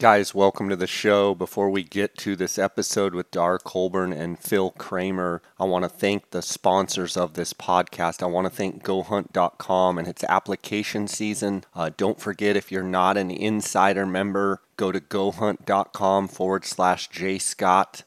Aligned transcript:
Guys, 0.00 0.34
welcome 0.34 0.70
to 0.70 0.76
the 0.76 0.86
show. 0.86 1.34
Before 1.34 1.68
we 1.68 1.82
get 1.82 2.16
to 2.16 2.34
this 2.34 2.58
episode 2.58 3.14
with 3.14 3.30
Dar 3.30 3.58
Colburn 3.58 4.14
and 4.14 4.38
Phil 4.38 4.70
Kramer, 4.70 5.42
I 5.58 5.64
want 5.64 5.82
to 5.82 5.90
thank 5.90 6.30
the 6.30 6.40
sponsors 6.40 7.18
of 7.18 7.34
this 7.34 7.52
podcast. 7.52 8.22
I 8.22 8.26
want 8.26 8.46
to 8.46 8.50
thank 8.50 8.82
GoHunt.com 8.82 9.98
and 9.98 10.08
its 10.08 10.24
application 10.24 11.06
season. 11.06 11.64
Uh, 11.74 11.90
don't 11.94 12.18
forget, 12.18 12.56
if 12.56 12.72
you're 12.72 12.82
not 12.82 13.18
an 13.18 13.30
insider 13.30 14.06
member, 14.06 14.62
go 14.78 14.90
to 14.90 15.00
GoHunt.com 15.00 16.28
forward 16.28 16.64
slash 16.64 17.10
J 17.10 17.38
Scott. 17.38 18.04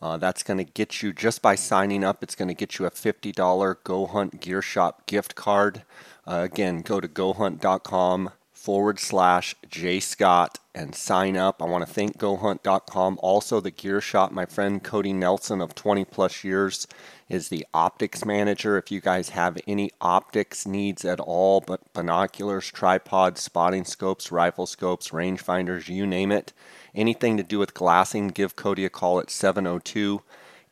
Uh, 0.00 0.16
that's 0.16 0.42
going 0.42 0.56
to 0.56 0.64
get 0.64 1.02
you, 1.02 1.12
just 1.12 1.42
by 1.42 1.56
signing 1.56 2.02
up, 2.02 2.22
it's 2.22 2.34
going 2.34 2.48
to 2.48 2.54
get 2.54 2.78
you 2.78 2.86
a 2.86 2.90
$50 2.90 3.76
Go 3.84 4.06
Hunt 4.06 4.40
Gear 4.40 4.62
Shop 4.62 5.04
gift 5.04 5.34
card. 5.34 5.82
Uh, 6.26 6.40
again, 6.50 6.80
go 6.80 7.00
to 7.00 7.06
GoHunt.com 7.06 8.30
forward 8.64 8.98
slash 8.98 9.54
J 9.68 10.00
Scott 10.00 10.58
and 10.74 10.94
sign 10.94 11.36
up. 11.36 11.62
I 11.62 11.66
want 11.66 11.86
to 11.86 11.92
thank 11.92 12.16
GoHunt.com. 12.16 13.18
Also, 13.20 13.60
the 13.60 13.70
gear 13.70 14.00
shop, 14.00 14.32
my 14.32 14.46
friend 14.46 14.82
Cody 14.82 15.12
Nelson 15.12 15.60
of 15.60 15.74
20 15.74 16.06
plus 16.06 16.42
years 16.44 16.86
is 17.28 17.50
the 17.50 17.66
optics 17.74 18.24
manager. 18.24 18.78
If 18.78 18.90
you 18.90 19.02
guys 19.02 19.28
have 19.28 19.58
any 19.68 19.90
optics 20.00 20.66
needs 20.66 21.04
at 21.04 21.20
all, 21.20 21.60
but 21.60 21.92
binoculars, 21.92 22.72
tripods, 22.72 23.42
spotting 23.42 23.84
scopes, 23.84 24.32
rifle 24.32 24.64
scopes, 24.64 25.10
rangefinders, 25.10 25.90
you 25.90 26.06
name 26.06 26.32
it, 26.32 26.54
anything 26.94 27.36
to 27.36 27.42
do 27.42 27.58
with 27.58 27.74
glassing, 27.74 28.28
give 28.28 28.56
Cody 28.56 28.86
a 28.86 28.90
call 28.90 29.20
at 29.20 29.26
702- 29.26 30.20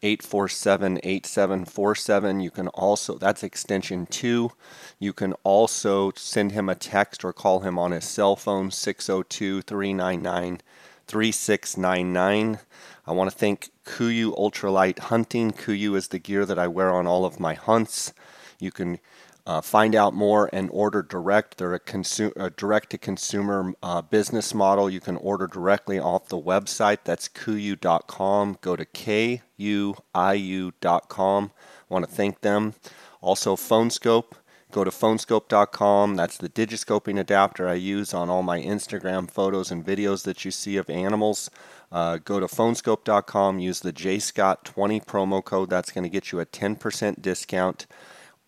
847 0.02 0.98
8747. 1.02 2.40
You 2.40 2.50
can 2.50 2.68
also, 2.68 3.18
that's 3.18 3.42
extension 3.42 4.06
2. 4.06 4.50
You 4.98 5.12
can 5.12 5.32
also 5.44 6.12
send 6.16 6.52
him 6.52 6.68
a 6.68 6.74
text 6.74 7.24
or 7.24 7.32
call 7.32 7.60
him 7.60 7.78
on 7.78 7.92
his 7.92 8.04
cell 8.04 8.36
phone 8.36 8.70
602 8.70 9.62
399 9.62 10.60
3699. 11.06 12.58
I 13.06 13.12
want 13.12 13.30
to 13.30 13.36
thank 13.36 13.70
KUIU 13.84 14.36
Ultralight 14.38 14.98
Hunting. 14.98 15.52
KUIU 15.52 15.96
is 15.96 16.08
the 16.08 16.18
gear 16.18 16.46
that 16.46 16.58
I 16.58 16.68
wear 16.68 16.90
on 16.90 17.06
all 17.06 17.24
of 17.24 17.40
my 17.40 17.54
hunts. 17.54 18.12
You 18.58 18.70
can 18.70 18.98
uh, 19.46 19.60
find 19.60 19.94
out 19.94 20.14
more 20.14 20.48
and 20.52 20.70
order 20.72 21.02
direct. 21.02 21.58
They're 21.58 21.74
a, 21.74 21.80
consu- 21.80 22.32
a 22.36 22.50
direct 22.50 22.90
to 22.90 22.98
consumer 22.98 23.74
uh, 23.82 24.02
business 24.02 24.54
model. 24.54 24.88
You 24.88 25.00
can 25.00 25.16
order 25.16 25.46
directly 25.46 25.98
off 25.98 26.28
the 26.28 26.40
website. 26.40 26.98
That's 27.04 27.28
kuiu.com. 27.28 28.58
Go 28.60 28.76
to 28.76 28.84
kuiu.com. 28.84 29.50
Want 31.88 32.04
to 32.04 32.10
thank 32.10 32.40
them. 32.40 32.74
Also, 33.20 33.56
Phone 33.56 33.88
Skope. 33.88 34.32
Go 34.72 34.84
to 34.84 34.90
phoneskope.com. 34.90 36.16
That's 36.16 36.38
the 36.38 36.48
digiscoping 36.48 37.20
adapter 37.20 37.68
I 37.68 37.74
use 37.74 38.14
on 38.14 38.30
all 38.30 38.42
my 38.42 38.58
Instagram 38.58 39.30
photos 39.30 39.70
and 39.70 39.84
videos 39.84 40.24
that 40.24 40.46
you 40.46 40.50
see 40.50 40.78
of 40.78 40.88
animals. 40.88 41.50
Uh, 41.92 42.16
go 42.16 42.40
to 42.40 42.46
phoneskope.com. 42.46 43.58
Use 43.58 43.80
the 43.80 43.92
JScott20 43.92 45.04
promo 45.04 45.44
code. 45.44 45.68
That's 45.68 45.92
going 45.92 46.04
to 46.04 46.08
get 46.08 46.32
you 46.32 46.40
a 46.40 46.46
10% 46.46 47.20
discount 47.20 47.86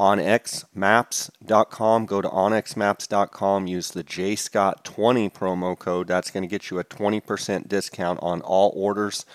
onxmaps.com. 0.00 2.06
Go 2.06 2.20
to 2.20 2.28
onxmaps.com, 2.28 3.66
use 3.66 3.90
the 3.90 4.04
JScott20 4.04 5.32
promo 5.32 5.78
code. 5.78 6.08
That's 6.08 6.30
going 6.30 6.42
to 6.42 6.48
get 6.48 6.70
you 6.70 6.78
a 6.78 6.84
20% 6.84 7.68
discount 7.68 8.18
on 8.22 8.40
all 8.40 8.72
orders. 8.74 9.26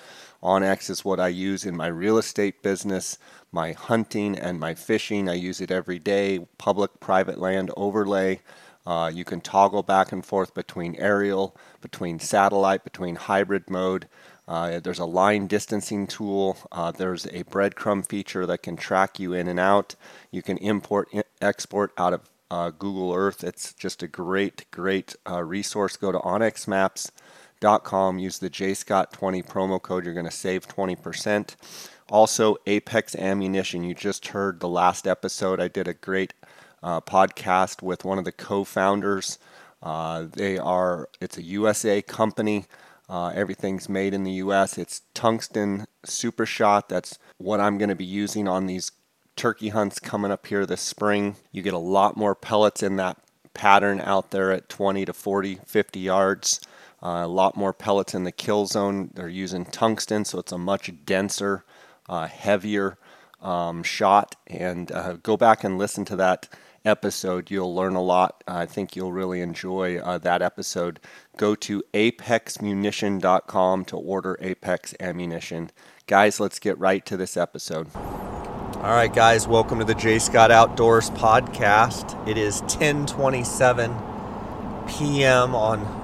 OnX 0.42 0.90
is 0.90 1.04
what 1.04 1.20
I 1.20 1.28
use 1.28 1.66
in 1.66 1.76
my 1.76 1.88
real 1.88 2.18
estate 2.18 2.64
business, 2.64 3.18
my 3.52 3.74
hunting, 3.74 4.38
and 4.38 4.60
my 4.60 4.74
fishing. 4.74 5.28
I 5.28 5.34
use 5.34 5.60
it 5.60 5.72
every 5.72 6.00
day, 6.00 6.48
public, 6.58 7.00
private 7.00 7.40
land 7.40 7.72
overlay. 7.76 8.40
Uh, 8.86 9.12
you 9.14 9.26
can 9.26 9.42
toggle 9.42 9.84
back 9.84 10.12
and 10.12 10.26
forth 10.26 10.54
between 10.54 10.96
aerial, 10.96 11.56
between 11.82 12.20
satellite, 12.20 12.84
between 12.84 13.16
hybrid 13.16 13.70
mode. 13.70 14.08
Uh, 14.50 14.80
there's 14.80 14.98
a 14.98 15.06
line 15.06 15.46
distancing 15.46 16.08
tool. 16.08 16.58
Uh, 16.72 16.92
there's 16.92 17.28
a 17.28 17.44
breadcrumb 17.44 18.04
feature 18.04 18.48
that 18.48 18.64
can 18.64 18.76
track 18.76 19.20
you 19.20 19.32
in 19.32 19.48
and 19.48 19.60
out. 19.60 19.94
You 20.32 20.42
can 20.42 20.58
import, 20.58 21.08
export 21.40 21.92
out 22.00 22.14
of 22.14 22.22
uh, 22.50 22.72
Google 22.72 23.14
Earth. 23.14 23.44
It's 23.44 23.74
just 23.74 24.02
a 24.02 24.08
great, 24.08 24.66
great 24.72 25.16
uh, 25.30 25.44
resource. 25.44 25.98
Go 25.98 26.12
to 26.12 26.18
onxmaps.com. 26.18 28.18
Use 28.18 28.40
the 28.40 28.50
JScott20 28.50 29.46
promo 29.46 29.80
code. 29.80 30.04
You're 30.04 30.16
going 30.16 30.26
to 30.26 30.32
save 30.32 30.68
20%. 30.68 31.56
Also, 32.10 32.58
Apex 32.66 33.16
Ammunition. 33.16 33.84
You 33.84 33.94
just 33.94 34.30
heard 34.30 34.62
the 34.62 34.68
last 34.68 35.06
episode. 35.06 35.60
I 35.60 35.68
did 35.68 35.88
a 35.88 35.94
great 35.94 36.34
uh, 36.82 37.02
podcast 37.02 37.84
with 37.84 38.04
one 38.04 38.18
of 38.18 38.26
the 38.26 38.32
co-founders. 38.32 39.38
Uh, 39.84 40.26
they 40.32 40.58
are. 40.58 41.08
It's 41.22 41.38
a 41.38 41.44
USA 41.44 42.02
company. 42.02 42.66
Uh, 43.10 43.32
everything's 43.34 43.90
made 43.90 44.14
in 44.14 44.24
the 44.24 44.34
US. 44.34 44.78
It's 44.78 45.02
tungsten 45.14 45.88
super 46.06 46.46
shot. 46.46 46.90
That's 46.90 47.18
what 47.38 47.60
I'm 47.60 47.78
going 47.78 47.90
to 47.90 47.96
be 47.96 48.06
using 48.06 48.48
on 48.48 48.68
these 48.68 48.92
turkey 49.36 49.70
hunts 49.70 50.00
coming 50.00 50.32
up 50.32 50.46
here 50.46 50.66
this 50.66 50.82
spring. 50.82 51.36
You 51.52 51.62
get 51.62 51.74
a 51.74 51.80
lot 51.80 52.18
more 52.18 52.36
pellets 52.36 52.84
in 52.84 52.98
that 52.98 53.18
pattern 53.54 54.00
out 54.02 54.32
there 54.32 54.52
at 54.52 54.70
20 54.70 55.06
to 55.06 55.14
40, 55.14 55.60
50 55.66 56.00
yards. 56.00 56.62
Uh, 57.02 57.24
a 57.24 57.28
lot 57.28 57.56
more 57.56 57.74
pellets 57.74 58.14
in 58.14 58.26
the 58.26 58.32
kill 58.32 58.66
zone. 58.66 59.10
They're 59.14 59.30
using 59.30 59.66
tungsten, 59.66 60.26
so 60.26 60.40
it's 60.40 60.52
a 60.52 60.58
much 60.58 60.92
denser, 61.06 61.64
uh, 62.08 62.28
heavier 62.28 62.98
um, 63.42 63.82
shot. 63.84 64.36
And 64.46 64.92
uh, 64.92 65.14
go 65.14 65.38
back 65.38 65.64
and 65.64 65.78
listen 65.78 66.06
to 66.06 66.16
that 66.18 66.50
episode. 66.90 67.50
You'll 67.50 67.74
learn 67.74 67.96
a 67.96 68.02
lot. 68.02 68.44
I 68.46 68.66
think 68.66 68.98
you'll 68.98 69.14
really 69.14 69.40
enjoy 69.40 70.00
uh, 70.00 70.18
that 70.18 70.42
episode. 70.42 71.00
Go 71.38 71.56
to 71.56 71.82
apexammunition.com 71.94 73.86
to 73.86 73.96
order 73.96 74.38
Apex 74.42 74.94
ammunition. 75.00 75.72
Guys, 76.08 76.42
let's 76.42 76.60
get 76.60 76.78
right 76.78 77.06
to 77.06 77.16
this 77.16 77.38
episode. 77.38 77.88
All 77.96 78.92
right, 78.92 79.14
guys, 79.14 79.48
welcome 79.48 79.80
to 79.80 79.86
the 79.86 79.96
J 79.96 80.20
Scott 80.20 80.52
Outdoors 80.52 81.10
podcast. 81.12 82.28
It 82.28 82.38
is 82.38 82.62
10:27 82.64 84.90
p.m. 84.90 85.56
on 85.56 86.00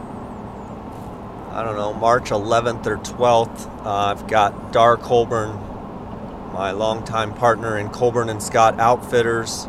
I 1.56 1.63
don't 1.63 1.78
know 1.78 1.94
March 1.94 2.31
11th 2.31 2.85
or 2.85 2.97
12th. 2.97 3.85
Uh, 3.85 4.12
I've 4.12 4.28
got 4.28 4.74
Dar 4.74 4.97
Colburn, 4.97 5.51
my 6.51 6.72
longtime 6.72 7.34
partner 7.34 7.78
in 7.78 7.88
Colburn 7.88 8.28
and 8.28 8.44
Scott 8.44 8.78
Outfitters, 8.78 9.66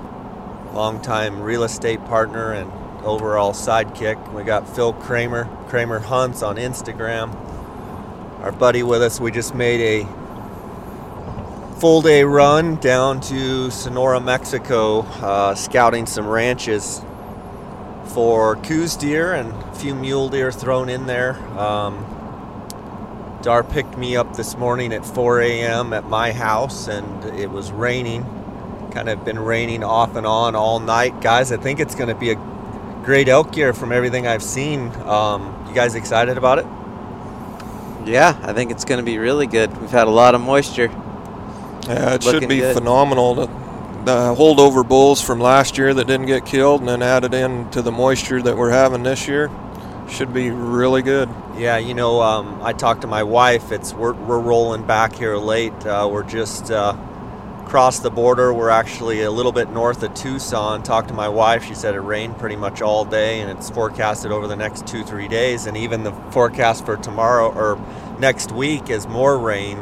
longtime 0.77 1.41
real 1.41 1.65
estate 1.65 2.05
partner 2.05 2.53
and 2.53 2.71
overall 3.03 3.53
sidekick. 3.53 4.33
We 4.35 4.45
got 4.45 4.69
Phil 4.69 4.93
Kramer, 4.93 5.49
Kramer 5.69 5.99
Hunts 5.99 6.43
on 6.43 6.57
Instagram. 6.57 7.35
Our 8.43 8.53
buddy 8.53 8.83
with 8.83 9.03
us, 9.03 9.19
we 9.19 9.31
just 9.31 9.55
made 9.55 9.81
a 9.81 10.07
full 11.81 12.03
day 12.03 12.25
run 12.25 12.77
down 12.77 13.23
to 13.23 13.71
Sonora, 13.71 14.21
Mexico, 14.21 15.01
uh, 15.01 15.55
scouting 15.55 16.05
some 16.05 16.27
ranches 16.27 17.01
for 18.09 18.57
Coues 18.57 18.97
deer 18.97 19.33
and 19.33 19.53
a 19.53 19.75
few 19.77 19.95
mule 19.95 20.29
deer 20.29 20.53
thrown 20.53 20.91
in 20.91 21.07
there. 21.07 21.39
Um, 21.59 22.05
Dar 23.41 23.65
picked 23.65 23.97
me 23.97 24.15
up 24.15 24.37
this 24.37 24.59
morning 24.59 24.93
at 24.93 25.07
4 25.07 25.41
a.m. 25.41 25.95
at 25.95 26.05
my 26.05 26.33
house, 26.33 26.89
and 26.89 27.25
it 27.39 27.51
was 27.51 27.73
raining 27.73 28.25
kind 28.97 29.11
of 29.11 29.23
been 29.27 29.39
raining 29.39 29.85
off 29.85 30.17
and 30.17 30.27
on 30.27 30.57
all 30.57 30.81
night. 30.81 31.21
Guys, 31.21 31.53
I 31.53 31.59
think 31.59 31.81
it's 31.81 31.95
going 31.95 32.09
to 32.09 32.15
be 32.15 32.31
a 32.31 32.35
great 33.05 33.29
elk 33.29 33.55
year 33.55 33.75
from 33.75 33.93
everything 33.93 34.27
I've 34.27 34.43
seen. 34.43 34.89
Um, 35.03 35.67
you 35.69 35.75
guys 35.75 35.95
excited 35.95 36.39
about 36.39 36.61
it? 36.61 36.65
Yeah, 38.09 38.41
I 38.43 38.55
think 38.55 38.71
it's 38.71 38.87
going 38.87 38.97
to 38.97 39.05
be 39.05 39.19
really 39.19 39.47
good. 39.47 39.77
We've 39.79 39.91
had 39.91 40.07
a 40.07 40.11
lot 40.11 40.35
of 40.35 40.41
moisture. 40.41 40.87
Yeah, 41.87 42.15
it 42.15 42.23
should 42.23 42.49
be 42.49 42.61
good. 42.61 42.75
phenomenal. 42.75 43.35
To, 43.35 43.43
the 44.07 44.35
holdover 44.35 44.89
bulls 44.89 45.21
from 45.21 45.41
last 45.41 45.77
year 45.77 45.93
that 45.93 46.07
didn't 46.07 46.27
get 46.27 46.47
killed 46.47 46.81
and 46.81 46.89
then 46.89 47.03
added 47.03 47.35
in 47.35 47.69
to 47.73 47.83
the 47.83 47.93
moisture 47.93 48.41
that 48.41 48.57
we're 48.57 48.71
having 48.71 49.03
this 49.03 49.29
year 49.29 49.51
should 50.09 50.33
be 50.33 50.49
really 50.51 51.03
good. 51.03 51.29
Yeah, 51.59 51.77
you 51.77 51.93
know, 51.93 52.23
um, 52.23 52.63
I 52.63 52.73
talked 52.73 53.03
to 53.03 53.09
my 53.09 53.25
wife. 53.25 53.73
It's 53.73 53.93
we're, 53.93 54.15
we're 54.15 54.41
rolling 54.41 54.87
back 54.87 55.15
here 55.17 55.37
late. 55.37 55.85
Uh, 55.85 56.09
we're 56.11 56.23
just 56.23 56.71
uh, 56.71 56.97
crossed 57.67 58.05
the 58.05 58.11
border. 58.11 58.55
We're 58.55 58.71
actually 58.71 59.23
a 59.23 59.31
little 59.31 59.53
bit 59.53 59.69
north 59.71 60.03
of 60.03 60.15
Tucson. 60.15 60.83
Talked 60.83 61.09
to 61.09 61.15
my 61.15 61.29
wife. 61.29 61.65
She 61.65 61.75
said 61.75 61.95
it 61.95 62.01
rained 62.01 62.39
pretty 62.39 62.57
much 62.57 62.81
all 62.81 63.05
day, 63.05 63.41
and 63.41 63.51
it's 63.51 63.69
forecasted 63.69 64.31
over 64.31 64.47
the 64.47 64.57
next 64.57 64.87
two, 64.87 65.05
three 65.05 65.29
days. 65.29 65.67
And 65.67 65.77
even 65.77 66.05
the 66.05 66.13
forecast 66.31 66.87
for 66.87 66.97
tomorrow 66.97 67.53
or 67.53 67.79
next 68.19 68.53
week 68.53 68.89
is 68.89 69.07
more 69.09 69.37
rain. 69.37 69.79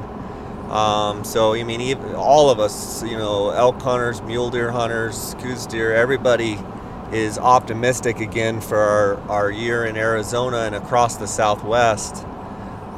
Um, 0.70 1.24
so 1.24 1.52
I 1.52 1.62
mean, 1.62 1.82
even, 1.82 2.14
all 2.14 2.48
of 2.50 2.58
us, 2.58 3.02
you 3.04 3.18
know, 3.18 3.50
elk 3.50 3.80
hunters, 3.80 4.22
mule 4.22 4.50
deer 4.50 4.72
hunters, 4.72 5.36
Coues 5.38 5.66
deer, 5.66 5.94
everybody 5.94 6.58
is 7.12 7.38
optimistic 7.38 8.18
again 8.18 8.62
for 8.62 8.78
our, 8.78 9.20
our 9.30 9.50
year 9.50 9.84
in 9.84 9.96
Arizona 9.96 10.60
and 10.60 10.74
across 10.74 11.16
the 11.16 11.26
Southwest. 11.26 12.24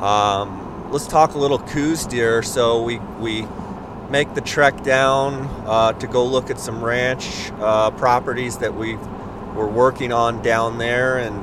Um, 0.00 0.91
let's 0.93 1.09
talk 1.09 1.35
a 1.35 1.38
little 1.38 1.59
coos 1.59 2.06
deer. 2.06 2.43
So 2.43 2.83
we 2.83 2.99
we 3.19 3.47
make 4.11 4.35
the 4.35 4.41
trek 4.41 4.82
down 4.82 5.35
uh, 5.67 5.93
to 5.94 6.06
go 6.06 6.25
look 6.25 6.50
at 6.50 6.58
some 6.61 6.85
ranch 6.85 7.50
uh, 7.58 7.91
properties 7.93 8.58
that 8.58 8.75
we 8.75 8.97
were 9.55 9.69
working 9.69 10.12
on 10.12 10.43
down 10.43 10.79
there. 10.79 11.19
And, 11.19 11.37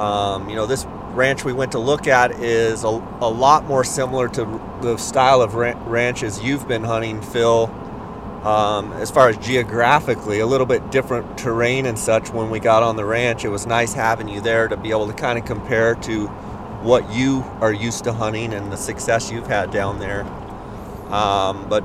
um, 0.00 0.48
you 0.48 0.56
know, 0.56 0.66
this 0.66 0.84
ranch 1.14 1.44
we 1.44 1.52
went 1.52 1.72
to 1.72 1.78
look 1.78 2.06
at 2.06 2.32
is 2.32 2.84
a, 2.84 2.88
a 2.88 3.30
lot 3.30 3.64
more 3.66 3.84
similar 3.84 4.28
to 4.28 4.44
the 4.80 4.96
style 4.96 5.42
of 5.42 5.54
ranches 5.54 6.42
you've 6.42 6.66
been 6.66 6.84
hunting, 6.84 7.20
Phil. 7.20 7.66
Um, 8.44 8.94
as 8.94 9.10
far 9.10 9.28
as 9.28 9.36
geographically, 9.36 10.40
a 10.40 10.46
little 10.46 10.66
bit 10.66 10.90
different 10.90 11.36
terrain 11.36 11.84
and 11.84 11.98
such. 11.98 12.30
When 12.30 12.48
we 12.48 12.58
got 12.58 12.82
on 12.82 12.96
the 12.96 13.04
ranch, 13.04 13.44
it 13.44 13.50
was 13.50 13.66
nice 13.66 13.92
having 13.92 14.28
you 14.28 14.40
there 14.40 14.66
to 14.66 14.78
be 14.78 14.90
able 14.90 15.08
to 15.08 15.12
kind 15.12 15.38
of 15.38 15.44
compare 15.44 15.94
to 15.96 16.26
what 16.82 17.12
you 17.12 17.44
are 17.60 17.72
used 17.72 18.04
to 18.04 18.14
hunting 18.14 18.54
and 18.54 18.72
the 18.72 18.76
success 18.76 19.30
you've 19.30 19.46
had 19.46 19.70
down 19.70 19.98
there. 19.98 20.24
Um, 21.10 21.68
but 21.68 21.84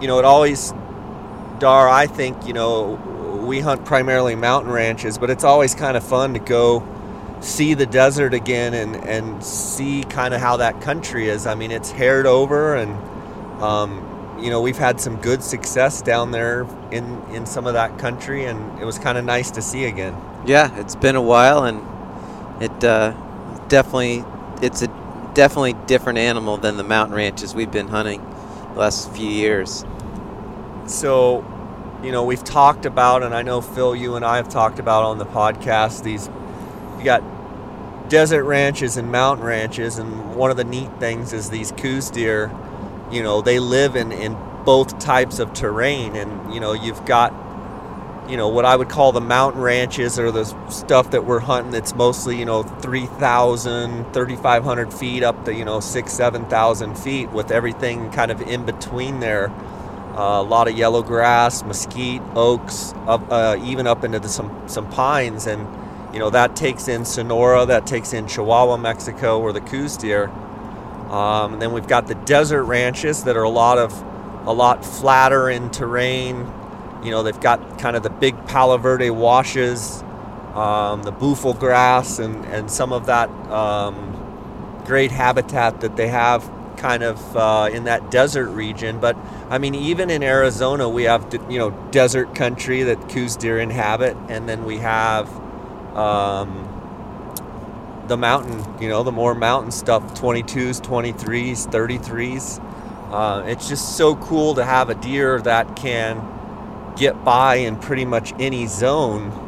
you 0.00 0.08
know, 0.08 0.18
it 0.18 0.24
always, 0.24 0.72
Dar, 1.58 1.88
I 1.88 2.06
think 2.06 2.46
you 2.46 2.52
know, 2.52 2.94
we 3.46 3.60
hunt 3.60 3.84
primarily 3.84 4.34
mountain 4.34 4.72
ranches, 4.72 5.18
but 5.18 5.30
it's 5.30 5.44
always 5.44 5.74
kind 5.74 5.96
of 5.96 6.04
fun 6.04 6.34
to 6.34 6.40
go 6.40 6.86
see 7.40 7.74
the 7.74 7.86
desert 7.86 8.32
again 8.34 8.74
and, 8.74 8.96
and 8.96 9.44
see 9.44 10.02
kind 10.04 10.34
of 10.34 10.40
how 10.40 10.56
that 10.56 10.80
country 10.80 11.28
is. 11.28 11.46
I 11.46 11.54
mean, 11.54 11.70
it's 11.70 11.90
haired 11.90 12.26
over, 12.26 12.74
and 12.74 12.92
um, 13.62 14.38
you 14.40 14.50
know 14.50 14.60
we've 14.60 14.78
had 14.78 15.00
some 15.00 15.16
good 15.16 15.42
success 15.42 16.02
down 16.02 16.30
there 16.30 16.66
in 16.90 17.22
in 17.30 17.46
some 17.46 17.66
of 17.66 17.74
that 17.74 17.98
country, 17.98 18.46
and 18.46 18.80
it 18.80 18.84
was 18.84 18.98
kind 18.98 19.18
of 19.18 19.24
nice 19.24 19.50
to 19.52 19.62
see 19.62 19.84
again. 19.84 20.16
Yeah, 20.46 20.76
it's 20.80 20.96
been 20.96 21.16
a 21.16 21.22
while, 21.22 21.64
and 21.64 21.82
it 22.62 22.84
uh, 22.84 23.12
definitely 23.68 24.24
it's 24.62 24.82
a 24.82 24.88
definitely 25.34 25.74
different 25.86 26.18
animal 26.18 26.56
than 26.56 26.76
the 26.76 26.84
mountain 26.84 27.16
ranches 27.16 27.54
we've 27.54 27.70
been 27.70 27.88
hunting 27.88 28.24
last 28.74 29.10
few 29.12 29.28
years. 29.28 29.84
So, 30.86 31.44
you 32.02 32.12
know, 32.12 32.24
we've 32.24 32.44
talked 32.44 32.86
about, 32.86 33.22
and 33.22 33.34
I 33.34 33.42
know 33.42 33.60
Phil, 33.60 33.96
you 33.96 34.16
and 34.16 34.24
I 34.24 34.36
have 34.36 34.48
talked 34.48 34.78
about 34.78 35.04
on 35.04 35.18
the 35.18 35.26
podcast 35.26 36.02
these. 36.02 36.28
You 36.98 37.04
got 37.04 37.22
desert 38.08 38.44
ranches 38.44 38.96
and 38.96 39.10
mountain 39.10 39.44
ranches, 39.44 39.98
and 39.98 40.34
one 40.34 40.50
of 40.50 40.56
the 40.56 40.64
neat 40.64 40.90
things 41.00 41.32
is 41.32 41.50
these 41.50 41.72
Coues 41.72 42.10
deer. 42.10 42.50
You 43.10 43.22
know, 43.22 43.40
they 43.40 43.58
live 43.58 43.96
in 43.96 44.12
in 44.12 44.36
both 44.64 44.98
types 44.98 45.38
of 45.38 45.52
terrain, 45.52 46.16
and 46.16 46.52
you 46.52 46.60
know, 46.60 46.72
you've 46.72 47.04
got 47.04 47.32
you 48.28 48.36
know 48.36 48.48
what 48.48 48.64
I 48.64 48.76
would 48.76 48.88
call 48.88 49.12
the 49.12 49.20
mountain 49.20 49.60
ranches 49.62 50.18
or 50.18 50.30
the 50.30 50.44
stuff 50.70 51.10
that 51.12 51.24
we're 51.26 51.40
hunting 51.40 51.72
that's 51.72 51.94
mostly 51.94 52.38
you 52.38 52.44
know 52.44 52.62
3,000, 52.62 54.12
3,500 54.12 54.92
feet 54.94 55.22
up 55.22 55.44
to 55.46 55.54
you 55.54 55.64
know 55.64 55.80
six, 55.80 56.12
seven 56.12 56.46
thousand 56.46 56.96
feet 56.98 57.30
with 57.30 57.50
everything 57.50 58.10
kind 58.10 58.30
of 58.30 58.40
in 58.42 58.64
between 58.64 59.20
there. 59.20 59.50
Uh, 60.16 60.40
a 60.40 60.42
lot 60.42 60.68
of 60.68 60.76
yellow 60.78 61.02
grass, 61.02 61.64
mesquite, 61.64 62.22
oaks, 62.36 62.94
up, 63.06 63.22
uh, 63.32 63.58
even 63.64 63.86
up 63.86 64.04
into 64.04 64.20
the, 64.20 64.28
some 64.28 64.68
some 64.68 64.88
pines, 64.90 65.46
and 65.46 65.66
you 66.14 66.20
know 66.20 66.30
that 66.30 66.54
takes 66.56 66.88
in 66.88 67.04
Sonora, 67.04 67.66
that 67.66 67.86
takes 67.86 68.12
in 68.12 68.28
Chihuahua, 68.28 68.76
Mexico, 68.76 69.40
or 69.40 69.52
the 69.52 69.60
Coues 69.60 69.96
deer. 69.96 70.30
Um, 71.10 71.58
then 71.60 71.72
we've 71.72 71.86
got 71.88 72.06
the 72.06 72.14
desert 72.14 72.64
ranches 72.64 73.24
that 73.24 73.36
are 73.36 73.42
a 73.42 73.50
lot 73.50 73.78
of 73.78 73.92
a 74.46 74.52
lot 74.52 74.84
flatter 74.84 75.50
in 75.50 75.70
terrain. 75.70 76.50
You 77.04 77.10
know, 77.10 77.22
they've 77.22 77.40
got 77.40 77.78
kind 77.78 77.96
of 77.96 78.02
the 78.02 78.10
big 78.10 78.46
Palo 78.46 78.78
Verde 78.78 79.10
washes, 79.10 80.02
um, 80.54 81.02
the 81.02 81.12
buffel 81.12 81.52
grass, 81.54 82.18
and 82.18 82.44
and 82.46 82.70
some 82.70 82.92
of 82.92 83.06
that 83.06 83.28
um, 83.50 84.82
great 84.86 85.10
habitat 85.10 85.80
that 85.82 85.96
they 85.96 86.08
have 86.08 86.50
kind 86.76 87.02
of 87.02 87.36
uh, 87.36 87.68
in 87.72 87.84
that 87.84 88.10
desert 88.10 88.48
region. 88.50 89.00
But 89.00 89.16
I 89.50 89.58
mean, 89.58 89.74
even 89.74 90.10
in 90.10 90.22
Arizona, 90.22 90.88
we 90.88 91.04
have 91.04 91.32
you 91.50 91.58
know 91.58 91.70
desert 91.90 92.34
country 92.34 92.82
that 92.84 93.08
Coues 93.08 93.36
deer 93.36 93.58
inhabit, 93.58 94.16
and 94.28 94.48
then 94.48 94.64
we 94.64 94.78
have 94.78 95.28
um, 95.96 96.68
the 98.08 98.16
mountain. 98.16 98.82
You 98.82 98.88
know, 98.88 99.02
the 99.02 99.12
more 99.12 99.34
mountain 99.34 99.72
stuff, 99.72 100.02
22s, 100.14 100.80
23s, 100.80 101.68
33s. 101.70 102.60
Uh, 103.12 103.44
it's 103.46 103.68
just 103.68 103.96
so 103.96 104.16
cool 104.16 104.54
to 104.54 104.64
have 104.64 104.90
a 104.90 104.94
deer 104.94 105.40
that 105.42 105.76
can 105.76 106.18
get 106.96 107.24
by 107.24 107.56
in 107.56 107.76
pretty 107.76 108.04
much 108.04 108.32
any 108.38 108.66
zone. 108.66 109.40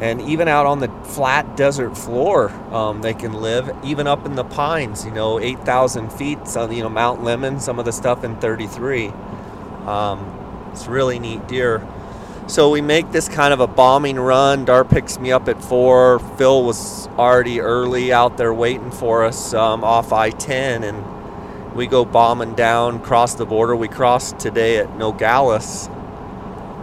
And 0.00 0.20
even 0.22 0.48
out 0.48 0.66
on 0.66 0.80
the 0.80 0.88
flat 1.04 1.56
desert 1.56 1.96
floor 1.96 2.50
um, 2.74 3.00
they 3.00 3.14
can 3.14 3.32
live 3.32 3.74
even 3.84 4.06
up 4.06 4.26
in 4.26 4.34
the 4.34 4.44
pines 4.44 5.04
you 5.04 5.12
know 5.12 5.38
8000 5.38 6.12
feet 6.12 6.48
so 6.48 6.68
you 6.68 6.82
know 6.82 6.88
mount 6.88 7.20
lemmon 7.20 7.60
some 7.60 7.78
of 7.78 7.84
the 7.84 7.92
stuff 7.92 8.24
in 8.24 8.36
33 8.40 9.12
um, 9.86 10.68
it's 10.72 10.86
really 10.86 11.18
neat 11.18 11.46
deer. 11.46 11.86
So 12.46 12.70
we 12.70 12.80
make 12.80 13.10
this 13.12 13.28
kind 13.28 13.54
of 13.54 13.60
a 13.60 13.66
bombing 13.66 14.16
run. 14.16 14.64
Dar 14.64 14.84
picks 14.84 15.18
me 15.18 15.32
up 15.32 15.48
at 15.48 15.62
four. 15.62 16.18
Phil 16.36 16.64
was 16.64 17.06
already 17.16 17.60
early 17.60 18.12
out 18.12 18.36
there 18.36 18.52
waiting 18.52 18.90
for 18.90 19.24
us 19.24 19.54
um, 19.54 19.82
off 19.84 20.12
i-10 20.12 20.82
and 20.82 21.74
we 21.74 21.86
go 21.86 22.04
bombing 22.04 22.54
down 22.54 23.00
cross 23.00 23.34
the 23.34 23.46
border. 23.46 23.74
We 23.74 23.88
crossed 23.88 24.38
today 24.38 24.78
at 24.78 24.96
nogales 24.96 25.88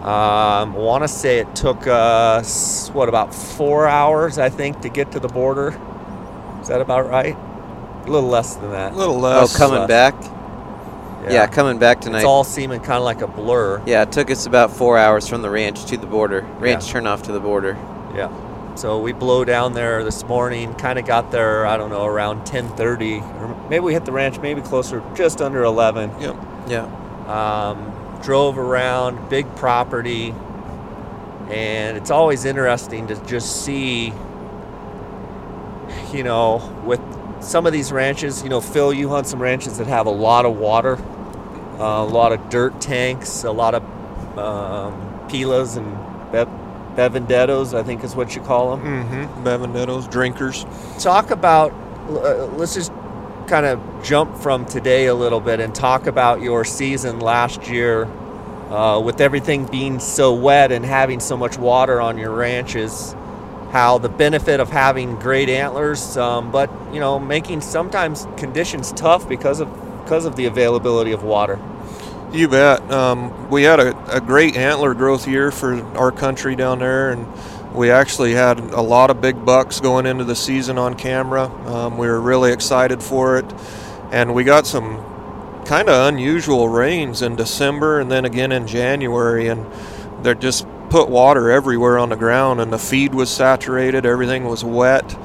um, 0.02 0.76
I 0.76 0.78
want 0.80 1.04
to 1.04 1.08
say 1.08 1.38
it 1.38 1.56
took 1.56 1.86
us, 1.86 2.90
what, 2.90 3.08
about 3.08 3.36
four 3.36 3.88
hours, 3.88 4.40
I 4.40 4.50
think, 4.50 4.82
to 4.82 4.90
get 4.90 5.12
to 5.12 5.20
the 5.20 5.28
border. 5.28 5.80
Is 6.60 6.70
that 6.70 6.82
about 6.82 7.08
right? 7.08 7.36
A 7.36 8.10
little 8.10 8.30
less 8.30 8.56
than 8.56 8.72
that. 8.72 8.94
A 8.94 8.96
little 8.96 9.20
less. 9.20 9.54
Oh, 9.54 9.58
coming 9.58 9.82
less. 9.82 9.88
back? 9.88 10.16
Yeah. 11.24 11.34
yeah. 11.34 11.48
coming 11.48 11.78
back 11.78 12.02
tonight. 12.02 12.20
It's 12.20 12.26
all 12.26 12.44
seeming 12.44 12.80
kind 12.80 12.98
of 12.98 13.04
like 13.04 13.22
a 13.22 13.28
blur. 13.28 13.84
Yeah, 13.86 14.02
it 14.02 14.12
took 14.12 14.32
us 14.32 14.48
about 14.48 14.72
four 14.72 14.98
hours 14.98 15.28
from 15.28 15.44
the 15.44 15.52
ranch 15.52 15.86
to 15.86 15.98
the 15.98 16.08
border. 16.08 16.42
Ranch 16.58 16.88
yeah. 16.88 17.00
turnoff 17.00 17.22
to 17.24 17.32
the 17.32 17.40
border. 17.40 17.74
Yeah. 18.16 18.76
So 18.76 19.00
we 19.00 19.14
blow 19.14 19.46
down 19.46 19.74
there 19.74 20.04
this 20.04 20.24
morning. 20.24 20.74
Kind 20.74 20.98
of 20.98 21.06
got 21.06 21.32
there, 21.32 21.68
I 21.68 21.78
don't 21.78 21.92
know, 21.92 22.06
around 22.06 22.46
10:30, 22.48 23.22
or 23.22 23.70
maybe 23.70 23.82
we 23.82 23.94
hit 23.94 24.06
the 24.06 24.12
ranch 24.12 24.40
maybe 24.40 24.62
closer, 24.62 25.04
just 25.14 25.42
under 25.42 25.64
11. 25.64 26.20
Yep. 26.20 26.36
Yeah. 26.68 26.86
Um, 27.28 27.91
drove 28.22 28.58
around, 28.58 29.30
big 29.30 29.54
property, 29.56 30.34
and 31.50 31.98
it's 31.98 32.12
always 32.12 32.46
interesting 32.46 33.08
to 33.08 33.16
just 33.26 33.64
see, 33.66 34.14
you 36.14 36.24
know, 36.24 36.62
with 36.86 37.02
some 37.42 37.66
of 37.66 37.74
these 37.74 37.92
ranches, 37.92 38.44
you 38.44 38.50
know, 38.50 38.62
Phil, 38.62 38.94
you 38.94 39.10
hunt 39.10 39.28
some 39.28 39.42
ranches 39.42 39.78
that 39.78 39.88
have 39.88 40.06
a 40.06 40.12
lot 40.12 40.46
of 40.46 40.58
water, 40.58 40.98
uh, 41.80 42.04
a 42.04 42.06
lot 42.06 42.32
of 42.32 42.50
dirt 42.50 42.80
tanks, 42.80 43.44
a 43.44 43.52
lot 43.52 43.74
of 43.74 43.84
um, 44.38 44.94
pilas 45.28 45.78
and 45.78 46.32
be- 46.32 46.62
bevendettos, 46.96 47.74
I 47.78 47.84
think 47.84 48.04
is 48.04 48.16
what 48.16 48.36
you 48.36 48.42
call 48.42 48.78
them. 48.78 48.86
Mm-hmm. 48.86 49.44
Bevendettos, 49.48 50.10
drinkers. 50.10 50.66
Talk 51.00 51.32
about, 51.32 51.72
uh, 52.10 52.46
let's 52.56 52.76
just 52.76 52.92
kind 53.52 53.66
of 53.66 53.82
jump 54.02 54.38
from 54.38 54.66
today 54.66 55.08
a 55.08 55.14
little 55.14 55.42
bit 55.42 55.60
and 55.60 55.76
talk 55.76 56.08
about 56.08 56.42
your 56.42 56.64
season 56.64 57.20
last 57.20 57.68
year 57.68 58.06
uh, 58.72 58.98
with 58.98 59.20
everything 59.20 59.66
being 59.66 60.00
so 60.00 60.34
wet 60.34 60.72
and 60.72 60.86
having 60.86 61.20
so 61.20 61.36
much 61.36 61.58
water 61.58 62.00
on 62.00 62.18
your 62.18 62.32
ranches 62.32 63.14
how 63.74 63.98
the 63.98 64.08
benefit 64.08 64.62
of 64.62 64.70
having 64.70 65.16
great 65.20 65.50
antlers 65.50 66.16
um, 66.16 66.50
but 66.50 66.70
you 66.94 67.00
know 67.02 67.20
making 67.20 67.60
sometimes 67.60 68.26
conditions 68.38 68.94
tough 68.94 69.28
because 69.28 69.60
of 69.60 69.70
because 70.12 70.26
of 70.26 70.36
the 70.36 70.46
availability 70.46 71.12
of 71.12 71.24
water. 71.24 71.60
You 72.34 72.48
bet. 72.48 72.82
Um, 72.92 73.50
we 73.50 73.64
had 73.64 73.80
a, 73.80 74.16
a 74.16 74.22
great 74.22 74.56
antler 74.56 74.94
growth 74.94 75.28
year 75.28 75.52
for 75.52 75.82
our 75.96 76.12
country 76.12 76.56
down 76.56 76.80
there 76.80 77.12
and 77.12 77.26
we 77.74 77.90
actually 77.90 78.34
had 78.34 78.60
a 78.60 78.82
lot 78.82 79.10
of 79.10 79.22
big 79.22 79.46
bucks 79.46 79.80
going 79.80 80.06
into 80.06 80.24
the 80.24 80.36
season 80.36 80.78
on 80.78 80.96
camera. 80.96 81.46
Um, 81.68 81.98
we 81.98 82.08
were 82.08 82.20
really 82.20 82.52
excited 82.52 83.02
for 83.02 83.38
it. 83.38 83.46
And 84.12 84.34
we 84.34 84.44
got 84.44 84.68
some 84.68 84.98
kind 85.66 85.88
of 85.90 86.08
unusual 86.14 86.68
rains 86.68 87.22
in 87.22 87.36
December 87.36 88.00
and 88.00 88.12
then 88.12 88.26
again 88.26 88.52
in 88.52 88.68
January. 88.68 89.48
And 89.48 89.66
they 90.24 90.36
just 90.36 90.68
put 90.90 91.10
water 91.10 91.50
everywhere 91.50 91.98
on 91.98 92.10
the 92.10 92.18
ground, 92.18 92.60
and 92.60 92.72
the 92.72 92.78
feed 92.78 93.16
was 93.16 93.30
saturated, 93.30 94.06
everything 94.06 94.44
was 94.44 94.62
wet. 94.62 95.18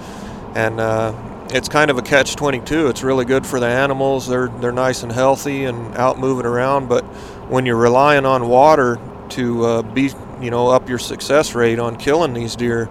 And 0.55 0.79
uh, 0.79 1.13
it's 1.51 1.69
kind 1.69 1.91
of 1.91 1.99
a 1.99 2.03
catch 2.03 2.37
22. 2.37 2.87
It's 2.87 3.03
really 3.03 3.25
good 3.25 3.45
for 3.45 3.59
the 3.59 3.67
animals. 3.67 4.29
They're, 4.29 4.49
they're 4.49 4.73
nice 4.73 5.03
and 5.03 5.11
healthy 5.11 5.65
and 5.65 5.95
out 5.97 6.19
moving 6.21 6.47
around. 6.47 6.89
But 6.89 7.03
when 7.51 7.67
you're 7.67 7.77
relying 7.77 8.25
on 8.25 8.49
water 8.49 9.01
to 9.31 9.65
uh, 9.65 9.83
be 9.83 10.11
you 10.41 10.51
know 10.51 10.69
up 10.69 10.89
your 10.89 10.99
success 10.99 11.55
rate 11.55 11.79
on 11.79 11.97
killing 11.97 12.35
these 12.35 12.57
deer, 12.57 12.89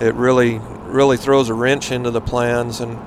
it 0.00 0.14
really 0.14 0.58
really 0.84 1.16
throws 1.16 1.48
a 1.48 1.54
wrench 1.54 1.92
into 1.92 2.10
the 2.10 2.20
plans 2.20 2.80
and. 2.80 2.98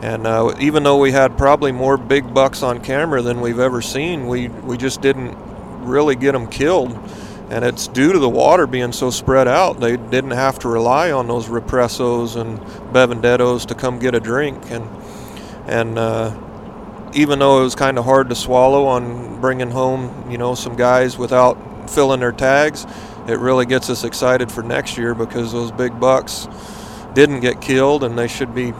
And 0.00 0.28
uh, 0.28 0.54
even 0.60 0.84
though 0.84 0.98
we 0.98 1.10
had 1.10 1.36
probably 1.36 1.72
more 1.72 1.96
big 1.96 2.32
bucks 2.32 2.62
on 2.62 2.80
camera 2.80 3.20
than 3.20 3.40
we've 3.40 3.58
ever 3.58 3.82
seen, 3.82 4.28
we, 4.28 4.46
we 4.46 4.76
just 4.76 5.00
didn't 5.00 5.36
really 5.84 6.14
get 6.14 6.32
them 6.32 6.46
killed. 6.46 6.96
And 7.50 7.64
it's 7.64 7.88
due 7.88 8.12
to 8.12 8.18
the 8.18 8.28
water 8.28 8.68
being 8.68 8.92
so 8.92 9.10
spread 9.10 9.48
out. 9.48 9.80
They 9.80 9.96
didn't 9.96 10.32
have 10.32 10.58
to 10.60 10.68
rely 10.68 11.10
on 11.10 11.26
those 11.26 11.48
repressos 11.48 12.36
and 12.36 12.60
bevendettos 12.92 13.66
to 13.66 13.74
come 13.74 13.98
get 13.98 14.14
a 14.14 14.20
drink. 14.20 14.70
And 14.70 14.88
and 15.66 15.98
uh, 15.98 17.10
even 17.14 17.38
though 17.38 17.60
it 17.60 17.64
was 17.64 17.74
kind 17.74 17.98
of 17.98 18.04
hard 18.04 18.28
to 18.28 18.34
swallow 18.34 18.86
on 18.86 19.40
bringing 19.40 19.70
home, 19.70 20.30
you 20.30 20.38
know, 20.38 20.54
some 20.54 20.76
guys 20.76 21.18
without 21.18 21.90
filling 21.90 22.20
their 22.20 22.32
tags, 22.32 22.86
it 23.28 23.38
really 23.38 23.66
gets 23.66 23.90
us 23.90 24.04
excited 24.04 24.50
for 24.50 24.62
next 24.62 24.96
year 24.96 25.14
because 25.14 25.52
those 25.52 25.70
big 25.70 25.98
bucks 26.00 26.48
didn't 27.14 27.40
get 27.40 27.60
killed 27.60 28.04
and 28.04 28.18
they 28.18 28.28
should 28.28 28.54
be 28.54 28.72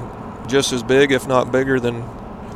just 0.47 0.73
as 0.73 0.83
big, 0.83 1.13
if 1.13 1.27
not 1.27 1.53
bigger, 1.53 1.79
than 1.79 2.03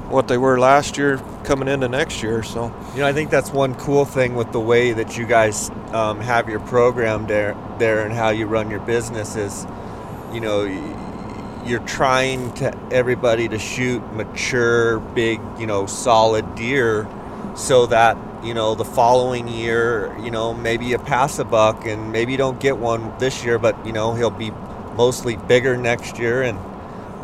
what 0.08 0.28
they 0.28 0.38
were 0.38 0.58
last 0.58 0.96
year 0.96 1.18
coming 1.44 1.68
into 1.68 1.88
next 1.88 2.22
year. 2.22 2.42
So, 2.42 2.74
you 2.94 3.00
know, 3.00 3.06
I 3.06 3.12
think 3.12 3.30
that's 3.30 3.50
one 3.50 3.74
cool 3.74 4.04
thing 4.04 4.34
with 4.34 4.52
the 4.52 4.60
way 4.60 4.92
that 4.92 5.16
you 5.16 5.26
guys 5.26 5.70
um, 5.92 6.20
have 6.20 6.48
your 6.48 6.60
program 6.60 7.26
there, 7.26 7.56
there, 7.78 8.04
and 8.04 8.12
how 8.12 8.30
you 8.30 8.46
run 8.46 8.70
your 8.70 8.80
business 8.80 9.36
is, 9.36 9.66
you 10.32 10.40
know, 10.40 10.64
you're 11.64 11.80
trying 11.80 12.52
to 12.54 12.76
everybody 12.90 13.48
to 13.48 13.58
shoot 13.58 14.02
mature, 14.12 14.98
big, 15.00 15.40
you 15.58 15.66
know, 15.66 15.86
solid 15.86 16.54
deer, 16.54 17.06
so 17.54 17.86
that 17.86 18.16
you 18.44 18.54
know 18.54 18.74
the 18.74 18.84
following 18.84 19.48
year, 19.48 20.16
you 20.20 20.30
know, 20.30 20.54
maybe 20.54 20.86
you 20.86 20.98
pass 20.98 21.38
a 21.38 21.44
buck 21.44 21.86
and 21.86 22.12
maybe 22.12 22.32
you 22.32 22.38
don't 22.38 22.60
get 22.60 22.76
one 22.78 23.12
this 23.18 23.44
year, 23.44 23.58
but 23.58 23.86
you 23.86 23.92
know 23.92 24.14
he'll 24.14 24.30
be 24.30 24.50
mostly 24.96 25.36
bigger 25.36 25.76
next 25.76 26.18
year 26.18 26.42
and. 26.42 26.58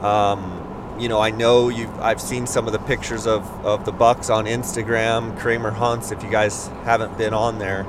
Um, 0.05 0.59
you 0.99 1.09
know, 1.09 1.21
I 1.21 1.31
know 1.31 1.69
you've, 1.69 2.01
I've 2.01 2.21
seen 2.21 2.47
some 2.47 2.67
of 2.67 2.73
the 2.73 2.79
pictures 2.81 3.27
of, 3.27 3.45
of 3.65 3.85
the 3.85 3.93
bucks 3.93 4.31
on 4.31 4.47
Instagram, 4.47 5.39
Kramer 5.39 5.71
Hunts, 5.71 6.11
if 6.11 6.23
you 6.23 6.31
guys 6.31 6.69
haven't 6.85 7.17
been 7.17 7.33
on 7.33 7.59
there. 7.59 7.87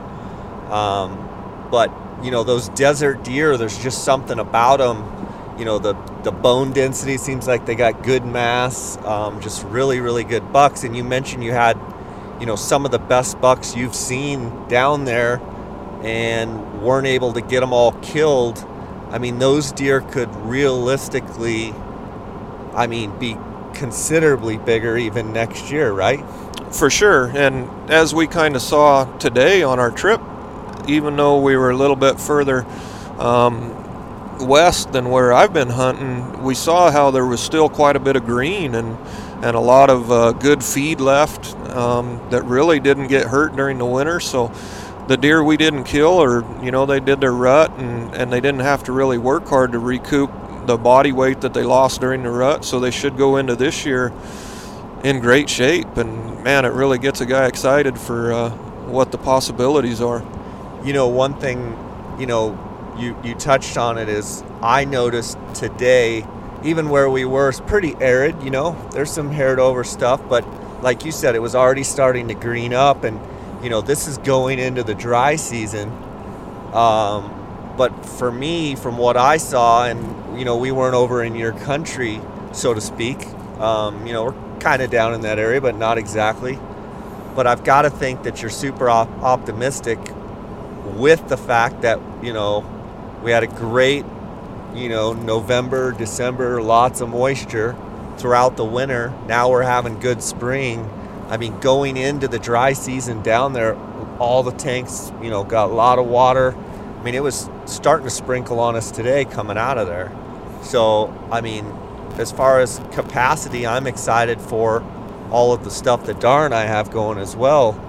Um, 0.71 1.67
but, 1.71 1.91
you 2.23 2.31
know, 2.31 2.43
those 2.43 2.69
desert 2.69 3.23
deer, 3.23 3.57
there's 3.57 3.81
just 3.81 4.03
something 4.03 4.39
about 4.39 4.77
them. 4.77 5.57
You 5.57 5.65
know, 5.65 5.79
the, 5.79 5.93
the 6.23 6.31
bone 6.31 6.71
density 6.71 7.17
seems 7.17 7.47
like 7.47 7.65
they 7.65 7.75
got 7.75 8.03
good 8.03 8.25
mass, 8.25 8.97
um, 9.05 9.41
just 9.41 9.65
really, 9.65 9.99
really 9.99 10.23
good 10.23 10.53
bucks. 10.53 10.83
And 10.83 10.95
you 10.95 11.03
mentioned 11.03 11.43
you 11.43 11.51
had, 11.51 11.77
you 12.39 12.45
know, 12.45 12.55
some 12.55 12.85
of 12.85 12.91
the 12.91 12.99
best 12.99 13.39
bucks 13.41 13.75
you've 13.75 13.95
seen 13.95 14.67
down 14.67 15.05
there 15.05 15.41
and 16.03 16.81
weren't 16.81 17.07
able 17.07 17.33
to 17.33 17.41
get 17.41 17.59
them 17.59 17.73
all 17.73 17.91
killed. 17.93 18.65
I 19.09 19.17
mean, 19.17 19.39
those 19.39 19.71
deer 19.71 20.01
could 20.01 20.33
realistically 20.37 21.73
I 22.73 22.87
mean, 22.87 23.17
be 23.17 23.37
considerably 23.73 24.57
bigger 24.57 24.97
even 24.97 25.33
next 25.33 25.71
year, 25.71 25.91
right? 25.91 26.23
For 26.71 26.89
sure. 26.89 27.25
And 27.35 27.91
as 27.91 28.13
we 28.13 28.27
kind 28.27 28.55
of 28.55 28.61
saw 28.61 29.05
today 29.17 29.63
on 29.63 29.79
our 29.79 29.91
trip, 29.91 30.21
even 30.87 31.15
though 31.15 31.41
we 31.41 31.57
were 31.57 31.71
a 31.71 31.75
little 31.75 31.95
bit 31.95 32.19
further 32.19 32.65
um, 33.17 34.47
west 34.47 34.91
than 34.93 35.09
where 35.09 35.33
I've 35.33 35.53
been 35.53 35.69
hunting, 35.69 36.43
we 36.43 36.55
saw 36.55 36.91
how 36.91 37.11
there 37.11 37.25
was 37.25 37.41
still 37.41 37.69
quite 37.69 37.95
a 37.95 37.99
bit 37.99 38.15
of 38.15 38.25
green 38.25 38.75
and 38.75 38.97
and 39.41 39.55
a 39.55 39.59
lot 39.59 39.89
of 39.89 40.11
uh, 40.11 40.31
good 40.33 40.63
feed 40.63 40.99
left 40.99 41.55
um, 41.69 42.19
that 42.29 42.43
really 42.43 42.79
didn't 42.79 43.07
get 43.07 43.27
hurt 43.27 43.55
during 43.55 43.77
the 43.77 43.85
winter. 43.85 44.19
So 44.19 44.51
the 45.07 45.17
deer 45.17 45.43
we 45.43 45.57
didn't 45.57 45.85
kill, 45.85 46.21
or 46.21 46.45
you 46.63 46.71
know, 46.71 46.85
they 46.85 46.99
did 46.99 47.19
their 47.19 47.33
rut 47.33 47.71
and 47.77 48.13
and 48.15 48.31
they 48.31 48.41
didn't 48.41 48.61
have 48.61 48.83
to 48.85 48.91
really 48.91 49.17
work 49.17 49.47
hard 49.47 49.71
to 49.71 49.79
recoup 49.79 50.31
the 50.65 50.77
body 50.77 51.11
weight 51.11 51.41
that 51.41 51.53
they 51.53 51.63
lost 51.63 52.01
during 52.01 52.23
the 52.23 52.29
rut, 52.29 52.63
so 52.63 52.79
they 52.79 52.91
should 52.91 53.17
go 53.17 53.37
into 53.37 53.55
this 53.55 53.85
year 53.85 54.13
in 55.03 55.19
great 55.19 55.49
shape. 55.49 55.97
And 55.97 56.43
man, 56.43 56.65
it 56.65 56.73
really 56.73 56.99
gets 56.99 57.21
a 57.21 57.25
guy 57.25 57.47
excited 57.47 57.97
for 57.97 58.31
uh, 58.31 58.49
what 58.85 59.11
the 59.11 59.17
possibilities 59.17 60.01
are. 60.01 60.23
You 60.83 60.93
know, 60.93 61.07
one 61.07 61.33
thing, 61.39 61.75
you 62.19 62.25
know, 62.25 62.57
you 62.97 63.15
you 63.23 63.33
touched 63.33 63.77
on 63.77 63.97
it 63.97 64.09
is 64.09 64.43
I 64.61 64.85
noticed 64.85 65.37
today, 65.53 66.25
even 66.63 66.89
where 66.89 67.09
we 67.09 67.25
were, 67.25 67.49
it's 67.49 67.59
pretty 67.59 67.95
arid. 67.99 68.41
You 68.43 68.49
know, 68.49 68.89
there's 68.91 69.11
some 69.11 69.31
haired 69.31 69.59
over 69.59 69.83
stuff, 69.83 70.21
but 70.27 70.45
like 70.81 71.05
you 71.05 71.11
said, 71.11 71.35
it 71.35 71.39
was 71.39 71.55
already 71.55 71.83
starting 71.83 72.27
to 72.29 72.33
green 72.33 72.73
up, 72.73 73.03
and 73.03 73.19
you 73.63 73.69
know, 73.69 73.81
this 73.81 74.07
is 74.07 74.17
going 74.19 74.59
into 74.59 74.83
the 74.83 74.95
dry 74.95 75.35
season. 75.35 75.89
Um, 76.73 77.35
but 77.77 78.05
for 78.05 78.31
me, 78.31 78.75
from 78.75 78.97
what 78.97 79.17
I 79.17 79.37
saw, 79.37 79.85
and 79.85 80.37
you 80.37 80.45
know, 80.45 80.57
we 80.57 80.71
weren't 80.71 80.95
over 80.95 81.23
in 81.23 81.35
your 81.35 81.53
country, 81.53 82.21
so 82.51 82.73
to 82.73 82.81
speak. 82.81 83.25
Um, 83.59 84.05
you 84.05 84.13
know, 84.13 84.25
we're 84.25 84.59
kind 84.59 84.81
of 84.81 84.89
down 84.89 85.13
in 85.13 85.21
that 85.21 85.39
area, 85.39 85.61
but 85.61 85.75
not 85.75 85.97
exactly. 85.97 86.59
But 87.35 87.47
I've 87.47 87.63
got 87.63 87.83
to 87.83 87.89
think 87.89 88.23
that 88.23 88.41
you're 88.41 88.49
super 88.49 88.89
op- 88.89 89.09
optimistic 89.21 89.99
with 90.95 91.27
the 91.29 91.37
fact 91.37 91.81
that 91.81 91.99
you 92.21 92.33
know 92.33 92.65
we 93.23 93.31
had 93.31 93.43
a 93.43 93.47
great, 93.47 94.05
you 94.73 94.89
know, 94.89 95.13
November, 95.13 95.91
December, 95.91 96.61
lots 96.61 97.01
of 97.01 97.09
moisture 97.09 97.75
throughout 98.17 98.57
the 98.57 98.65
winter. 98.65 99.13
Now 99.27 99.49
we're 99.49 99.63
having 99.63 99.99
good 99.99 100.21
spring. 100.21 100.89
I 101.29 101.37
mean, 101.37 101.59
going 101.59 101.97
into 101.97 102.27
the 102.27 102.39
dry 102.39 102.73
season 102.73 103.21
down 103.21 103.53
there, 103.53 103.75
all 104.19 104.43
the 104.43 104.51
tanks, 104.51 105.11
you 105.21 105.29
know, 105.29 105.43
got 105.43 105.69
a 105.69 105.73
lot 105.73 105.99
of 105.99 106.07
water. 106.07 106.55
I 106.99 107.03
mean, 107.03 107.15
it 107.15 107.23
was 107.23 107.49
starting 107.65 108.05
to 108.05 108.11
sprinkle 108.11 108.59
on 108.59 108.75
us 108.75 108.91
today 108.91 109.25
coming 109.25 109.57
out 109.57 109.77
of 109.77 109.87
there. 109.87 110.11
So, 110.63 111.13
I 111.31 111.41
mean, 111.41 111.65
as 112.17 112.31
far 112.31 112.59
as 112.59 112.81
capacity, 112.91 113.65
I'm 113.65 113.87
excited 113.87 114.41
for 114.41 114.83
all 115.31 115.53
of 115.53 115.63
the 115.63 115.71
stuff 115.71 116.05
that 116.07 116.19
Dar 116.19 116.45
and 116.45 116.53
I 116.53 116.63
have 116.65 116.91
going 116.91 117.17
as 117.17 117.35
well. 117.35 117.79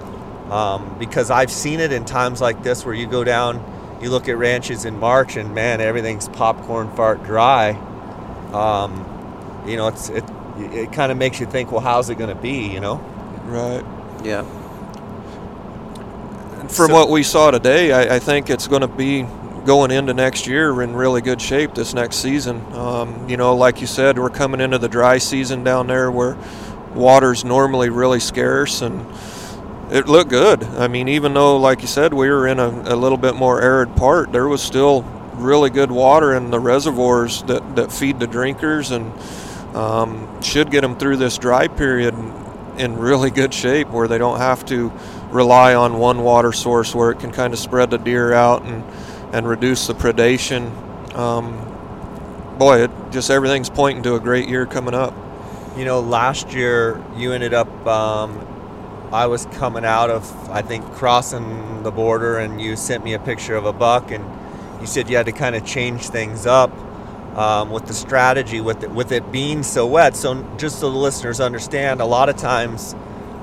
Um, 0.52 0.96
because 0.98 1.30
I've 1.30 1.50
seen 1.50 1.80
it 1.80 1.92
in 1.92 2.04
times 2.04 2.40
like 2.40 2.62
this 2.62 2.84
where 2.84 2.94
you 2.94 3.06
go 3.06 3.24
down, 3.24 3.62
you 4.00 4.10
look 4.10 4.28
at 4.28 4.36
ranches 4.36 4.84
in 4.84 4.98
March, 4.98 5.36
and 5.36 5.54
man, 5.54 5.80
everything's 5.80 6.28
popcorn 6.28 6.94
fart 6.96 7.22
dry. 7.24 7.70
Um, 8.52 9.62
you 9.66 9.76
know, 9.76 9.88
it's 9.88 10.08
it 10.08 10.24
it 10.58 10.92
kind 10.92 11.10
of 11.12 11.18
makes 11.18 11.40
you 11.40 11.46
think, 11.46 11.70
well, 11.72 11.80
how's 11.80 12.10
it 12.10 12.16
going 12.16 12.34
to 12.34 12.40
be? 12.40 12.66
You 12.68 12.80
know? 12.80 12.96
Right. 13.44 13.84
Yeah. 14.24 14.42
From 16.68 16.88
So- 16.88 16.92
what 16.92 17.08
we 17.08 17.22
saw 17.22 17.50
today, 17.50 17.92
I, 17.92 18.16
I 18.16 18.18
think 18.18 18.50
it's 18.50 18.68
going 18.68 18.82
to 18.82 18.88
be 18.88 19.26
going 19.64 19.90
into 19.90 20.14
next 20.14 20.46
year 20.46 20.82
in 20.82 20.94
really 20.94 21.20
good 21.20 21.40
shape 21.40 21.74
this 21.74 21.92
next 21.94 22.16
season. 22.16 22.62
Um, 22.72 23.28
you 23.28 23.36
know, 23.36 23.54
like 23.56 23.80
you 23.80 23.86
said, 23.86 24.18
we're 24.18 24.30
coming 24.30 24.60
into 24.60 24.78
the 24.78 24.88
dry 24.88 25.18
season 25.18 25.64
down 25.64 25.86
there 25.86 26.10
where 26.10 26.36
water's 26.94 27.44
normally 27.44 27.88
really 27.90 28.20
scarce 28.20 28.82
and 28.82 29.04
it 29.90 30.06
looked 30.06 30.30
good. 30.30 30.62
I 30.62 30.86
mean, 30.86 31.08
even 31.08 31.34
though, 31.34 31.56
like 31.56 31.82
you 31.82 31.88
said, 31.88 32.14
we 32.14 32.28
were 32.30 32.46
in 32.46 32.60
a, 32.60 32.68
a 32.68 32.96
little 32.96 33.18
bit 33.18 33.34
more 33.34 33.60
arid 33.60 33.96
part, 33.96 34.32
there 34.32 34.46
was 34.46 34.62
still 34.62 35.02
really 35.34 35.70
good 35.70 35.90
water 35.90 36.34
in 36.34 36.50
the 36.50 36.60
reservoirs 36.60 37.42
that, 37.44 37.76
that 37.76 37.90
feed 37.90 38.20
the 38.20 38.26
drinkers 38.26 38.92
and 38.92 39.12
um, 39.74 40.42
should 40.42 40.70
get 40.70 40.82
them 40.82 40.96
through 40.96 41.16
this 41.16 41.38
dry 41.38 41.66
period 41.66 42.14
in 42.78 42.96
really 42.96 43.30
good 43.30 43.52
shape 43.52 43.88
where 43.88 44.06
they 44.06 44.18
don't 44.18 44.38
have 44.38 44.64
to 44.66 44.92
rely 45.30 45.74
on 45.74 45.98
one 45.98 46.22
water 46.22 46.52
source 46.52 46.94
where 46.94 47.10
it 47.10 47.18
can 47.18 47.32
kind 47.32 47.52
of 47.52 47.58
spread 47.58 47.90
the 47.90 47.98
deer 47.98 48.32
out 48.32 48.62
and, 48.62 48.84
and 49.34 49.48
reduce 49.48 49.86
the 49.86 49.94
predation. 49.94 50.70
Um, 51.16 52.58
boy, 52.58 52.84
it 52.84 52.90
just 53.10 53.30
everything's 53.30 53.70
pointing 53.70 54.04
to 54.04 54.14
a 54.14 54.20
great 54.20 54.48
year 54.48 54.66
coming 54.66 54.94
up. 54.94 55.14
You 55.76 55.84
know, 55.84 56.00
last 56.00 56.52
year 56.52 57.02
you 57.16 57.32
ended 57.32 57.54
up. 57.54 57.68
Um, 57.86 58.46
I 59.12 59.26
was 59.26 59.46
coming 59.46 59.84
out 59.84 60.10
of, 60.10 60.50
I 60.50 60.62
think, 60.62 60.84
crossing 60.92 61.82
the 61.82 61.90
border, 61.90 62.38
and 62.38 62.60
you 62.60 62.76
sent 62.76 63.04
me 63.04 63.14
a 63.14 63.18
picture 63.18 63.56
of 63.56 63.66
a 63.66 63.72
buck, 63.72 64.10
and 64.10 64.24
you 64.80 64.86
said 64.86 65.10
you 65.10 65.16
had 65.16 65.26
to 65.26 65.32
kind 65.32 65.56
of 65.56 65.66
change 65.66 66.08
things 66.08 66.46
up 66.46 66.72
um, 67.36 67.70
with 67.70 67.86
the 67.86 67.94
strategy, 67.94 68.60
with 68.60 68.84
it, 68.84 68.90
with 68.90 69.10
it 69.10 69.32
being 69.32 69.62
so 69.62 69.86
wet. 69.86 70.14
So, 70.14 70.42
just 70.58 70.78
so 70.78 70.90
the 70.90 70.96
listeners 70.96 71.40
understand, 71.40 72.00
a 72.00 72.04
lot 72.04 72.28
of 72.28 72.36
times 72.36 72.94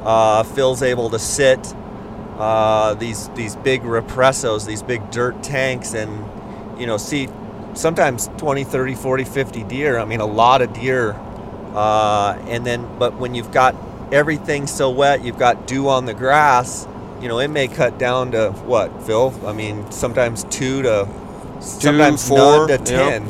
uh, 0.04 0.44
Phil's 0.44 0.82
able 0.82 1.10
to 1.10 1.20
sit 1.20 1.74
uh, 2.38 2.94
these 2.94 3.30
these 3.30 3.56
big 3.58 3.82
repressos, 3.82 4.66
these 4.66 4.84
big 4.84 5.10
dirt 5.12 5.42
tanks, 5.44 5.94
and 5.94 6.80
you 6.80 6.86
know, 6.86 6.98
see 6.98 7.28
sometimes 7.74 8.30
20, 8.38 8.64
30, 8.64 8.96
40, 8.96 9.24
50 9.24 9.64
deer. 9.64 9.98
I 9.98 10.06
mean, 10.06 10.20
a 10.20 10.26
lot 10.26 10.62
of 10.62 10.74
deer. 10.74 11.14
Uh, 11.74 12.38
and 12.48 12.66
then, 12.66 12.98
but 12.98 13.16
when 13.18 13.36
you've 13.36 13.52
got 13.52 13.76
everything 14.12 14.68
so 14.68 14.90
wet, 14.90 15.24
you've 15.24 15.40
got 15.40 15.68
dew 15.68 15.90
on 15.90 16.06
the 16.06 16.14
grass. 16.14 16.88
You 17.22 17.28
know, 17.28 17.40
it 17.40 17.48
may 17.48 17.68
cut 17.68 17.98
down 17.98 18.32
to 18.32 18.52
what, 18.52 19.04
Phil? 19.04 19.34
I 19.46 19.54
mean, 19.54 19.90
sometimes 19.92 20.44
two 20.46 20.84
to 20.84 21.08
sometimes 21.60 22.28
four, 22.28 22.68
to 22.68 22.74
yep. 22.74 22.86
ten. 22.86 23.26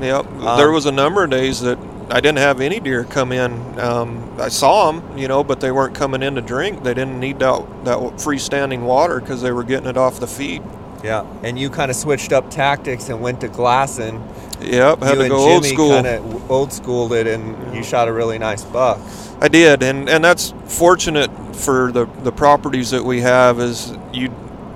Yep. 0.00 0.26
Um, 0.26 0.58
there 0.58 0.70
was 0.70 0.86
a 0.86 0.92
number 0.92 1.24
of 1.24 1.30
days 1.30 1.60
that 1.60 1.78
I 2.08 2.20
didn't 2.20 2.38
have 2.38 2.60
any 2.60 2.80
deer 2.80 3.04
come 3.04 3.32
in. 3.32 3.52
Um, 3.80 4.36
I 4.38 4.48
saw 4.48 4.92
them, 4.92 5.18
you 5.18 5.28
know, 5.28 5.42
but 5.42 5.60
they 5.60 5.70
weren't 5.72 5.94
coming 5.94 6.22
in 6.22 6.36
to 6.36 6.40
drink. 6.40 6.82
They 6.82 6.94
didn't 6.94 7.18
need 7.18 7.38
that 7.40 7.84
that 7.84 7.98
freestanding 7.98 8.82
water 8.82 9.20
because 9.20 9.42
they 9.42 9.52
were 9.52 9.64
getting 9.64 9.88
it 9.88 9.96
off 9.96 10.20
the 10.20 10.26
feed. 10.26 10.62
Yeah, 11.04 11.26
and 11.42 11.58
you 11.58 11.70
kind 11.70 11.90
of 11.90 11.96
switched 11.96 12.32
up 12.32 12.50
tactics 12.50 13.08
and 13.08 13.20
went 13.20 13.40
to 13.42 13.48
glassing. 13.48 14.26
Yep, 14.60 15.00
had 15.00 15.10
you 15.10 15.14
to 15.16 15.20
and 15.22 15.30
go 15.30 15.38
Jimmy 15.38 15.54
old 15.54 15.64
school. 15.64 15.90
kind 15.90 16.06
of 16.06 16.50
old 16.50 16.72
schooled 16.72 17.12
it, 17.12 17.26
and 17.26 17.74
you 17.74 17.82
shot 17.82 18.08
a 18.08 18.12
really 18.12 18.38
nice 18.38 18.64
buck. 18.64 18.98
I 19.40 19.48
did, 19.48 19.82
and 19.82 20.08
and 20.08 20.24
that's 20.24 20.54
fortunate 20.64 21.30
for 21.54 21.92
the 21.92 22.06
the 22.22 22.32
properties 22.32 22.90
that 22.90 23.04
we 23.04 23.20
have. 23.20 23.60
Is 23.60 23.96
you, 24.12 24.32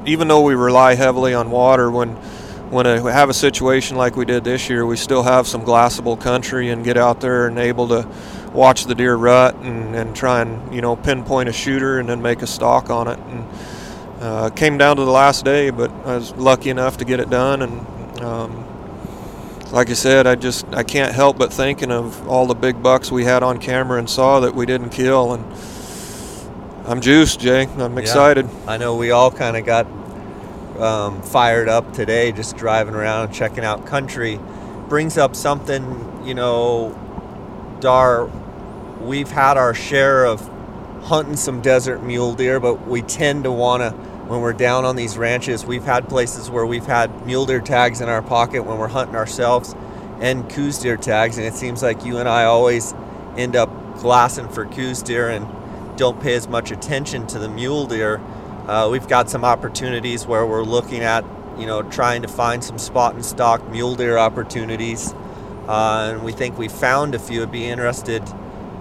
even 0.06 0.28
though 0.28 0.42
we 0.42 0.54
rely 0.54 0.94
heavily 0.94 1.34
on 1.34 1.50
water, 1.50 1.90
when 1.90 2.16
when 2.70 2.86
I 2.86 3.10
have 3.10 3.28
a 3.28 3.34
situation 3.34 3.96
like 3.96 4.16
we 4.16 4.24
did 4.24 4.44
this 4.44 4.68
year, 4.70 4.86
we 4.86 4.96
still 4.96 5.24
have 5.24 5.46
some 5.46 5.64
glassable 5.64 6.20
country 6.20 6.68
and 6.68 6.84
get 6.84 6.96
out 6.96 7.20
there 7.20 7.48
and 7.48 7.58
able 7.58 7.88
to 7.88 8.08
watch 8.52 8.84
the 8.84 8.94
deer 8.94 9.14
rut 9.14 9.54
and, 9.56 9.94
and 9.94 10.14
try 10.14 10.40
and 10.42 10.74
you 10.74 10.80
know 10.80 10.94
pinpoint 10.94 11.48
a 11.48 11.52
shooter 11.52 11.98
and 11.98 12.08
then 12.08 12.22
make 12.22 12.42
a 12.42 12.46
stalk 12.46 12.90
on 12.90 13.08
it. 13.08 13.18
And 13.18 13.44
uh, 14.20 14.50
came 14.50 14.78
down 14.78 14.96
to 14.96 15.04
the 15.04 15.10
last 15.10 15.44
day, 15.44 15.70
but 15.70 15.90
I 16.04 16.16
was 16.16 16.32
lucky 16.32 16.70
enough 16.70 16.98
to 16.98 17.04
get 17.04 17.20
it 17.20 17.30
done 17.30 17.62
and. 17.62 18.20
Um, 18.20 18.66
like 19.72 19.88
I 19.88 19.92
said, 19.92 20.26
I 20.26 20.34
just 20.34 20.66
I 20.74 20.82
can't 20.82 21.14
help 21.14 21.38
but 21.38 21.52
thinking 21.52 21.92
of 21.92 22.28
all 22.28 22.46
the 22.46 22.54
big 22.54 22.82
bucks 22.82 23.10
we 23.10 23.24
had 23.24 23.42
on 23.42 23.58
camera 23.58 23.98
and 23.98 24.10
saw 24.10 24.40
that 24.40 24.54
we 24.54 24.66
didn't 24.66 24.90
kill, 24.90 25.32
and 25.32 25.44
I'm 26.86 27.00
juiced, 27.00 27.40
Jay. 27.40 27.66
I'm 27.78 27.96
excited. 27.98 28.48
I 28.66 28.78
know 28.78 28.96
we 28.96 29.12
all 29.12 29.30
kind 29.30 29.56
of 29.56 29.64
got 29.64 29.86
um, 30.80 31.22
fired 31.22 31.68
up 31.68 31.92
today, 31.92 32.32
just 32.32 32.56
driving 32.56 32.94
around 32.94 33.32
checking 33.32 33.64
out 33.64 33.86
country. 33.86 34.40
Brings 34.88 35.16
up 35.16 35.36
something, 35.36 36.22
you 36.24 36.34
know, 36.34 36.98
Dar. 37.80 38.28
We've 39.00 39.30
had 39.30 39.56
our 39.56 39.72
share 39.72 40.24
of 40.24 40.40
hunting 41.02 41.36
some 41.36 41.60
desert 41.62 42.02
mule 42.02 42.34
deer, 42.34 42.58
but 42.58 42.86
we 42.88 43.02
tend 43.02 43.44
to 43.44 43.52
want 43.52 43.82
to 43.82 44.09
when 44.30 44.42
we're 44.42 44.52
down 44.52 44.84
on 44.84 44.94
these 44.94 45.18
ranches. 45.18 45.66
We've 45.66 45.82
had 45.82 46.08
places 46.08 46.48
where 46.48 46.64
we've 46.64 46.86
had 46.86 47.26
mule 47.26 47.46
deer 47.46 47.60
tags 47.60 48.00
in 48.00 48.08
our 48.08 48.22
pocket 48.22 48.62
when 48.62 48.78
we're 48.78 48.86
hunting 48.86 49.16
ourselves 49.16 49.74
and 50.20 50.48
Coues 50.48 50.78
deer 50.78 50.96
tags, 50.96 51.36
and 51.36 51.44
it 51.44 51.54
seems 51.54 51.82
like 51.82 52.04
you 52.04 52.18
and 52.18 52.28
I 52.28 52.44
always 52.44 52.94
end 53.36 53.56
up 53.56 53.68
glassing 53.98 54.48
for 54.48 54.66
Coues 54.66 55.02
deer 55.02 55.30
and 55.30 55.48
don't 55.98 56.20
pay 56.20 56.36
as 56.36 56.46
much 56.46 56.70
attention 56.70 57.26
to 57.26 57.40
the 57.40 57.48
mule 57.48 57.88
deer. 57.88 58.20
Uh, 58.68 58.88
we've 58.88 59.08
got 59.08 59.28
some 59.28 59.44
opportunities 59.44 60.28
where 60.28 60.46
we're 60.46 60.62
looking 60.62 61.00
at, 61.00 61.24
you 61.58 61.66
know, 61.66 61.82
trying 61.82 62.22
to 62.22 62.28
find 62.28 62.62
some 62.62 62.78
spot 62.78 63.16
and 63.16 63.24
stalk 63.24 63.68
mule 63.68 63.96
deer 63.96 64.16
opportunities, 64.16 65.12
uh, 65.66 66.12
and 66.12 66.22
we 66.22 66.30
think 66.30 66.56
we 66.56 66.68
found 66.68 67.16
a 67.16 67.18
few. 67.18 67.40
Would 67.40 67.50
be 67.50 67.64
interested 67.66 68.22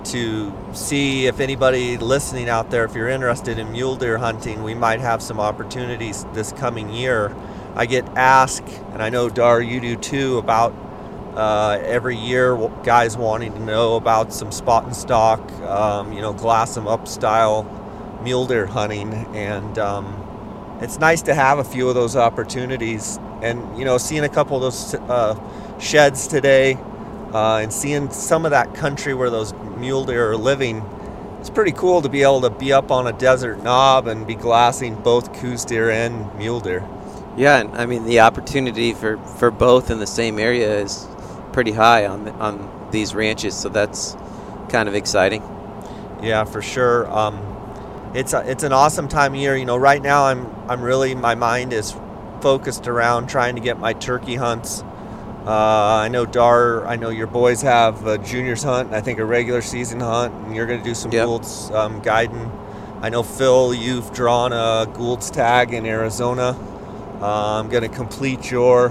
to 0.05 0.53
see 0.73 1.27
if 1.27 1.39
anybody 1.39 1.97
listening 1.97 2.49
out 2.49 2.71
there, 2.71 2.85
if 2.85 2.95
you're 2.95 3.09
interested 3.09 3.59
in 3.59 3.71
mule 3.71 3.95
deer 3.95 4.17
hunting, 4.17 4.63
we 4.63 4.73
might 4.73 4.99
have 4.99 5.21
some 5.21 5.39
opportunities 5.39 6.25
this 6.33 6.51
coming 6.53 6.89
year. 6.89 7.35
I 7.75 7.85
get 7.85 8.05
asked, 8.17 8.67
and 8.93 9.01
I 9.01 9.09
know 9.09 9.29
Dar, 9.29 9.61
you 9.61 9.79
do 9.79 9.95
too, 9.95 10.37
about 10.37 10.73
uh, 11.35 11.79
every 11.83 12.17
year 12.17 12.55
guys 12.83 13.15
wanting 13.15 13.53
to 13.53 13.59
know 13.59 13.95
about 13.95 14.33
some 14.33 14.51
spot 14.51 14.85
and 14.85 14.95
stalk, 14.95 15.39
um, 15.61 16.11
you 16.13 16.21
know, 16.21 16.33
glass 16.33 16.75
them 16.75 16.87
up 16.87 17.07
style 17.07 17.63
mule 18.23 18.45
deer 18.45 18.65
hunting, 18.65 19.13
and 19.35 19.77
um, 19.79 20.77
it's 20.81 20.99
nice 20.99 21.21
to 21.23 21.33
have 21.33 21.59
a 21.59 21.63
few 21.63 21.87
of 21.89 21.95
those 21.95 22.15
opportunities. 22.15 23.19
And 23.41 23.77
you 23.77 23.85
know, 23.85 23.97
seeing 23.97 24.23
a 24.23 24.29
couple 24.29 24.57
of 24.57 24.63
those 24.63 24.95
uh, 24.95 25.79
sheds 25.79 26.27
today, 26.27 26.77
uh, 27.33 27.57
and 27.57 27.71
seeing 27.71 28.09
some 28.11 28.45
of 28.45 28.51
that 28.51 28.73
country 28.73 29.13
where 29.13 29.29
those 29.29 29.53
mule 29.77 30.05
deer 30.05 30.31
are 30.31 30.37
living, 30.37 30.83
it's 31.39 31.49
pretty 31.49 31.71
cool 31.71 32.01
to 32.01 32.09
be 32.09 32.21
able 32.21 32.41
to 32.41 32.49
be 32.49 32.73
up 32.73 32.91
on 32.91 33.07
a 33.07 33.13
desert 33.13 33.63
knob 33.63 34.07
and 34.07 34.27
be 34.27 34.35
glassing 34.35 34.95
both 34.95 35.33
Coues 35.39 35.65
deer 35.65 35.89
and 35.89 36.33
mule 36.37 36.59
deer. 36.59 36.87
Yeah, 37.37 37.59
and 37.59 37.75
I 37.77 37.85
mean 37.85 38.05
the 38.05 38.19
opportunity 38.21 38.93
for, 38.93 39.17
for 39.17 39.51
both 39.51 39.89
in 39.89 39.99
the 39.99 40.07
same 40.07 40.39
area 40.39 40.79
is 40.79 41.07
pretty 41.53 41.71
high 41.71 42.05
on 42.05 42.25
the, 42.25 42.31
on 42.33 42.89
these 42.91 43.15
ranches, 43.15 43.55
so 43.55 43.69
that's 43.69 44.17
kind 44.69 44.89
of 44.89 44.95
exciting. 44.95 45.41
Yeah, 46.21 46.43
for 46.43 46.61
sure. 46.61 47.09
Um, 47.09 48.11
it's 48.13 48.33
a, 48.33 48.49
it's 48.49 48.63
an 48.63 48.73
awesome 48.73 49.07
time 49.07 49.33
of 49.33 49.39
year. 49.39 49.55
You 49.55 49.65
know, 49.65 49.77
right 49.77 50.01
now 50.01 50.25
I'm 50.25 50.53
I'm 50.67 50.81
really 50.81 51.15
my 51.15 51.35
mind 51.35 51.73
is 51.73 51.95
focused 52.41 52.87
around 52.87 53.27
trying 53.27 53.55
to 53.55 53.61
get 53.61 53.79
my 53.79 53.93
turkey 53.93 54.35
hunts 54.35 54.83
uh, 55.49 56.01
I 56.03 56.09
know 56.09 56.27
Dar. 56.27 56.85
I 56.85 56.95
know 56.95 57.09
your 57.09 57.25
boys 57.25 57.63
have 57.63 58.05
a 58.05 58.19
juniors 58.19 58.61
hunt, 58.61 58.93
I 58.93 59.01
think 59.01 59.17
a 59.17 59.25
regular 59.25 59.63
season 59.63 59.99
hunt, 59.99 60.31
and 60.45 60.55
you're 60.55 60.67
going 60.67 60.77
to 60.77 60.85
do 60.85 60.93
some 60.93 61.11
yep. 61.11 61.25
Gould's 61.25 61.71
um, 61.71 62.01
guiding. 62.01 62.51
I 63.01 63.09
know 63.09 63.23
Phil, 63.23 63.73
you've 63.73 64.13
drawn 64.13 64.53
a 64.53 64.85
Gould's 64.93 65.31
tag 65.31 65.73
in 65.73 65.87
Arizona. 65.87 66.55
Uh, 67.19 67.59
I'm 67.59 67.67
going 67.67 67.81
to 67.81 67.89
complete 67.89 68.51
your 68.51 68.89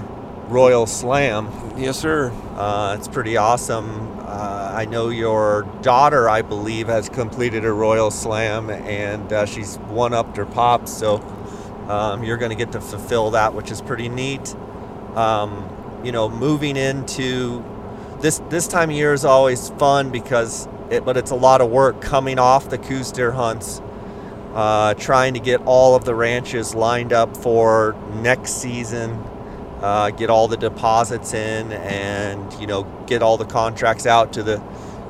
Royal 0.49 0.85
Slam. 0.85 1.47
Yes, 1.77 1.97
sir. 1.97 2.29
Uh, 2.55 2.97
it's 2.99 3.07
pretty 3.07 3.37
awesome. 3.37 4.19
Uh, 4.19 4.73
I 4.75 4.83
know 4.83 5.07
your 5.07 5.61
daughter, 5.81 6.27
I 6.27 6.41
believe, 6.41 6.87
has 6.87 7.07
completed 7.07 7.63
a 7.63 7.71
Royal 7.71 8.11
Slam, 8.11 8.69
and 8.69 9.31
uh, 9.31 9.45
she's 9.45 9.77
one 9.77 10.13
upped 10.13 10.35
her 10.35 10.45
pops. 10.45 10.91
So 10.91 11.21
um, 11.87 12.21
you're 12.25 12.35
going 12.35 12.51
to 12.51 12.57
get 12.57 12.73
to 12.73 12.81
fulfill 12.81 13.31
that, 13.31 13.53
which 13.53 13.71
is 13.71 13.81
pretty 13.81 14.09
neat. 14.09 14.53
Um, 15.15 15.78
you 16.03 16.11
know, 16.11 16.29
moving 16.29 16.77
into 16.77 17.63
this 18.21 18.41
this 18.49 18.67
time 18.67 18.89
of 18.89 18.95
year 18.95 19.13
is 19.13 19.25
always 19.25 19.69
fun 19.71 20.11
because 20.11 20.67
it, 20.89 21.05
but 21.05 21.17
it's 21.17 21.31
a 21.31 21.35
lot 21.35 21.61
of 21.61 21.69
work 21.69 22.01
coming 22.01 22.39
off 22.39 22.69
the 22.69 22.77
Coues 22.77 23.11
deer 23.11 23.31
hunts, 23.31 23.81
uh, 24.53 24.93
trying 24.95 25.33
to 25.33 25.39
get 25.39 25.61
all 25.65 25.95
of 25.95 26.05
the 26.05 26.15
ranches 26.15 26.75
lined 26.75 27.13
up 27.13 27.37
for 27.37 27.95
next 28.15 28.61
season, 28.61 29.11
uh, 29.81 30.09
get 30.11 30.29
all 30.29 30.47
the 30.47 30.57
deposits 30.57 31.33
in, 31.33 31.71
and 31.71 32.53
you 32.53 32.67
know, 32.67 32.83
get 33.07 33.21
all 33.21 33.37
the 33.37 33.45
contracts 33.45 34.05
out 34.05 34.33
to 34.33 34.43
the 34.43 34.61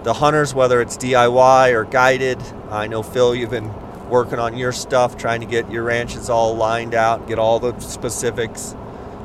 the 0.04 0.14
hunters, 0.14 0.54
whether 0.54 0.82
it's 0.82 0.98
DIY 0.98 1.74
or 1.74 1.84
guided. 1.86 2.42
I 2.70 2.88
know 2.88 3.04
Phil, 3.04 3.36
you've 3.36 3.50
been 3.50 3.74
working 4.10 4.40
on 4.40 4.58
your 4.58 4.72
stuff, 4.72 5.18
trying 5.18 5.42
to 5.42 5.48
get 5.48 5.70
your 5.72 5.84
ranches 5.84 6.30
all 6.30 6.56
lined 6.56 6.96
out, 6.96 7.28
get 7.28 7.40
all 7.40 7.60
the 7.60 7.78
specifics. 7.80 8.76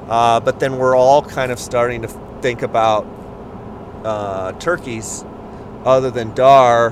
Uh, 0.09 0.41
but 0.41 0.61
then 0.61 0.77
we're 0.77 0.97
all 0.97 1.23
kind 1.23 1.51
of 1.51 1.59
starting 1.59 2.03
to 2.03 2.09
think 2.41 2.63
about 2.63 3.07
uh, 4.05 4.53
turkeys 4.53 5.25
other 5.85 6.11
than 6.11 6.35
Dar, 6.35 6.91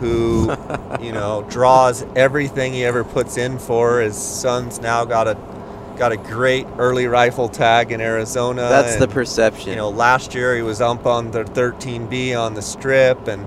who, 0.00 0.54
you 1.00 1.12
know, 1.12 1.44
draws 1.48 2.04
everything 2.16 2.72
he 2.72 2.84
ever 2.84 3.04
puts 3.04 3.36
in 3.36 3.58
for. 3.58 4.00
His 4.00 4.16
son's 4.16 4.80
now 4.80 5.04
got 5.04 5.28
a 5.28 5.36
got 5.98 6.12
a 6.12 6.16
great 6.16 6.64
early 6.78 7.08
rifle 7.08 7.48
tag 7.48 7.90
in 7.90 8.00
Arizona. 8.00 8.62
That's 8.62 8.94
and, 8.94 9.02
the 9.02 9.08
perception. 9.08 9.70
You 9.70 9.76
know, 9.76 9.90
last 9.90 10.34
year 10.34 10.54
he 10.54 10.62
was 10.62 10.80
up 10.80 11.06
on 11.06 11.32
the 11.32 11.44
13B 11.44 12.38
on 12.40 12.54
the 12.54 12.62
strip, 12.62 13.26
and 13.26 13.46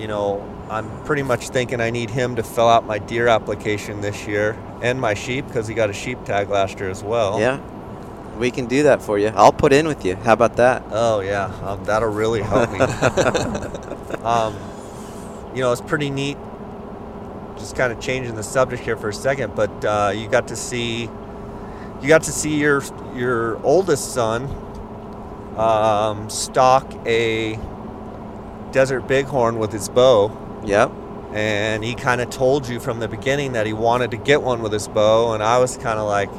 you 0.00 0.08
know, 0.08 0.42
I'm 0.70 1.04
pretty 1.04 1.22
much 1.22 1.50
thinking 1.50 1.80
I 1.80 1.90
need 1.90 2.10
him 2.10 2.36
to 2.36 2.42
fill 2.42 2.68
out 2.68 2.86
my 2.86 2.98
deer 2.98 3.28
application 3.28 4.00
this 4.00 4.26
year 4.26 4.58
and 4.82 5.00
my 5.00 5.14
sheep 5.14 5.46
because 5.46 5.68
he 5.68 5.74
got 5.74 5.90
a 5.90 5.92
sheep 5.92 6.24
tag 6.24 6.48
last 6.48 6.80
year 6.80 6.90
as 6.90 7.02
well. 7.02 7.38
Yeah. 7.38 7.60
We 8.38 8.50
can 8.50 8.66
do 8.66 8.84
that 8.84 9.02
for 9.02 9.18
you. 9.18 9.28
I'll 9.28 9.52
put 9.52 9.72
in 9.72 9.86
with 9.86 10.04
you. 10.04 10.16
How 10.16 10.32
about 10.32 10.56
that? 10.56 10.84
Oh 10.90 11.20
yeah, 11.20 11.46
um, 11.62 11.84
that'll 11.84 12.08
really 12.08 12.42
help 12.42 12.70
me. 12.70 12.78
um, 14.24 14.56
you 15.54 15.60
know, 15.60 15.72
it's 15.72 15.80
pretty 15.80 16.10
neat. 16.10 16.36
Just 17.56 17.76
kind 17.76 17.92
of 17.92 18.00
changing 18.00 18.34
the 18.34 18.42
subject 18.42 18.82
here 18.82 18.96
for 18.96 19.08
a 19.08 19.14
second, 19.14 19.54
but 19.54 19.84
uh, 19.84 20.12
you 20.14 20.28
got 20.28 20.48
to 20.48 20.56
see, 20.56 21.08
you 22.02 22.08
got 22.08 22.24
to 22.24 22.32
see 22.32 22.58
your 22.58 22.82
your 23.14 23.64
oldest 23.64 24.12
son 24.12 24.48
um, 25.56 26.28
stalk 26.28 26.92
a 27.06 27.58
desert 28.72 29.06
bighorn 29.06 29.58
with 29.58 29.72
his 29.72 29.88
bow. 29.88 30.60
Yep. 30.64 30.90
And 31.32 31.82
he 31.82 31.94
kind 31.94 32.20
of 32.20 32.30
told 32.30 32.68
you 32.68 32.78
from 32.78 33.00
the 33.00 33.08
beginning 33.08 33.52
that 33.52 33.66
he 33.66 33.72
wanted 33.72 34.10
to 34.12 34.16
get 34.16 34.42
one 34.42 34.62
with 34.62 34.72
his 34.72 34.86
bow, 34.86 35.32
and 35.32 35.42
I 35.42 35.58
was 35.58 35.76
kind 35.76 35.98
of 35.98 36.06
like, 36.06 36.30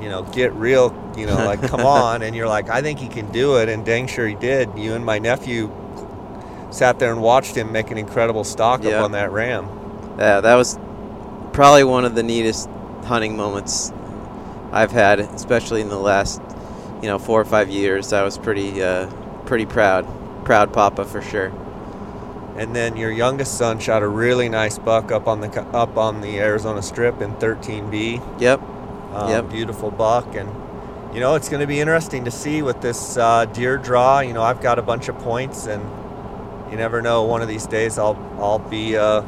you 0.00 0.08
know, 0.08 0.22
get 0.22 0.52
real, 0.54 0.94
you 1.16 1.26
know, 1.26 1.36
like 1.36 1.62
come 1.62 1.80
on. 1.86 2.22
And 2.22 2.34
you're 2.34 2.48
like, 2.48 2.68
I 2.68 2.82
think 2.82 2.98
he 2.98 3.08
can 3.08 3.30
do 3.32 3.56
it. 3.58 3.68
And 3.68 3.84
dang 3.84 4.06
sure 4.06 4.26
he 4.26 4.34
did. 4.34 4.70
You 4.76 4.94
and 4.94 5.04
my 5.04 5.18
nephew 5.18 5.72
sat 6.70 6.98
there 6.98 7.12
and 7.12 7.22
watched 7.22 7.56
him 7.56 7.72
make 7.72 7.90
an 7.90 7.98
incredible 7.98 8.44
stalk 8.44 8.84
up 8.84 9.02
on 9.02 9.12
that 9.12 9.30
ram. 9.30 9.68
Yeah, 10.18 10.40
that 10.40 10.54
was 10.54 10.78
probably 11.52 11.84
one 11.84 12.04
of 12.04 12.14
the 12.14 12.22
neatest 12.22 12.68
hunting 13.04 13.36
moments 13.36 13.92
I've 14.72 14.90
had, 14.90 15.20
especially 15.20 15.80
in 15.80 15.88
the 15.88 15.98
last, 15.98 16.42
you 17.00 17.08
know, 17.08 17.18
four 17.18 17.40
or 17.40 17.44
five 17.44 17.68
years. 17.68 18.12
I 18.12 18.22
was 18.24 18.38
pretty, 18.38 18.82
uh, 18.82 19.10
pretty 19.46 19.66
proud, 19.66 20.06
proud 20.44 20.72
papa 20.72 21.04
for 21.04 21.22
sure. 21.22 21.52
And 22.56 22.74
then 22.74 22.96
your 22.96 23.10
youngest 23.10 23.58
son 23.58 23.80
shot 23.80 24.02
a 24.02 24.08
really 24.08 24.48
nice 24.48 24.78
buck 24.78 25.10
up 25.10 25.26
on 25.26 25.40
the 25.40 25.60
up 25.76 25.96
on 25.96 26.20
the 26.20 26.38
Arizona 26.38 26.82
Strip 26.82 27.20
in 27.20 27.34
13B. 27.34 28.40
Yep. 28.40 28.60
Um, 29.14 29.30
yep. 29.30 29.48
Beautiful 29.48 29.90
buck. 29.90 30.34
And, 30.34 30.48
you 31.14 31.20
know, 31.20 31.36
it's 31.36 31.48
going 31.48 31.60
to 31.60 31.66
be 31.66 31.80
interesting 31.80 32.24
to 32.24 32.30
see 32.30 32.62
with 32.62 32.80
this 32.80 33.16
uh, 33.16 33.44
deer 33.46 33.78
draw. 33.78 34.20
You 34.20 34.32
know, 34.32 34.42
I've 34.42 34.60
got 34.60 34.78
a 34.78 34.82
bunch 34.82 35.08
of 35.08 35.16
points, 35.18 35.66
and 35.66 35.82
you 36.70 36.76
never 36.76 37.00
know. 37.00 37.22
One 37.22 37.40
of 37.40 37.48
these 37.48 37.66
days, 37.66 37.98
I'll 37.98 38.16
I'll 38.40 38.58
be 38.58 38.96
uh, 38.96 39.22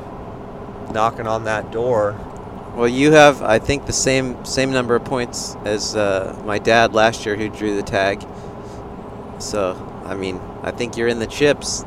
knocking 0.92 1.26
on 1.28 1.44
that 1.44 1.70
door. 1.70 2.18
Well, 2.74 2.88
you 2.88 3.12
have, 3.12 3.40
I 3.42 3.58
think, 3.58 3.86
the 3.86 3.92
same 3.92 4.44
same 4.44 4.72
number 4.72 4.96
of 4.96 5.04
points 5.04 5.56
as 5.64 5.94
uh, 5.94 6.36
my 6.44 6.58
dad 6.58 6.92
last 6.92 7.24
year, 7.24 7.36
who 7.36 7.48
drew 7.48 7.76
the 7.76 7.82
tag. 7.82 8.26
So, 9.38 9.76
I 10.04 10.14
mean, 10.14 10.40
I 10.62 10.72
think 10.72 10.96
you're 10.96 11.08
in 11.08 11.18
the 11.18 11.26
chips. 11.26 11.84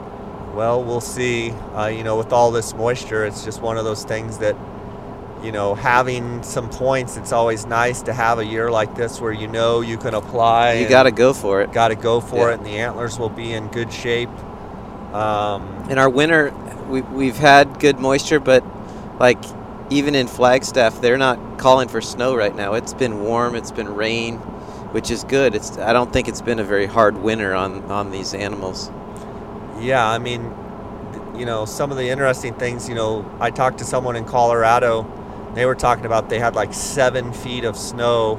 Well, 0.54 0.84
we'll 0.84 1.02
see. 1.02 1.52
Uh, 1.76 1.88
you 1.88 2.04
know, 2.04 2.18
with 2.18 2.32
all 2.32 2.52
this 2.52 2.74
moisture, 2.74 3.26
it's 3.26 3.44
just 3.44 3.62
one 3.62 3.78
of 3.78 3.86
those 3.86 4.04
things 4.04 4.38
that 4.40 4.56
you 5.44 5.52
know, 5.52 5.74
having 5.76 6.44
some 6.44 6.70
points, 6.70 7.18
it's 7.18 7.32
always 7.32 7.66
nice 7.66 8.02
to 8.04 8.14
have 8.14 8.40
a 8.40 8.46
year 8.46 8.70
like 8.70 8.96
this 8.96 9.22
where 9.22 9.32
you 9.32 9.48
know 9.48 9.82
you 9.82 9.98
can 9.98 10.14
apply. 10.14 10.74
You 10.74 10.90
got 10.90 11.04
to 11.04 11.12
go 11.12 11.34
for 11.34 11.62
it. 11.62 11.72
Got 11.72 11.90
to 11.90 11.96
go 11.96 12.20
for 12.20 12.50
yeah. 12.50 12.52
it, 12.52 12.58
and 12.58 12.66
the 12.66 12.78
antlers 12.78 13.18
will 13.18 13.30
be 13.30 13.54
in 13.54 13.68
good 13.70 13.92
shape. 13.94 14.30
Um, 15.14 15.88
in 15.90 15.98
our 15.98 16.10
winter, 16.10 16.54
we, 16.90 17.02
we've 17.02 17.38
had 17.38 17.80
good 17.80 18.00
moisture, 18.00 18.40
but 18.40 18.64
like 19.20 19.38
even 19.90 20.16
in 20.16 20.28
Flagstaff, 20.28 21.02
they're 21.02 21.18
not 21.18 21.58
calling 21.58 21.88
for 21.88 22.02
snow 22.02 22.36
right 22.36 22.56
now. 22.56 22.74
It's 22.74 22.94
been 22.94 23.24
warm, 23.24 23.56
it's 23.56 23.72
been 23.72 23.96
rain, 23.96 24.38
which 24.92 25.10
is 25.10 25.24
good. 25.24 25.56
It's 25.56 25.78
I 25.78 25.94
don't 25.94 26.12
think 26.12 26.28
it's 26.28 26.42
been 26.42 26.60
a 26.60 26.64
very 26.64 26.86
hard 26.86 27.18
winter 27.18 27.54
on 27.54 27.84
on 27.92 28.12
these 28.12 28.34
animals. 28.34 28.92
Yeah, 29.80 30.06
I 30.08 30.20
mean, 30.20 30.54
you 31.36 31.46
know, 31.46 31.66
some 31.66 31.92
of 31.92 31.98
the 31.98 32.10
interesting 32.10 32.54
things. 32.54 32.90
You 32.90 32.96
know, 32.96 33.38
I 33.40 33.50
talked 33.52 33.80
to 33.80 33.86
someone 33.86 34.16
in 34.16 34.26
Colorado. 34.26 35.04
They 35.54 35.66
were 35.66 35.76
talking 35.76 36.06
about 36.06 36.30
they 36.30 36.40
had 36.40 36.56
like 36.56 36.74
seven 36.74 37.34
feet 37.34 37.64
of 37.64 37.76
snow 37.76 38.38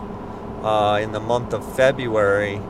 uh, 0.63 1.01
in 1.03 1.13
the 1.13 1.21
month 1.21 1.53
of 1.53 1.77
February. 1.77 2.61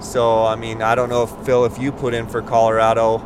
So 0.00 0.44
I 0.44 0.56
mean, 0.56 0.82
I 0.82 0.94
don't 0.94 1.08
know 1.08 1.24
if 1.24 1.30
Phil, 1.44 1.64
if 1.64 1.78
you 1.78 1.92
put 1.92 2.14
in 2.14 2.26
for 2.26 2.42
Colorado, 2.42 3.18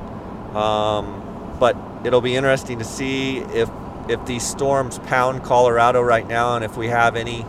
um, 0.55 1.57
but 1.59 1.77
it'll 2.05 2.21
be 2.21 2.37
interesting 2.37 2.79
to 2.79 2.85
see 2.85 3.39
if 3.39 3.71
if 4.09 4.25
these 4.27 4.47
storms 4.47 4.99
pound 5.01 5.43
Colorado 5.43 6.01
right 6.01 6.27
now, 6.27 6.55
and 6.55 6.65
if 6.65 6.77
we 6.77 6.89
have 6.89 7.17
any 7.17 7.45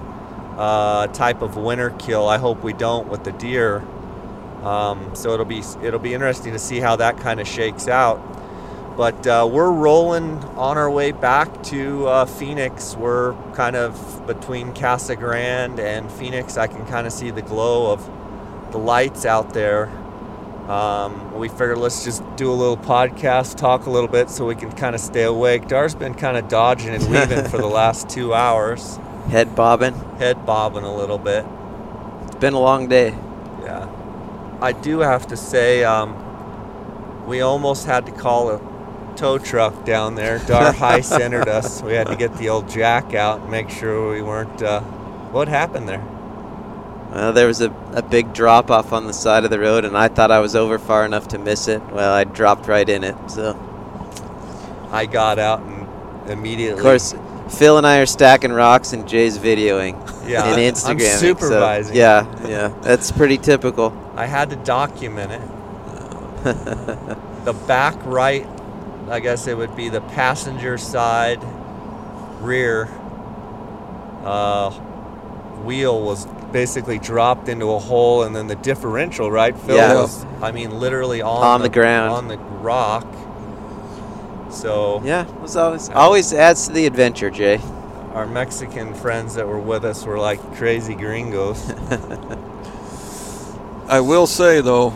uh, 0.57 1.07
type 1.07 1.41
of 1.41 1.55
winter 1.55 1.91
kill. 1.91 2.27
I 2.27 2.37
hope 2.37 2.63
we 2.63 2.73
don't 2.73 3.07
with 3.07 3.23
the 3.23 3.31
deer. 3.31 3.85
Um, 4.63 5.15
so 5.15 5.33
it'll 5.33 5.45
be 5.45 5.63
it'll 5.83 5.99
be 5.99 6.13
interesting 6.13 6.53
to 6.53 6.59
see 6.59 6.79
how 6.79 6.95
that 6.97 7.17
kind 7.17 7.39
of 7.39 7.47
shakes 7.47 7.87
out. 7.87 8.19
But 8.97 9.27
uh, 9.27 9.47
we're 9.49 9.71
rolling 9.71 10.39
on 10.55 10.75
our 10.77 10.89
way 10.89 11.11
back 11.11 11.61
to 11.65 12.07
uh, 12.07 12.25
Phoenix. 12.25 12.95
We're 12.95 13.33
kind 13.53 13.75
of 13.75 14.25
between 14.25 14.73
Casa 14.73 15.15
Grande 15.15 15.79
and 15.79 16.11
Phoenix. 16.11 16.57
I 16.57 16.65
can 16.65 16.83
kind 16.87 17.05
of 17.05 17.13
see 17.13 17.29
the 17.29 17.43
glow 17.43 17.91
of 17.91 18.09
the 18.71 18.79
lights 18.79 19.23
out 19.23 19.53
there. 19.53 19.87
Um, 20.67 21.35
we 21.35 21.47
figured 21.47 21.77
let's 21.77 22.03
just 22.03 22.23
do 22.35 22.51
a 22.51 22.55
little 22.55 22.75
podcast, 22.75 23.55
talk 23.55 23.85
a 23.85 23.89
little 23.91 24.09
bit, 24.09 24.31
so 24.31 24.45
we 24.47 24.55
can 24.55 24.71
kind 24.71 24.95
of 24.95 24.99
stay 25.01 25.23
awake. 25.23 25.67
Dar's 25.67 25.93
been 25.95 26.15
kind 26.15 26.35
of 26.35 26.47
dodging 26.49 26.89
and 26.89 27.03
weaving 27.09 27.45
for 27.45 27.57
the 27.57 27.67
last 27.81 28.09
two 28.09 28.33
hours, 28.33 28.97
Head 29.29 29.55
bobbing. 29.55 29.93
head 30.17 30.45
bobbing 30.45 30.83
a 30.83 30.93
little 30.93 31.19
bit. 31.19 31.45
It's 32.23 32.35
been 32.35 32.53
a 32.53 32.59
long 32.59 32.89
day. 32.89 33.09
Yeah. 33.61 33.87
I 34.59 34.71
do 34.71 34.99
have 34.99 35.27
to 35.27 35.37
say, 35.37 35.83
um, 35.83 36.15
we 37.27 37.41
almost 37.41 37.85
had 37.85 38.05
to 38.07 38.11
call 38.11 38.49
a 38.49 38.76
tow 39.17 39.37
truck 39.37 39.85
down 39.85 40.15
there. 40.15 40.39
Dar 40.39 40.71
high 40.71 41.01
centered 41.17 41.49
us. 41.49 41.81
We 41.81 41.93
had 41.93 42.07
to 42.07 42.15
get 42.15 42.37
the 42.37 42.49
old 42.49 42.69
jack 42.69 43.13
out 43.13 43.41
and 43.41 43.51
make 43.51 43.69
sure 43.69 44.11
we 44.11 44.21
weren't. 44.21 44.61
Uh, 44.61 44.81
what 45.31 45.47
happened 45.47 45.89
there? 45.89 46.03
Well, 47.11 47.33
there 47.33 47.47
was 47.47 47.61
a, 47.61 47.71
a 47.93 48.01
big 48.01 48.33
drop 48.33 48.69
off 48.69 48.93
on 48.93 49.07
the 49.07 49.13
side 49.13 49.43
of 49.43 49.49
the 49.49 49.59
road, 49.59 49.85
and 49.85 49.97
I 49.97 50.07
thought 50.07 50.29
I 50.29 50.39
was 50.39 50.55
over 50.55 50.77
far 50.77 51.05
enough 51.05 51.29
to 51.29 51.39
miss 51.39 51.67
it. 51.67 51.81
Well, 51.91 52.13
I 52.13 52.23
dropped 52.25 52.67
right 52.67 52.87
in 52.87 53.03
it. 53.03 53.15
So, 53.29 53.55
I 54.91 55.05
got 55.05 55.39
out 55.39 55.61
and 55.61 56.29
immediately. 56.29 56.79
of 56.79 56.83
course, 56.83 57.13
Phil 57.49 57.77
and 57.77 57.87
I 57.87 57.99
are 57.99 58.05
stacking 58.05 58.51
rocks, 58.51 58.93
and 58.93 59.07
Jay's 59.07 59.37
videoing 59.37 59.95
Yeah, 60.27 60.43
and 60.45 60.59
I'm 60.59 60.73
Instagramming. 60.73 61.39
so, 61.39 61.93
yeah, 61.93 62.47
yeah, 62.47 62.67
that's 62.81 63.11
pretty 63.11 63.37
typical. 63.37 63.93
I 64.15 64.25
had 64.25 64.49
to 64.49 64.55
document 64.57 65.31
it. 65.31 65.41
the 67.45 67.53
back 67.67 67.95
right, 68.05 68.45
I 69.09 69.19
guess 69.19 69.47
it 69.47 69.57
would 69.57 69.75
be 69.75 69.89
the 69.89 70.01
passenger 70.01 70.77
side 70.77 71.43
rear 72.41 72.87
uh, 74.23 74.71
wheel 75.63 76.01
was 76.01 76.25
basically 76.51 76.99
dropped 76.99 77.49
into 77.49 77.71
a 77.71 77.79
hole, 77.79 78.23
and 78.23 78.35
then 78.35 78.47
the 78.47 78.55
differential, 78.55 79.31
right? 79.31 79.57
Phil 79.57 79.75
Yeah. 79.75 79.95
was, 79.95 80.25
I 80.41 80.51
mean, 80.51 80.79
literally 80.79 81.21
on, 81.21 81.43
On 81.43 81.61
the 81.61 81.69
ground. 81.69 82.13
on 82.13 82.27
the 82.27 82.37
rock. 82.37 83.05
So 84.49 85.01
Yeah, 85.03 85.27
it 85.27 85.41
was 85.41 85.55
always 85.55 85.89
always 85.89 86.33
adds 86.33 86.67
to 86.67 86.73
the 86.73 86.85
adventure, 86.85 87.29
Jay. 87.29 87.59
our 88.13 88.25
Mexican 88.25 88.93
friends 88.93 89.35
that 89.35 89.47
were 89.47 89.59
with 89.59 89.85
us 89.85 90.05
were 90.05 90.17
like 90.17 90.39
crazy 90.55 90.95
gringos. 90.95 91.61
I 93.89 93.99
will 93.99 94.27
say 94.27 94.61
though, 94.61 94.93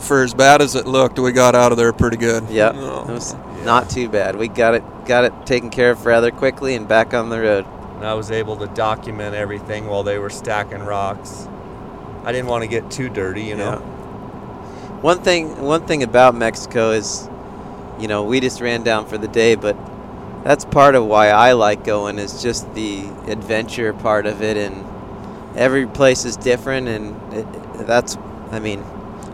for 0.00 0.22
as 0.22 0.34
bad 0.34 0.60
as 0.62 0.74
it 0.74 0.86
looked, 0.86 1.18
we 1.18 1.32
got 1.32 1.54
out 1.54 1.72
of 1.72 1.78
there 1.78 1.92
pretty 1.92 2.16
good. 2.16 2.48
Yep, 2.50 2.74
Oh. 2.76 3.06
it 3.08 3.12
was 3.12 3.34
not 3.64 3.88
too 3.90 4.08
bad. 4.08 4.36
We 4.36 4.48
got 4.48 4.74
it 4.74 4.82
got 5.06 5.24
it 5.24 5.32
taken 5.46 5.70
care 5.70 5.90
of 5.90 6.04
rather 6.06 6.30
quickly 6.30 6.74
and 6.74 6.86
back 6.88 7.14
on 7.14 7.30
the 7.30 7.40
road. 7.40 7.64
and 7.96 8.06
I 8.06 8.14
was 8.14 8.30
able 8.30 8.56
to 8.56 8.66
document 8.68 9.34
everything 9.34 9.86
while 9.86 10.02
they 10.02 10.18
were 10.18 10.30
stacking 10.30 10.80
rocks. 10.82 11.46
I 12.24 12.32
didn't 12.32 12.48
want 12.48 12.62
to 12.62 12.68
get 12.68 12.90
too 12.90 13.08
dirty, 13.10 13.42
you 13.42 13.56
know. 13.56 13.76
One 15.02 15.18
thing 15.20 15.60
one 15.62 15.86
thing 15.86 16.02
about 16.02 16.34
Mexico 16.34 16.90
is, 16.92 17.28
you 17.98 18.08
know, 18.08 18.22
we 18.24 18.40
just 18.40 18.60
ran 18.60 18.82
down 18.82 19.06
for 19.06 19.18
the 19.18 19.28
day, 19.28 19.54
but 19.54 19.76
that's 20.44 20.64
part 20.64 20.94
of 20.94 21.04
why 21.06 21.28
I 21.28 21.52
like 21.52 21.84
going 21.84 22.18
is 22.18 22.42
just 22.42 22.72
the 22.74 23.04
adventure 23.26 23.92
part 23.92 24.26
of 24.26 24.42
it, 24.42 24.56
and 24.56 24.84
every 25.56 25.86
place 25.86 26.24
is 26.24 26.36
different, 26.36 26.88
and 26.88 27.32
it, 27.34 27.46
that's, 27.86 28.16
I 28.50 28.58
mean, 28.60 28.82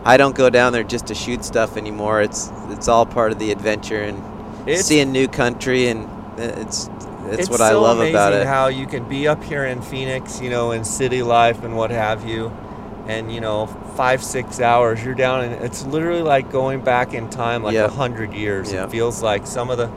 I 0.05 0.17
don't 0.17 0.35
go 0.35 0.49
down 0.49 0.73
there 0.73 0.83
just 0.83 1.07
to 1.07 1.15
shoot 1.15 1.43
stuff 1.43 1.77
anymore. 1.77 2.21
It's 2.21 2.51
it's 2.69 2.87
all 2.87 3.05
part 3.05 3.31
of 3.31 3.39
the 3.39 3.51
adventure 3.51 4.01
and 4.01 4.21
It's, 4.67 4.83
seeing 4.85 5.11
new 5.11 5.27
country, 5.27 5.87
and 5.87 6.05
uh, 6.39 6.43
it's 6.61 6.89
it's, 7.25 7.39
it's 7.41 7.49
what 7.49 7.61
I 7.61 7.69
so 7.69 7.81
love 7.81 7.97
amazing 7.97 8.15
about 8.15 8.33
it. 8.33 8.47
how 8.47 8.67
you 8.67 8.87
can 8.87 9.07
be 9.09 9.27
up 9.27 9.43
here 9.43 9.65
in 9.65 9.81
Phoenix, 9.81 10.39
you 10.41 10.49
know, 10.49 10.71
in 10.71 10.85
city 10.85 11.21
life 11.23 11.63
and 11.63 11.75
what 11.75 11.91
have 11.91 12.27
you, 12.27 12.51
and 13.07 13.33
you 13.33 13.41
know, 13.41 13.67
five 13.97 14.23
six 14.23 14.61
hours 14.61 15.03
you're 15.03 15.13
down, 15.15 15.43
and 15.43 15.63
it's 15.65 15.85
literally 15.85 16.21
like 16.23 16.51
going 16.51 16.81
back 16.81 17.13
in 17.13 17.29
time, 17.29 17.63
like 17.63 17.73
a 17.73 17.79
Yep. 17.79 17.91
hundred 17.91 18.33
years. 18.33 18.71
Yep. 18.71 18.87
It 18.87 18.91
feels 18.91 19.21
like 19.21 19.45
some 19.45 19.69
of 19.69 19.77
the, 19.77 19.89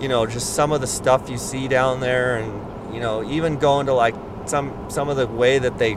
you 0.00 0.08
know, 0.08 0.26
just 0.26 0.54
some 0.54 0.72
of 0.72 0.80
the 0.80 0.86
stuff 0.86 1.28
you 1.28 1.38
see 1.38 1.66
down 1.68 2.00
there, 2.00 2.36
and 2.36 2.94
you 2.94 3.00
know, 3.00 3.24
even 3.28 3.56
going 3.58 3.86
to 3.86 3.92
like 3.94 4.14
some 4.46 4.72
some 4.88 5.08
of 5.08 5.16
the 5.16 5.26
way 5.26 5.58
that 5.58 5.78
they, 5.78 5.96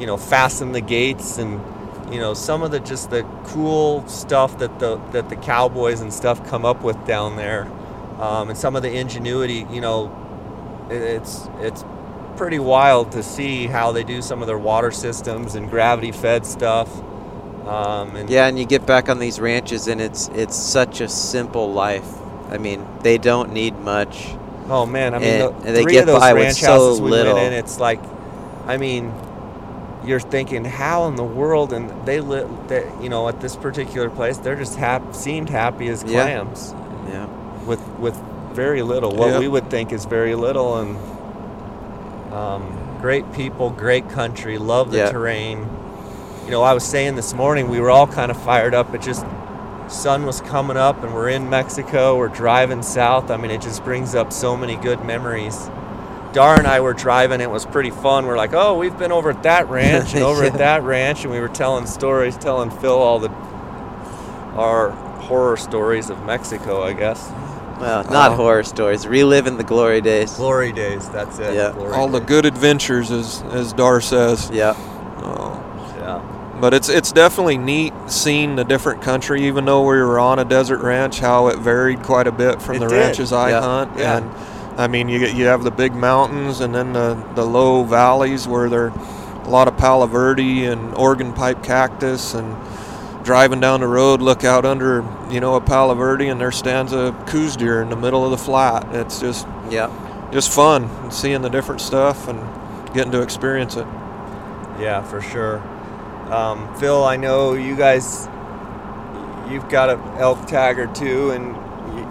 you 0.00 0.06
know, 0.06 0.16
fasten 0.16 0.72
the 0.72 0.80
gates 0.80 1.38
and. 1.38 1.60
You 2.10 2.18
know 2.20 2.34
some 2.34 2.62
of 2.62 2.70
the 2.70 2.80
just 2.80 3.10
the 3.10 3.22
cool 3.44 4.06
stuff 4.08 4.58
that 4.58 4.78
the 4.78 4.96
that 5.12 5.28
the 5.28 5.36
cowboys 5.36 6.00
and 6.00 6.12
stuff 6.12 6.46
come 6.48 6.64
up 6.64 6.82
with 6.82 6.96
down 7.06 7.36
there, 7.36 7.66
um, 8.20 8.48
and 8.48 8.56
some 8.58 8.76
of 8.76 8.82
the 8.82 8.90
ingenuity. 8.92 9.66
You 9.70 9.80
know, 9.80 10.10
it- 10.90 11.02
it's 11.02 11.48
it's 11.60 11.84
pretty 12.36 12.58
wild 12.58 13.12
to 13.12 13.22
see 13.22 13.66
how 13.66 13.90
they 13.92 14.04
do 14.04 14.22
some 14.22 14.40
of 14.40 14.46
their 14.46 14.58
water 14.58 14.90
systems 14.90 15.54
and 15.54 15.68
gravity 15.68 16.12
fed 16.12 16.46
stuff. 16.46 16.88
Um, 17.66 18.16
and 18.16 18.30
Yeah, 18.30 18.46
and 18.46 18.58
you 18.58 18.64
get 18.64 18.86
back 18.86 19.08
on 19.10 19.18
these 19.18 19.38
ranches, 19.40 19.88
and 19.88 20.00
it's 20.00 20.28
it's 20.34 20.56
such 20.56 21.00
a 21.00 21.08
simple 21.08 21.72
life. 21.72 22.06
I 22.50 22.56
mean, 22.56 22.86
they 23.02 23.18
don't 23.18 23.52
need 23.52 23.78
much. 23.80 24.34
Oh 24.70 24.86
man, 24.86 25.14
I 25.14 25.18
mean, 25.18 25.28
And- 25.28 25.40
the, 25.42 25.66
and 25.66 25.76
they 25.76 25.84
get 25.84 26.06
by 26.06 26.32
with 26.32 26.42
ranch 26.44 26.60
so 26.60 26.92
little. 26.94 27.36
in, 27.36 27.52
it's 27.52 27.78
like, 27.80 28.00
I 28.66 28.76
mean, 28.78 29.12
you're 30.08 30.18
thinking 30.20 30.64
how 30.64 31.06
in 31.06 31.16
the 31.16 31.24
world, 31.24 31.72
and 31.72 31.90
they 32.06 32.20
lit, 32.20 32.46
that 32.68 32.84
you 33.02 33.08
know, 33.08 33.28
at 33.28 33.40
this 33.40 33.54
particular 33.56 34.08
place, 34.10 34.38
they're 34.38 34.56
just 34.56 34.76
hap- 34.76 35.14
seemed 35.14 35.50
happy 35.50 35.88
as 35.88 36.02
clams 36.02 36.74
Yeah. 37.12 37.26
with 37.66 37.80
with 37.98 38.16
very 38.54 38.82
little, 38.82 39.14
what 39.14 39.28
Yep. 39.30 39.40
we 39.40 39.48
would 39.48 39.70
think 39.70 39.92
is 39.92 40.04
very 40.06 40.34
little, 40.34 40.76
and 40.78 40.96
um, 42.32 42.62
great 43.00 43.30
people, 43.32 43.70
great 43.70 44.08
country, 44.10 44.58
love 44.58 44.90
the 44.90 44.98
Yeah. 44.98 45.10
terrain. 45.10 45.66
You 46.44 46.50
know, 46.50 46.62
I 46.62 46.72
was 46.72 46.84
saying 46.84 47.14
this 47.16 47.34
morning, 47.34 47.68
we 47.68 47.80
were 47.80 47.90
all 47.90 48.06
kind 48.06 48.30
of 48.30 48.36
fired 48.38 48.74
up. 48.74 48.94
It 48.94 49.02
just 49.02 49.24
sun 49.88 50.26
was 50.26 50.40
coming 50.40 50.76
up, 50.76 51.02
and 51.04 51.14
we're 51.14 51.28
in 51.28 51.48
Mexico. 51.50 52.16
We're 52.16 52.28
driving 52.28 52.82
south. 52.82 53.30
I 53.30 53.36
mean, 53.36 53.50
it 53.50 53.60
just 53.60 53.84
brings 53.84 54.14
up 54.14 54.32
so 54.32 54.56
many 54.56 54.76
good 54.76 55.04
memories. 55.04 55.70
Dar 56.38 56.56
and 56.56 56.68
I 56.68 56.78
were 56.78 56.94
driving. 56.94 57.40
It 57.40 57.50
was 57.50 57.66
pretty 57.66 57.90
fun. 57.90 58.24
We're 58.24 58.36
like, 58.36 58.52
oh, 58.54 58.78
we've 58.78 58.96
been 58.96 59.10
over 59.10 59.30
at 59.30 59.42
that 59.42 59.68
ranch 59.68 60.14
and 60.14 60.22
over 60.30 60.42
Yeah. 60.44 60.52
at 60.52 60.58
that 60.58 60.84
ranch, 60.84 61.24
and 61.24 61.32
we 61.32 61.40
were 61.40 61.48
telling 61.48 61.84
stories, 61.86 62.36
telling 62.36 62.70
Phil 62.70 62.92
all 62.92 63.18
the 63.18 63.28
our 64.56 64.90
horror 64.90 65.56
stories 65.56 66.10
of 66.10 66.22
Mexico, 66.24 66.82
I 66.84 66.92
guess. 66.92 67.28
Well, 67.80 68.04
not 68.04 68.32
Oh. 68.32 68.36
horror 68.36 68.62
stories. 68.62 69.04
Reliving 69.04 69.56
the 69.56 69.64
glory 69.64 70.00
days. 70.00 70.32
Glory 70.34 70.70
days. 70.70 71.08
That's 71.08 71.40
it. 71.40 71.54
Yeah. 71.54 71.72
Glory 71.72 71.92
All 71.94 72.06
the 72.08 72.20
good 72.20 72.46
adventures, 72.46 73.10
as 73.10 73.42
as 73.52 73.72
Dar 73.72 74.00
says. 74.00 74.48
Yeah. 74.52 74.74
Oh. 75.22 75.60
Yeah. 75.98 76.20
But 76.60 76.72
it's 76.72 76.88
it's 76.88 77.10
definitely 77.10 77.58
neat 77.58 77.92
seeing 78.06 78.54
the 78.54 78.64
different 78.64 79.02
country, 79.02 79.42
even 79.48 79.64
though 79.64 79.80
we 79.82 79.96
were 80.00 80.20
on 80.20 80.38
a 80.38 80.44
desert 80.44 80.82
ranch, 80.82 81.18
how 81.18 81.48
it 81.48 81.58
varied 81.58 82.04
quite 82.04 82.28
a 82.28 82.32
bit 82.32 82.62
from 82.62 82.76
It 82.76 82.78
the 82.78 82.86
did. 82.86 82.96
ranches 82.96 83.32
I 83.32 83.50
Yeah. 83.50 83.60
hunt. 83.60 83.90
Yeah. 83.96 84.16
And 84.18 84.30
I 84.78 84.86
mean, 84.86 85.08
you 85.08 85.18
get 85.18 85.34
you 85.34 85.46
have 85.46 85.64
the 85.64 85.70
big 85.72 85.92
mountains 85.94 86.60
and 86.60 86.74
then 86.74 86.92
the 86.92 87.14
the 87.34 87.44
low 87.44 87.82
valleys 87.84 88.46
where 88.46 88.68
there 88.70 88.86
are 88.90 89.44
a 89.44 89.48
lot 89.50 89.66
of 89.68 89.76
Palo 89.76 90.06
Verde 90.06 90.66
and 90.66 90.94
organ 90.94 91.32
pipe 91.32 91.62
cactus 91.64 92.34
and 92.34 92.56
driving 93.24 93.60
down 93.60 93.80
the 93.80 93.88
road, 93.88 94.22
look 94.22 94.44
out 94.44 94.64
under 94.64 95.04
you 95.30 95.40
know 95.40 95.56
a 95.56 95.60
Palo 95.60 95.94
Verde 95.94 96.28
and 96.28 96.40
there 96.40 96.52
stands 96.52 96.92
a 96.92 97.12
Coues 97.26 97.56
deer 97.56 97.82
in 97.82 97.88
the 97.90 97.96
middle 97.96 98.24
of 98.24 98.30
the 98.30 98.38
flat. 98.38 98.86
It's 98.94 99.18
just 99.20 99.46
Yeah. 99.68 99.90
just 100.30 100.50
fun 100.52 100.88
seeing 101.10 101.42
the 101.42 101.50
different 101.50 101.80
stuff 101.80 102.28
and 102.28 102.38
getting 102.94 103.10
to 103.12 103.20
experience 103.20 103.76
it. 103.76 103.86
Yeah, 104.78 105.02
for 105.02 105.20
sure. 105.20 105.60
Um, 106.30 106.68
Phil, 106.76 107.04
I 107.04 107.16
know 107.16 107.54
you 107.54 107.74
guys, 107.74 108.28
you've 109.50 109.68
got 109.68 109.90
an 109.90 110.00
elk 110.18 110.46
tag 110.46 110.78
or 110.78 110.86
two 110.86 111.30
in 111.32 111.54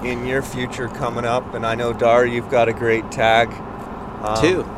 in 0.03 0.25
your 0.25 0.41
future 0.41 0.87
coming 0.87 1.25
up, 1.25 1.53
and 1.53 1.65
I 1.65 1.75
know 1.75 1.93
Dar, 1.93 2.25
you've 2.25 2.49
got 2.49 2.69
a 2.69 2.73
great 2.73 3.11
tag. 3.11 3.49
Um, 4.23 4.41
Two. 4.41 4.69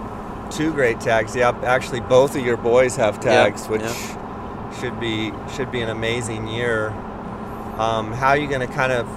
Two 0.51 0.73
great 0.73 0.99
tags. 0.99 1.35
Yeah, 1.35 1.49
actually, 1.63 2.01
both 2.01 2.35
of 2.35 2.45
your 2.45 2.57
boys 2.57 2.95
have 2.95 3.19
tags, 3.19 3.67
which 3.67 3.83
should 4.79 4.99
be 4.99 5.31
should 5.55 5.71
be 5.71 5.81
an 5.81 5.89
amazing 5.89 6.47
year. 6.47 6.89
Um, 7.77 8.11
how 8.11 8.29
are 8.29 8.37
you 8.37 8.47
going 8.47 8.67
to 8.67 8.73
kind 8.73 8.91
of 8.91 9.07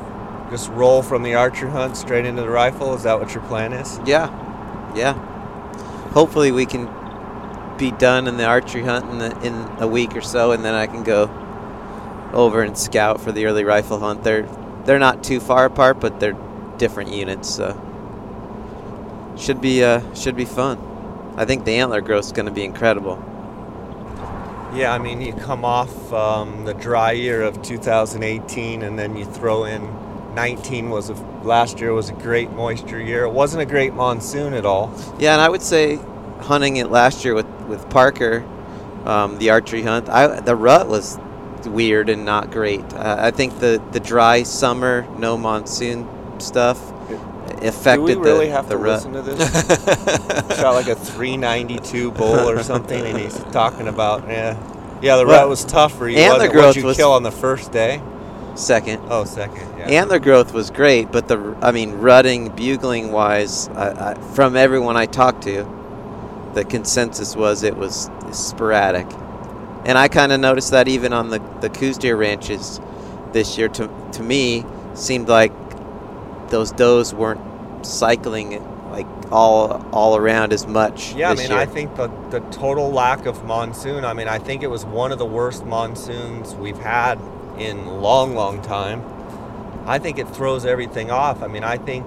just 0.51 0.69
roll 0.71 1.03
from 1.03 1.23
the 1.23 1.35
archery 1.35 1.71
hunt 1.71 1.97
straight 1.97 2.27
into 2.27 2.43
the 2.43 2.51
rifle? 2.51 2.95
Is 2.95 3.05
that 3.05 3.19
what 3.19 3.35
your 3.35 3.43
plan 3.45 3.73
is? 3.73 3.99
Yeah, 4.05 4.29
yeah. 4.95 5.15
Hopefully, 6.11 6.53
we 6.53 6.67
can 6.67 6.89
be 7.79 7.91
done 7.93 8.29
in 8.29 8.37
the 8.37 8.45
archery 8.45 8.83
hunt 8.83 9.11
in, 9.11 9.19
the, 9.19 9.41
in 9.41 9.55
a 9.81 9.89
week 9.89 10.15
or 10.15 10.21
so, 10.21 10.53
and 10.53 10.63
then 10.65 10.75
I 10.75 10.87
can 10.87 11.03
go 11.03 11.31
over 12.35 12.63
and 12.63 12.77
scout 12.77 13.21
for 13.21 13.33
the 13.33 13.47
early 13.47 13.65
rifle 13.65 13.99
hunt. 13.99 14.23
They're 14.23 14.47
they're 14.85 14.99
not 14.99 15.23
too 15.23 15.41
far 15.41 15.65
apart, 15.65 16.01
but 16.01 16.21
they're 16.21 16.37
different 16.79 17.13
units, 17.13 17.49
so 17.49 17.81
should 19.37 19.61
be 19.61 19.83
uh, 19.83 20.15
should 20.15 20.37
be 20.37 20.45
fun. 20.45 20.79
I 21.37 21.45
think 21.45 21.65
the 21.65 21.73
antler 21.77 22.01
growth 22.01 22.27
is 22.27 22.33
going 22.33 22.47
to 22.47 22.53
be 22.53 22.65
incredible. 22.65 23.23
Yeah, 24.75 24.93
I 24.95 24.99
mean, 24.99 25.21
you 25.21 25.35
come 25.35 25.65
off 25.65 26.13
um, 26.13 26.65
the 26.65 26.75
dry 26.75 27.13
year 27.13 27.43
of 27.43 27.61
2018, 27.63 28.83
and 28.83 28.99
then 28.99 29.17
you 29.17 29.27
throw 29.27 29.65
in 29.65 29.83
19 30.35 30.89
was 30.89 31.11
a, 31.11 31.15
last 31.43 31.79
year 31.79 31.93
was 31.93 32.09
a 32.09 32.15
great 32.15 32.51
moisture 32.53 33.01
year. 33.01 33.25
It 33.25 33.33
wasn't 33.33 33.63
a 33.63 33.67
great 33.67 33.93
monsoon 33.93 34.55
at 34.55 34.65
all. 34.65 34.93
Yeah, 35.19 35.35
and 35.35 35.43
I 35.43 35.49
would 35.49 35.63
say 35.63 35.97
hunting 36.41 36.77
it 36.77 36.91
last 36.91 37.25
year 37.25 37.35
with 37.35 37.47
with 37.69 37.89
Parker, 37.91 38.45
um, 39.05 39.39
the 39.39 39.51
archery 39.51 39.83
hunt. 39.83 40.09
I 40.09 40.41
the 40.41 40.57
rut 40.57 40.89
was 40.89 41.19
weird 41.67 42.09
and 42.09 42.25
not 42.25 42.51
great. 42.51 42.81
Uh, 42.95 43.17
I 43.19 43.31
think 43.31 43.59
the 43.61 43.83
the 43.93 44.01
dry 44.01 44.43
summer, 44.43 45.07
no 45.19 45.37
monsoon 45.37 46.09
stuff 46.41 46.79
affected 47.63 48.07
Do 48.15 48.21
we 48.21 48.25
really 48.27 48.47
the, 48.47 48.53
have 48.53 48.69
the 48.69 48.75
to 48.77 48.79
rut. 48.79 49.05
listen 49.05 49.13
to 49.13 49.23
this? 49.23 50.59
Shot 50.59 50.73
like 50.75 50.89
a 50.89 50.95
392 50.97 52.11
bull 52.13 52.49
or 52.49 52.63
something, 52.63 53.05
and 53.05 53.19
he's 53.19 53.39
talking 53.53 53.89
about 53.89 54.27
yeah, 54.29 54.57
yeah. 55.03 55.17
The 55.17 55.27
Well, 55.27 55.41
rut 55.41 55.49
was 55.49 55.65
tough 55.65 55.97
for 55.97 56.09
you. 56.09 56.19
antler 56.19 56.39
wasn't 56.39 56.53
growth 56.53 56.77
you 56.77 56.85
was- 56.87 56.97
kill 56.97 57.13
on 57.13 57.23
the 57.23 57.31
first 57.33 57.73
day? 57.73 58.01
Second. 58.55 59.01
Oh, 59.09 59.25
second. 59.25 59.67
Yeah. 59.79 59.87
Antler 60.03 60.19
growth 60.19 60.53
was 60.53 60.71
great, 60.71 61.11
but 61.11 61.27
the 61.27 61.57
I 61.63 61.73
mean 61.73 61.93
rutting, 61.93 62.51
bugling 62.51 63.11
wise, 63.11 63.69
I, 63.69 64.11
I, 64.11 64.15
from 64.35 64.57
everyone 64.57 64.95
I 64.97 65.07
talked 65.07 65.45
to, 65.45 65.65
the 66.53 66.63
consensus 66.65 67.35
was 67.35 67.63
it 67.63 67.77
was 67.77 68.11
sporadic, 68.33 69.07
and 69.85 69.99
I 69.99 70.09
kind 70.09 70.33
of 70.33 70.41
noticed 70.41 70.71
that 70.71 70.89
even 70.89 71.13
on 71.13 71.31
the 71.31 71.39
the 71.61 71.69
Coues 71.69 71.99
deer 71.99 72.17
ranches 72.17 72.81
this 73.33 73.59
year. 73.59 73.69
To 73.69 73.91
to 74.13 74.23
me, 74.23 74.65
seemed 74.95 75.29
like 75.29 75.53
those 76.49 76.73
does 76.73 77.15
weren't 77.15 77.85
cycling 77.85 78.63
like 78.91 79.07
all 79.33 79.85
all 79.93 80.17
around 80.17 80.53
as 80.53 80.67
much. 80.67 81.15
Yeah, 81.15 81.31
I 81.31 81.35
mean, 81.35 81.53
I 81.53 81.67
think 81.67 81.97
the, 81.97 82.09
the 82.31 82.41
total 82.51 82.91
lack 82.91 83.27
of 83.27 83.45
monsoon, 83.45 84.05
I 84.05 84.13
mean, 84.13 84.29
I 84.29 84.39
think 84.39 84.63
it 84.63 84.69
was 84.69 84.85
one 84.85 85.13
of 85.13 85.19
the 85.19 85.27
worst 85.27 85.65
monsoons 85.65 86.55
we've 86.55 86.79
had 86.79 87.19
in 87.59 87.87
long, 87.87 88.35
long 88.35 88.63
time. 88.63 89.03
I 89.87 89.99
think 89.99 90.19
it 90.19 90.29
throws 90.29 90.65
everything 90.65 91.11
off. 91.11 91.43
I 91.43 91.49
mean, 91.49 91.65
I 91.65 91.77
think 91.77 92.07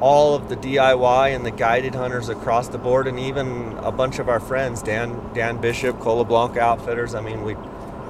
all 0.00 0.34
of 0.34 0.48
the 0.48 0.56
DIY 0.56 1.34
and 1.34 1.44
the 1.44 1.50
guided 1.50 1.94
hunters 1.94 2.28
across 2.28 2.68
the 2.68 2.78
board, 2.78 3.06
and 3.06 3.18
even 3.18 3.76
a 3.78 3.92
bunch 3.92 4.18
of 4.18 4.28
our 4.28 4.40
friends, 4.40 4.82
Dan 4.82 5.18
Dan 5.34 5.60
Bishop, 5.60 5.98
Cola 6.00 6.24
Blanca 6.24 6.60
Outfitters. 6.60 7.14
I 7.14 7.20
mean, 7.20 7.42
we, 7.42 7.52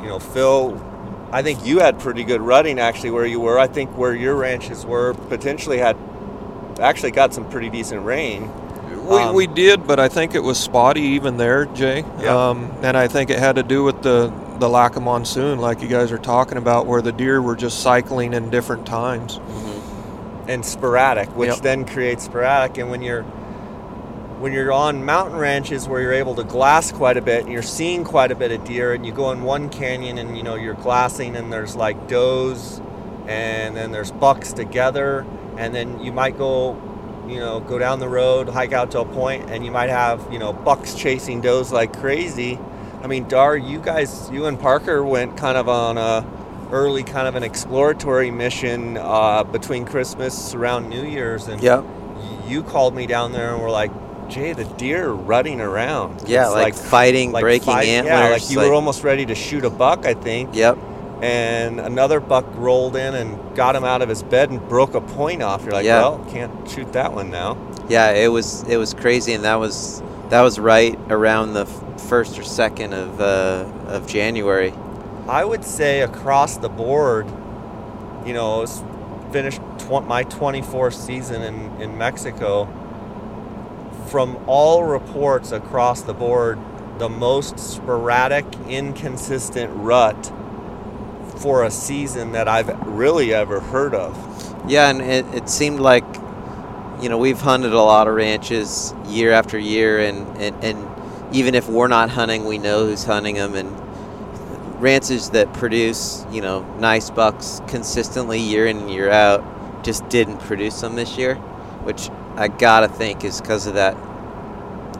you 0.02 0.08
know, 0.08 0.18
Phil. 0.18 0.80
I 1.32 1.42
think 1.42 1.66
you 1.66 1.80
had 1.80 1.98
pretty 1.98 2.22
good 2.22 2.40
rutting 2.40 2.78
actually 2.78 3.10
where 3.10 3.26
you 3.26 3.40
were. 3.40 3.58
I 3.58 3.66
think 3.66 3.96
where 3.98 4.14
your 4.14 4.36
ranches 4.36 4.86
were 4.86 5.14
potentially 5.14 5.78
had 5.78 5.96
actually 6.80 7.10
got 7.10 7.34
some 7.34 7.48
pretty 7.50 7.68
decent 7.68 8.04
rain. 8.04 8.50
We, 9.06 9.16
Um, 9.18 9.34
we 9.34 9.46
did, 9.46 9.86
but 9.86 9.98
I 10.00 10.08
think 10.08 10.34
it 10.34 10.40
was 10.40 10.58
spotty 10.58 11.00
even 11.00 11.36
there, 11.36 11.66
Jay. 11.66 12.04
Yeah. 12.20 12.48
Um, 12.50 12.72
and 12.82 12.96
I 12.96 13.08
think 13.08 13.30
it 13.30 13.38
had 13.38 13.56
to 13.56 13.62
do 13.62 13.82
with 13.84 14.02
the, 14.02 14.32
the 14.58 14.68
lack 14.68 14.96
of 14.96 15.02
monsoon, 15.02 15.58
like 15.58 15.80
you 15.80 15.88
guys 15.88 16.10
are 16.12 16.18
talking 16.18 16.58
about, 16.58 16.86
where 16.86 17.02
the 17.02 17.12
deer 17.12 17.40
were 17.42 17.56
just 17.56 17.80
cycling 17.80 18.32
in 18.32 18.50
different 18.50 18.86
times. 18.86 19.40
And 20.48 20.64
sporadic, 20.64 21.28
which 21.36 21.50
Yep. 21.50 21.58
then 21.60 21.84
creates 21.84 22.24
sporadic. 22.24 22.78
And 22.78 22.90
when 22.90 23.02
you're 23.02 23.24
when 24.38 24.52
you're 24.52 24.70
on 24.70 25.02
mountain 25.02 25.38
ranches 25.38 25.88
where 25.88 26.00
you're 26.02 26.12
able 26.12 26.34
to 26.34 26.44
glass 26.44 26.92
quite 26.92 27.16
a 27.16 27.22
bit 27.22 27.44
and 27.44 27.52
you're 27.52 27.62
seeing 27.62 28.04
quite 28.04 28.30
a 28.30 28.34
bit 28.34 28.52
of 28.52 28.62
deer, 28.64 28.92
and 28.92 29.06
you 29.06 29.10
go 29.12 29.30
in 29.32 29.42
one 29.42 29.68
canyon 29.70 30.18
and 30.18 30.36
you 30.36 30.42
know 30.42 30.54
you're 30.54 30.74
glassing 30.74 31.34
and 31.36 31.50
there's 31.52 31.74
like 31.74 32.06
does, 32.06 32.80
and 33.26 33.74
then 33.76 33.92
there's 33.92 34.12
bucks 34.12 34.52
together, 34.52 35.24
and 35.56 35.74
then 35.74 35.98
you 36.00 36.12
might 36.12 36.36
go, 36.36 36.76
you 37.26 37.40
know, 37.40 37.60
go 37.60 37.78
down 37.78 37.98
the 37.98 38.08
road, 38.08 38.48
hike 38.50 38.72
out 38.74 38.90
to 38.90 39.00
a 39.00 39.04
point, 39.06 39.50
and 39.50 39.64
you 39.64 39.70
might 39.70 39.88
have 39.88 40.30
you 40.30 40.38
know 40.38 40.52
bucks 40.52 40.94
chasing 40.94 41.40
does 41.40 41.72
like 41.72 41.98
crazy. 41.98 42.58
I 43.02 43.06
mean, 43.08 43.28
Dar, 43.28 43.56
you 43.56 43.78
guys, 43.78 44.28
you 44.32 44.46
and 44.46 44.58
Parker 44.60 45.02
went 45.02 45.36
kind 45.38 45.56
of 45.56 45.68
on 45.68 45.96
a 45.96 46.26
early 46.72 47.02
kind 47.02 47.28
of 47.28 47.34
an 47.36 47.42
exploratory 47.42 48.30
mission 48.30 48.96
uh, 48.96 49.44
between 49.44 49.84
Christmas 49.84 50.54
around 50.54 50.88
New 50.88 51.04
Year's, 51.04 51.48
and 51.48 51.62
you 52.48 52.62
called 52.62 52.94
me 52.94 53.06
down 53.06 53.32
there 53.32 53.52
and 53.52 53.62
were 53.62 53.70
like, 53.70 53.90
"Jay, 54.28 54.52
the 54.52 54.64
deer 54.64 55.08
are 55.08 55.14
rutting 55.14 55.60
around." 55.60 56.22
Yeah, 56.26 56.46
It's 56.46 56.54
like, 56.54 56.74
fighting, 56.74 57.32
like 57.32 57.42
breaking 57.42 57.66
fight- 57.66 57.88
antlers. 57.88 58.12
Yeah, 58.14 58.28
like 58.30 58.50
you 58.50 58.58
were 58.58 58.74
almost 58.74 59.02
ready 59.04 59.26
to 59.26 59.34
shoot 59.34 59.64
a 59.64 59.70
buck, 59.70 60.06
I 60.06 60.14
think. 60.14 60.54
Yep. 60.54 60.78
And 61.22 61.80
another 61.80 62.20
buck 62.20 62.44
rolled 62.56 62.94
in 62.94 63.14
and 63.14 63.56
got 63.56 63.74
him 63.74 63.84
out 63.84 64.02
of 64.02 64.08
his 64.08 64.22
bed 64.22 64.50
and 64.50 64.60
broke 64.68 64.94
a 64.94 65.00
point 65.00 65.42
off. 65.42 65.62
You're 65.62 65.72
like, 65.72 65.86
Yeah. 65.86 66.00
well, 66.00 66.24
can't 66.30 66.68
shoot 66.68 66.92
that 66.92 67.14
one 67.14 67.30
now. 67.30 67.56
Yeah, 67.88 68.10
it 68.10 68.28
was 68.28 68.64
it 68.68 68.76
was 68.76 68.92
crazy, 68.92 69.32
and 69.32 69.44
that 69.44 69.54
was 69.56 70.02
that 70.28 70.42
was 70.42 70.58
right 70.58 70.98
around 71.08 71.54
the 71.54 71.64
first 72.08 72.38
or 72.38 72.42
second 72.42 72.92
of 72.92 73.20
uh, 73.20 73.64
of 73.88 74.06
January. 74.06 74.74
I 75.28 75.44
would 75.44 75.64
say 75.64 76.02
across 76.02 76.56
the 76.56 76.68
board, 76.68 77.26
you 78.24 78.32
know, 78.32 78.64
finished 79.32 79.60
tw- 79.78 80.06
my 80.06 80.24
24th 80.24 80.94
season 80.94 81.42
in, 81.42 81.80
in 81.80 81.98
Mexico. 81.98 82.66
From 84.08 84.36
all 84.46 84.84
reports 84.84 85.50
across 85.50 86.02
the 86.02 86.14
board, 86.14 86.58
the 86.98 87.08
most 87.08 87.58
sporadic, 87.58 88.46
inconsistent 88.68 89.72
rut 89.74 90.32
for 91.38 91.64
a 91.64 91.70
season 91.70 92.32
that 92.32 92.46
I've 92.48 92.68
really 92.86 93.34
ever 93.34 93.60
heard 93.60 93.94
of. 93.94 94.16
Yeah, 94.68 94.90
and 94.90 95.02
it, 95.02 95.26
it 95.34 95.48
seemed 95.48 95.80
like, 95.80 96.04
you 97.02 97.08
know, 97.08 97.18
we've 97.18 97.40
hunted 97.40 97.72
a 97.72 97.82
lot 97.82 98.06
of 98.06 98.14
ranches 98.14 98.94
year 99.06 99.32
after 99.32 99.58
year, 99.58 99.98
and, 99.98 100.38
and, 100.38 100.64
and 100.64 101.34
even 101.34 101.54
if 101.54 101.68
we're 101.68 101.88
not 101.88 102.10
hunting, 102.10 102.44
we 102.44 102.58
know 102.58 102.86
who's 102.86 103.04
hunting 103.04 103.34
them. 103.34 103.54
And 103.54 103.76
ranches 104.78 105.30
that 105.30 105.52
produce, 105.54 106.26
you 106.30 106.40
know, 106.40 106.62
nice 106.78 107.10
bucks 107.10 107.60
consistently 107.66 108.38
year 108.38 108.66
in 108.66 108.78
and 108.78 108.90
year 108.90 109.10
out 109.10 109.44
just 109.82 110.08
didn't 110.08 110.38
produce 110.40 110.80
them 110.80 110.96
this 110.96 111.16
year, 111.16 111.36
which 111.84 112.10
I 112.36 112.48
gotta 112.48 112.88
think 112.88 113.24
is 113.24 113.40
because 113.40 113.66
of 113.66 113.74
that 113.74 113.96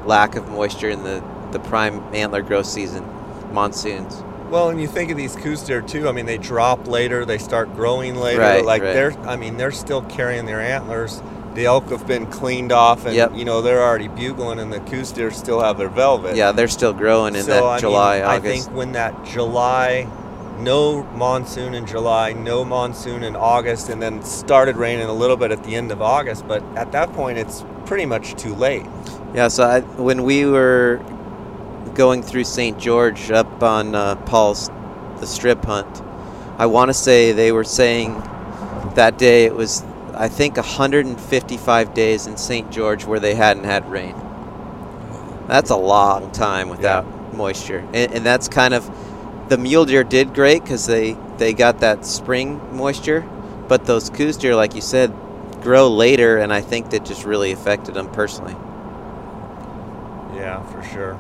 lack 0.06 0.36
of 0.36 0.48
moisture 0.48 0.88
in 0.88 1.02
the, 1.02 1.22
the 1.52 1.58
prime 1.58 1.98
antler 2.14 2.42
growth 2.42 2.66
season, 2.66 3.04
monsoons. 3.52 4.22
Well, 4.48 4.70
and 4.70 4.80
you 4.80 4.86
think 4.86 5.10
of 5.10 5.16
these 5.16 5.34
Coues 5.34 5.62
deer 5.64 5.82
too. 5.82 6.08
I 6.08 6.12
mean, 6.12 6.26
they 6.26 6.38
drop 6.38 6.86
later, 6.86 7.24
they 7.24 7.38
start 7.38 7.74
growing 7.74 8.14
later. 8.14 8.40
Right, 8.40 8.64
like 8.64 8.82
right. 8.82 8.92
they're, 8.92 9.18
I 9.28 9.36
mean, 9.36 9.56
they're 9.56 9.72
still 9.72 10.02
carrying 10.02 10.46
their 10.46 10.60
antlers. 10.60 11.20
The 11.56 11.64
elk 11.64 11.88
have 11.88 12.06
been 12.06 12.26
cleaned 12.26 12.70
off, 12.70 13.06
and 13.06 13.14
Yep. 13.14 13.32
you 13.34 13.46
know 13.46 13.62
they're 13.62 13.82
already 13.82 14.08
bugling, 14.08 14.58
and 14.58 14.70
the 14.70 14.80
Coues 14.80 15.10
deer 15.10 15.30
still 15.30 15.60
have 15.60 15.78
their 15.78 15.88
velvet. 15.88 16.36
Yeah, 16.36 16.52
they're 16.52 16.68
still 16.68 16.92
growing 16.92 17.34
in 17.34 17.44
so, 17.44 17.50
that 17.50 17.62
I 17.62 17.70
mean, 17.72 17.80
July, 17.80 18.22
I 18.22 18.38
think 18.40 18.66
when 18.66 18.92
that 18.92 19.24
July, 19.24 20.06
no 20.60 21.04
monsoon 21.14 21.72
in 21.72 21.86
July, 21.86 22.34
no 22.34 22.62
monsoon 22.62 23.22
in 23.22 23.34
August, 23.34 23.88
and 23.88 24.02
then 24.02 24.22
started 24.22 24.76
raining 24.76 25.06
a 25.06 25.14
little 25.14 25.38
bit 25.38 25.50
at 25.50 25.64
the 25.64 25.74
end 25.74 25.90
of 25.92 26.02
August. 26.02 26.46
But 26.46 26.62
at 26.76 26.92
that 26.92 27.14
point, 27.14 27.38
it's 27.38 27.64
pretty 27.86 28.04
much 28.04 28.34
too 28.34 28.54
late. 28.54 28.84
Yeah, 29.32 29.48
so 29.48 29.64
I, 29.64 29.80
when 29.80 30.24
we 30.24 30.44
were 30.44 31.00
going 31.94 32.22
through 32.22 32.44
St. 32.44 32.78
George 32.78 33.30
up 33.30 33.62
on 33.62 33.94
uh, 33.94 34.16
Paul's 34.26 34.68
the 35.20 35.26
strip 35.26 35.64
hunt, 35.64 36.02
I 36.58 36.66
want 36.66 36.90
to 36.90 36.94
say 36.94 37.32
they 37.32 37.50
were 37.50 37.64
saying 37.64 38.12
that 38.94 39.16
day 39.16 39.46
it 39.46 39.54
was 39.54 39.82
I 40.16 40.28
think 40.28 40.56
155 40.56 41.94
days 41.94 42.26
in 42.26 42.36
St. 42.36 42.70
George 42.72 43.04
where 43.04 43.20
they 43.20 43.34
hadn't 43.34 43.64
had 43.64 43.90
rain. 43.90 44.14
That's 45.46 45.70
a 45.70 45.76
long 45.76 46.32
time 46.32 46.68
without 46.68 47.04
moisture, 47.34 47.86
and, 47.92 48.12
and 48.12 48.26
that's 48.26 48.48
kind 48.48 48.74
of 48.74 48.90
the 49.48 49.58
mule 49.58 49.84
deer 49.84 50.02
did 50.02 50.34
great 50.34 50.62
because 50.62 50.86
they 50.86 51.16
they 51.38 51.52
got 51.52 51.80
that 51.80 52.04
spring 52.04 52.60
moisture, 52.74 53.20
but 53.68 53.84
those 53.84 54.10
Coues 54.10 54.36
deer, 54.36 54.56
like 54.56 54.74
you 54.74 54.80
said, 54.80 55.14
grow 55.60 55.88
later, 55.88 56.38
and 56.38 56.52
I 56.52 56.62
think 56.62 56.90
that 56.90 57.04
just 57.04 57.24
really 57.24 57.52
affected 57.52 57.94
them 57.94 58.10
personally. 58.10 58.56
Yeah, 60.34 60.62
for 60.64 60.82
sure. 60.82 61.18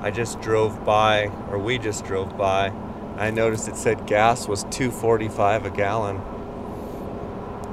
I 0.00 0.10
just 0.10 0.40
drove 0.40 0.84
by, 0.84 1.30
or 1.50 1.58
we 1.58 1.78
just 1.78 2.04
drove 2.04 2.36
by. 2.36 2.72
I 3.16 3.30
noticed 3.30 3.68
it 3.68 3.76
said 3.76 4.06
gas 4.06 4.48
was 4.48 4.64
2.45 4.64 5.66
a 5.66 5.70
gallon. 5.70 6.20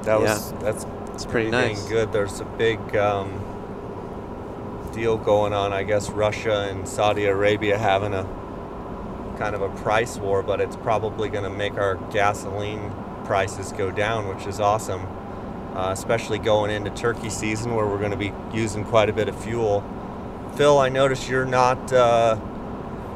That 0.02 0.20
was 0.20 0.52
that's 0.60 0.84
It's 1.14 1.24
pretty 1.24 1.50
pretty 1.50 1.74
nice. 1.74 1.88
good. 1.88 2.12
There's 2.12 2.40
a 2.40 2.44
big 2.44 2.78
um, 2.96 3.30
deal 4.94 5.16
going 5.16 5.52
on. 5.52 5.72
I 5.72 5.82
guess 5.82 6.10
Russia 6.10 6.68
and 6.70 6.88
Saudi 6.88 7.26
Arabia 7.26 7.78
having 7.78 8.14
a 8.14 8.24
kind 9.38 9.54
of 9.54 9.62
a 9.62 9.68
price 9.82 10.16
war, 10.18 10.42
but 10.42 10.60
it's 10.60 10.76
probably 10.76 11.28
going 11.28 11.44
to 11.44 11.50
make 11.50 11.74
our 11.74 11.96
gasoline 12.12 12.92
prices 13.24 13.72
go 13.72 13.90
down, 13.90 14.26
which 14.34 14.46
is 14.46 14.58
awesome, 14.58 15.02
uh, 15.76 15.90
especially 15.92 16.38
going 16.38 16.70
into 16.70 16.90
turkey 16.90 17.30
season 17.30 17.74
where 17.74 17.86
we're 17.86 17.98
going 17.98 18.10
to 18.10 18.16
be 18.16 18.32
using 18.52 18.84
quite 18.84 19.08
a 19.08 19.12
bit 19.12 19.28
of 19.28 19.40
fuel. 19.44 19.84
Phil, 20.56 20.78
I 20.78 20.88
noticed 20.88 21.28
you're 21.28 21.44
not. 21.44 21.92
Uh, 21.92 22.36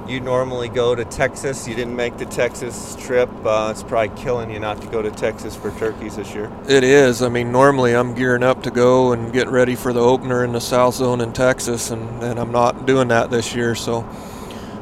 you 0.09 0.21
normally 0.21 0.69
go 0.69 0.95
to 0.95 1.05
Texas. 1.05 1.69
You 1.69 1.75
didn't 1.75 1.97
make 1.97 2.19
the 2.19 2.27
Texas 2.27 2.97
trip. 2.97 3.31
Uh, 3.45 3.69
it's 3.71 3.83
probably 3.83 4.17
killing 4.21 4.51
you 4.51 4.59
not 4.59 4.81
to 4.83 4.87
go 4.89 5.03
to 5.03 5.11
Texas 5.11 5.55
for 5.55 5.71
turkeys 5.73 6.17
this 6.17 6.35
year. 6.35 6.51
It 6.69 6.85
is. 6.85 7.23
I 7.23 7.29
mean, 7.29 7.53
normally 7.53 7.95
I'm 7.95 8.15
gearing 8.15 8.43
up 8.43 8.63
to 8.65 8.71
go 8.71 9.13
and 9.13 9.33
get 9.33 9.49
ready 9.49 9.75
for 9.75 9.93
the 9.93 10.01
opener 10.01 10.45
in 10.45 10.53
the 10.53 10.61
South 10.61 10.97
Zone 10.97 11.21
in 11.21 11.33
Texas, 11.33 11.91
and, 11.91 12.23
and 12.23 12.39
I'm 12.39 12.53
not 12.53 12.87
doing 12.87 13.09
that 13.09 13.31
this 13.31 13.55
year. 13.55 13.75
So 13.75 14.09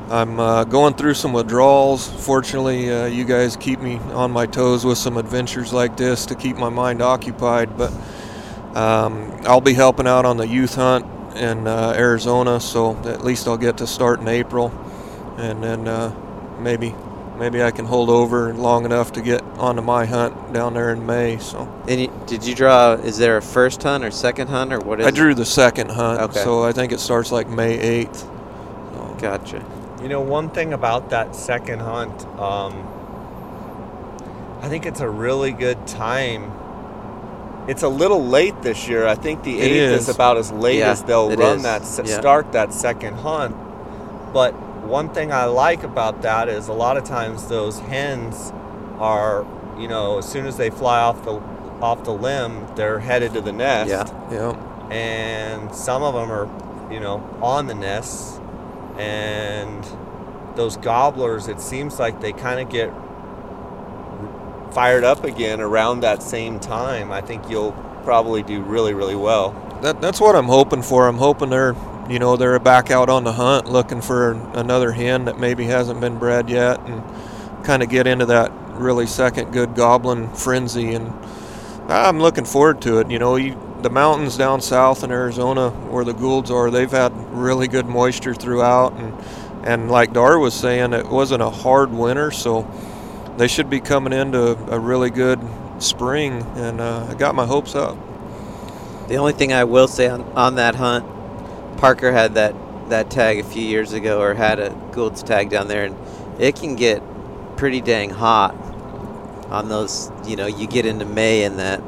I'm 0.09 0.41
uh, 0.41 0.65
going 0.65 0.95
through 0.95 1.15
some 1.15 1.33
withdrawals. 1.33 2.09
Fortunately, 2.25 2.91
uh, 2.91 3.07
you 3.07 3.25
guys 3.25 3.57
keep 3.57 3.81
me 3.81 3.99
on 4.13 4.31
my 4.31 4.47
toes 4.47 4.85
with 4.85 4.99
some 4.99 5.17
adventures 5.17 5.73
like 5.73 5.97
this 5.97 6.27
to 6.27 6.35
keep 6.35 6.57
my 6.57 6.71
mind 6.71 7.03
occupied. 7.03 7.77
But 7.77 7.93
um, 8.75 9.41
I'll 9.43 9.61
be 9.61 9.75
helping 9.75 10.07
out 10.07 10.25
on 10.25 10.37
the 10.37 10.47
youth 10.47 10.77
hunt 10.77 11.05
in 11.37 11.67
uh, 11.67 11.95
Arizona, 11.97 12.59
so 12.59 12.97
at 13.05 13.25
least 13.25 13.47
I'll 13.47 13.57
get 13.57 13.77
to 13.79 13.87
start 13.87 14.21
in 14.21 14.27
April 14.27 14.73
and 15.41 15.63
then 15.63 15.89
uh, 15.89 16.15
maybe 16.61 16.95
maybe 17.41 17.63
I 17.63 17.71
can 17.71 17.87
hold 17.87 18.11
over 18.11 18.53
long 18.53 18.85
enough 18.85 19.13
to 19.13 19.23
get 19.23 19.43
onto 19.59 19.81
my 19.83 20.05
hunt 20.05 20.53
down 20.53 20.75
there 20.75 20.91
in 20.93 21.07
May. 21.07 21.39
So. 21.39 21.67
And 21.89 22.03
you, 22.03 22.25
did 22.27 22.45
you 22.45 22.55
draw? 22.55 22.93
Is 22.93 23.17
there 23.17 23.39
a 23.39 23.43
first 23.43 23.83
hunt 23.83 24.05
or 24.05 24.11
second 24.11 24.49
hunt 24.49 24.73
or 24.73 24.79
what 24.79 25.01
is? 25.01 25.07
I 25.07 25.11
drew 25.11 25.35
the 25.35 25.47
second 25.47 25.91
hunt. 25.91 26.21
Okay. 26.21 26.45
So 26.45 26.63
I 26.63 26.73
think 26.73 26.93
it 26.93 27.01
starts 27.01 27.33
like 27.33 27.49
May 27.49 27.79
eighth. 27.79 28.21
So. 28.21 29.17
Gotcha. 29.19 29.65
You 30.03 30.09
know, 30.09 30.21
one 30.21 30.51
thing 30.51 30.73
about 30.73 31.11
that 31.11 31.35
second 31.35 31.81
hunt, 31.81 32.25
um, 32.39 32.87
I 34.61 34.69
think 34.69 34.87
it's 34.87 35.01
a 35.01 35.09
really 35.09 35.53
good 35.53 35.87
time. 35.87 36.53
It's 37.69 37.83
a 37.83 37.89
little 37.89 38.25
late 38.25 38.63
this 38.63 38.89
year. 38.89 39.07
I 39.07 39.15
think 39.15 39.43
the 39.45 39.61
eighth 39.61 39.73
is. 39.73 40.09
is. 40.09 40.15
about 40.15 40.37
as 40.37 40.51
late 40.53 40.79
yeah, 40.79 40.91
as 40.91 41.03
they'll 41.03 41.35
run 41.37 41.59
is. 41.59 41.63
that 41.63 42.07
yeah. 42.07 42.19
start 42.19 42.53
that 42.53 42.73
second 42.73 43.15
hunt. 43.15 43.57
But 44.33 44.55
one 44.91 45.09
thing 45.15 45.33
I 45.33 45.45
like 45.45 45.85
about 45.85 46.23
that 46.23 46.49
is 46.49 46.69
a 46.69 46.73
lot 46.73 46.97
of 46.97 47.05
times 47.05 47.49
those 47.49 47.79
hens 47.79 48.53
are, 48.99 49.47
you 49.79 49.89
know, 49.89 50.19
as 50.19 50.31
soon 50.31 50.47
as 50.47 50.57
they 50.57 50.69
fly 50.69 51.01
off 51.01 51.25
the 51.25 51.41
off 51.81 52.05
the 52.05 52.13
limb, 52.13 52.67
they're 52.75 52.99
headed 52.99 53.33
to 53.35 53.41
the 53.41 53.53
nest. 53.53 53.89
Yeah. 53.89 54.31
Yeah. 54.31 54.91
And 54.91 55.75
some 55.75 56.03
of 56.03 56.15
them 56.15 56.31
are, 56.31 56.93
you 56.93 57.01
know, 57.01 57.25
on 57.41 57.69
the 57.69 57.75
nests, 57.75 58.39
and 58.99 59.87
those 60.57 60.77
gobblers. 60.77 61.49
It 61.49 61.61
seems 61.61 61.99
like 61.99 62.21
they 62.21 62.33
kind 62.33 62.61
of 62.61 62.69
get 62.69 62.93
fired 64.75 65.05
up 65.05 65.25
again 65.25 65.61
around 65.61 66.01
that 66.01 66.23
same 66.23 66.61
time. 66.61 67.13
I 67.13 67.21
think 67.21 67.49
you'll 67.49 67.73
probably 68.05 68.43
do 68.43 68.61
really, 68.61 68.95
really 68.95 69.17
well. 69.17 69.53
That, 69.83 70.01
that's 70.01 70.21
what 70.21 70.37
I'm 70.37 70.47
hoping 70.47 70.83
for. 70.83 71.07
I'm 71.07 71.17
hoping 71.17 71.51
they're 71.51 71.75
you 72.11 72.19
know 72.19 72.37
they're 72.37 72.59
back 72.59 72.91
out 72.91 73.09
on 73.09 73.23
the 73.23 73.33
hunt 73.33 73.69
looking 73.69 74.01
for 74.01 74.33
another 74.55 74.91
hen 74.91 75.27
that 75.27 75.39
maybe 75.39 75.65
hasn't 75.65 76.01
been 76.01 76.19
bred 76.19 76.51
yet 76.51 76.81
and 76.81 77.03
kind 77.65 77.85
of 77.85 77.89
get 77.89 78.09
into 78.09 78.27
that 78.27 78.51
really 78.73 79.07
second 79.07 79.53
good 79.53 79.77
goblin 79.77 80.29
frenzy. 80.35 80.93
And 80.95 81.13
I'm 81.89 82.19
looking 82.19 82.45
forward 82.45 82.83
to 82.83 82.99
it. 82.99 83.11
You 83.11 83.21
know 83.21 83.37
you, 83.37 83.57
the 83.83 83.91
mountains 83.91 84.37
down 84.37 84.61
south 84.61 85.05
in 85.05 85.13
Arizona 85.13 85.71
where 85.71 86.05
the 86.05 86.13
Goulds 86.13 86.51
are 86.51 86.71
they've 86.71 86.91
had 86.91 87.13
really 87.33 87.69
good 87.69 87.87
moisture 87.87 88.35
throughout. 88.35 88.93
And 88.95 89.15
and 89.65 89.91
like 89.91 90.13
Dar 90.13 90.39
was 90.39 90.55
saying 90.55 90.93
it 90.93 91.07
wasn't 91.07 91.43
a 91.43 91.51
hard 91.51 91.93
winter 91.93 92.33
so 92.33 92.69
they 93.37 93.47
should 93.47 93.71
be 93.71 93.79
coming 93.79 94.13
into 94.13 94.59
a 94.73 94.81
really 94.81 95.11
good 95.11 95.39
spring. 95.79 96.43
And 96.57 96.81
uh, 96.81 97.07
I 97.09 97.15
got 97.15 97.37
my 97.37 97.47
hopes 97.47 97.77
up. 97.77 97.97
The 99.07 99.17
only 99.17 99.33
thing 99.33 99.53
I 99.53 99.65
will 99.65 99.89
say 99.89 100.09
on, 100.09 100.23
on 100.33 100.57
that 100.57 100.75
hunt 100.75 101.20
Parker 101.81 102.13
had 102.13 102.35
that 102.35 102.55
that 102.91 103.11
tag 103.11 103.39
a 103.39 103.43
few 103.43 103.63
years 103.63 103.95
ago, 103.95 104.21
or 104.21 104.35
had 104.35 104.61
a 104.61 104.71
Gould's 104.93 105.23
tag 105.23 105.49
down 105.49 105.67
there, 105.67 105.87
and 105.87 105.97
it 106.39 106.55
can 106.55 106.77
get 106.77 107.03
pretty 107.57 107.81
dang 107.81 108.11
hot 108.11 108.55
on 109.49 109.71
those. 109.71 110.13
You 110.27 110.37
know, 110.37 110.47
you 110.47 110.67
get 110.67 110.85
into 110.85 111.07
May 111.07 111.43
in 111.43 111.57
that 111.57 111.81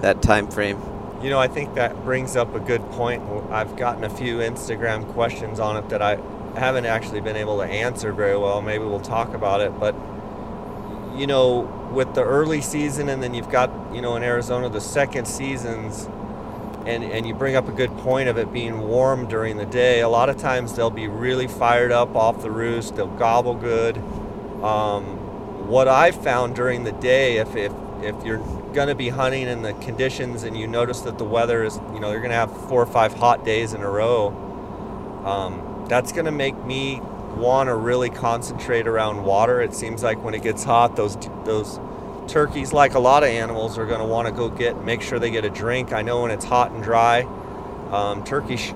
that 0.00 0.22
time 0.22 0.48
frame. 0.48 0.80
You 1.22 1.28
know, 1.28 1.38
I 1.38 1.46
think 1.46 1.74
that 1.74 2.04
brings 2.04 2.36
up 2.36 2.54
a 2.54 2.58
good 2.58 2.80
point. 2.92 3.22
I've 3.50 3.76
gotten 3.76 4.02
a 4.02 4.10
few 4.10 4.38
Instagram 4.38 5.06
questions 5.12 5.60
on 5.60 5.76
it 5.76 5.90
that 5.90 6.00
I 6.00 6.16
haven't 6.58 6.86
actually 6.86 7.20
been 7.20 7.36
able 7.36 7.58
to 7.58 7.64
answer 7.64 8.12
very 8.12 8.38
well. 8.38 8.62
Maybe 8.62 8.84
we'll 8.84 8.98
talk 8.98 9.34
about 9.34 9.60
it, 9.60 9.78
but 9.78 9.94
you 11.14 11.26
know, 11.26 11.60
with 11.92 12.14
the 12.14 12.24
early 12.24 12.62
season, 12.62 13.10
and 13.10 13.22
then 13.22 13.34
you've 13.34 13.50
got 13.50 13.70
you 13.94 14.00
know 14.00 14.16
in 14.16 14.22
Arizona 14.22 14.70
the 14.70 14.80
second 14.80 15.26
seasons 15.26 16.08
and, 16.86 17.04
and 17.04 17.26
you 17.26 17.34
bring 17.34 17.56
up 17.56 17.68
a 17.68 17.72
good 17.72 17.90
point 17.98 18.28
of 18.28 18.38
it 18.38 18.52
being 18.52 18.80
warm 18.80 19.28
during 19.28 19.56
the 19.56 19.66
day. 19.66 20.00
A 20.00 20.08
lot 20.08 20.28
of 20.28 20.36
times 20.36 20.74
they'll 20.74 20.90
be 20.90 21.08
really 21.08 21.46
fired 21.46 21.92
up 21.92 22.14
off 22.16 22.42
the 22.42 22.50
roost. 22.50 22.96
They'll 22.96 23.06
gobble 23.06 23.54
good. 23.54 23.98
Um, 24.62 25.68
what 25.68 25.88
I've 25.88 26.22
found 26.22 26.54
during 26.54 26.84
the 26.84 26.92
day, 26.92 27.36
if, 27.38 27.54
if, 27.56 27.72
if 28.02 28.24
you're 28.24 28.38
going 28.72 28.88
to 28.88 28.94
be 28.94 29.10
hunting 29.10 29.48
in 29.48 29.62
the 29.62 29.74
conditions 29.74 30.42
and 30.42 30.56
you 30.56 30.66
notice 30.66 31.00
that 31.02 31.18
the 31.18 31.24
weather 31.24 31.64
is, 31.64 31.76
you 31.92 32.00
know, 32.00 32.10
you're 32.10 32.20
going 32.20 32.30
to 32.30 32.36
have 32.36 32.68
four 32.68 32.82
or 32.82 32.86
five 32.86 33.14
hot 33.14 33.44
days 33.44 33.72
in 33.72 33.80
a 33.80 33.90
row, 33.90 34.28
um, 35.24 35.86
that's 35.88 36.12
going 36.12 36.24
to 36.24 36.32
make 36.32 36.56
me 36.64 37.00
want 37.36 37.68
to 37.68 37.74
really 37.74 38.10
concentrate 38.10 38.86
around 38.86 39.24
water. 39.24 39.60
It 39.60 39.74
seems 39.74 40.02
like 40.02 40.22
when 40.22 40.34
it 40.34 40.42
gets 40.42 40.64
hot, 40.64 40.96
those 40.96 41.16
those 41.44 41.78
turkeys, 42.28 42.72
like 42.72 42.94
a 42.94 42.98
lot 42.98 43.22
of 43.22 43.28
animals, 43.28 43.78
are 43.78 43.86
going 43.86 44.00
to 44.00 44.06
want 44.06 44.26
to 44.28 44.32
go 44.32 44.48
get 44.48 44.84
make 44.84 45.02
sure 45.02 45.18
they 45.18 45.30
get 45.30 45.44
a 45.44 45.50
drink. 45.50 45.92
I 45.92 46.02
know 46.02 46.22
when 46.22 46.30
it's 46.30 46.44
hot 46.44 46.70
and 46.72 46.82
dry, 46.82 47.22
um, 47.90 48.24
turkeys 48.24 48.72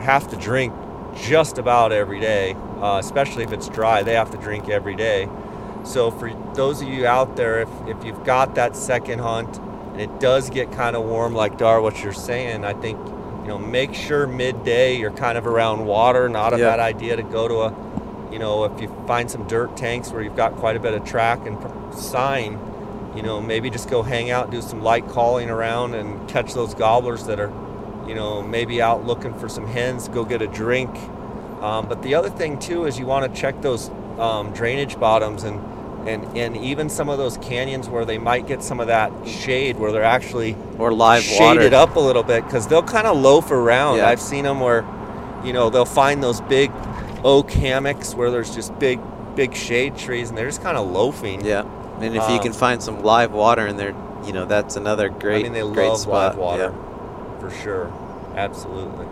have 0.00 0.28
to 0.30 0.36
drink 0.36 0.72
just 1.16 1.58
about 1.58 1.92
every 1.92 2.20
day, 2.20 2.54
uh, 2.80 2.98
especially 3.02 3.44
if 3.44 3.52
it's 3.52 3.68
dry. 3.68 4.02
They 4.02 4.14
have 4.14 4.30
to 4.32 4.36
drink 4.38 4.68
every 4.68 4.94
day. 4.94 5.28
So 5.84 6.10
for 6.10 6.30
those 6.54 6.82
of 6.82 6.88
you 6.88 7.06
out 7.06 7.36
there, 7.36 7.60
if, 7.62 7.68
if 7.86 8.04
you've 8.04 8.24
got 8.24 8.56
that 8.56 8.76
second 8.76 9.20
hunt 9.20 9.58
and 9.58 10.00
it 10.00 10.20
does 10.20 10.50
get 10.50 10.72
kind 10.72 10.96
of 10.96 11.04
warm, 11.04 11.34
like 11.34 11.56
Dar, 11.58 11.80
what 11.80 12.02
you're 12.02 12.12
saying, 12.12 12.64
I 12.64 12.74
think 12.74 12.98
you 13.42 13.48
know 13.48 13.58
make 13.58 13.94
sure 13.94 14.26
midday 14.26 14.96
you're 14.98 15.12
kind 15.12 15.38
of 15.38 15.46
around 15.46 15.86
water. 15.86 16.28
Not 16.28 16.52
a 16.52 16.58
Yep. 16.58 16.76
bad 16.76 16.80
idea 16.80 17.16
to 17.16 17.22
go 17.22 17.48
to 17.48 17.54
a 17.62 17.95
you 18.32 18.38
know, 18.38 18.64
if 18.64 18.80
you 18.80 18.88
find 19.06 19.30
some 19.30 19.46
dirt 19.46 19.76
tanks 19.76 20.10
where 20.10 20.22
you've 20.22 20.36
got 20.36 20.56
quite 20.56 20.76
a 20.76 20.80
bit 20.80 20.94
of 20.94 21.04
track 21.04 21.46
and 21.46 21.60
pr- 21.60 21.96
sign, 21.96 22.58
you 23.16 23.22
know, 23.22 23.40
maybe 23.40 23.70
just 23.70 23.88
go 23.88 24.02
hang 24.02 24.30
out, 24.30 24.50
do 24.50 24.60
some 24.60 24.82
light 24.82 25.08
calling 25.08 25.48
around, 25.50 25.94
and 25.94 26.28
catch 26.28 26.52
those 26.54 26.74
gobblers 26.74 27.24
that 27.26 27.40
are, 27.40 27.52
you 28.06 28.14
know, 28.14 28.42
maybe 28.42 28.82
out 28.82 29.06
looking 29.06 29.32
for 29.34 29.48
some 29.48 29.66
hens. 29.66 30.08
Go 30.08 30.24
get 30.24 30.42
a 30.42 30.46
drink. 30.46 30.90
Um, 31.62 31.88
but 31.88 32.02
the 32.02 32.14
other 32.14 32.28
thing 32.30 32.58
too 32.58 32.84
is 32.84 32.98
you 32.98 33.06
want 33.06 33.32
to 33.32 33.40
check 33.40 33.62
those 33.62 33.88
um, 34.18 34.52
drainage 34.52 34.98
bottoms 35.00 35.42
and 35.44 35.60
and 36.06 36.24
and 36.36 36.56
even 36.58 36.88
some 36.88 37.08
of 37.08 37.18
those 37.18 37.36
canyons 37.38 37.88
where 37.88 38.04
they 38.04 38.18
might 38.18 38.46
get 38.46 38.62
some 38.62 38.78
of 38.78 38.86
that 38.86 39.10
shade 39.26 39.76
where 39.76 39.90
they're 39.90 40.04
actually 40.04 40.56
Or 40.78 40.92
live 40.92 41.22
shaded 41.22 41.72
water. 41.72 41.74
up 41.76 41.96
a 41.96 42.00
little 42.00 42.22
bit 42.22 42.44
because 42.44 42.68
they'll 42.68 42.82
kind 42.82 43.06
of 43.08 43.16
loaf 43.16 43.50
around. 43.50 43.96
Yeah. 43.96 44.08
I've 44.08 44.20
seen 44.20 44.44
them 44.44 44.60
where, 44.60 44.84
you 45.44 45.52
know, 45.52 45.68
they'll 45.68 45.84
find 45.84 46.22
those 46.22 46.40
big 46.42 46.70
oak 47.26 47.50
hammocks 47.50 48.14
where 48.14 48.30
there's 48.30 48.54
just 48.54 48.78
big, 48.78 49.00
big 49.36 49.54
shade 49.54 49.96
trees 49.98 50.30
and 50.30 50.38
they're 50.38 50.46
just 50.48 50.62
kind 50.62 50.78
of 50.78 50.90
loafing. 50.90 51.44
Yeah, 51.44 51.64
and 52.00 52.16
if 52.16 52.28
you 52.30 52.36
Um, 52.36 52.42
can 52.42 52.54
find 52.54 52.82
some 52.82 53.02
live 53.02 53.32
water 53.32 53.66
in 53.66 53.76
there, 53.76 53.94
you 54.24 54.32
know 54.32 54.46
that's 54.46 54.76
another 54.76 55.10
great, 55.10 55.40
I 55.46 55.50
mean, 55.50 55.52
they 55.54 55.62
great 55.62 55.88
love 55.90 56.00
spot. 56.00 56.36
live 56.36 56.38
water 56.38 56.74
for 57.40 57.50
sure. 57.50 57.92
Absolutely. 58.34 59.06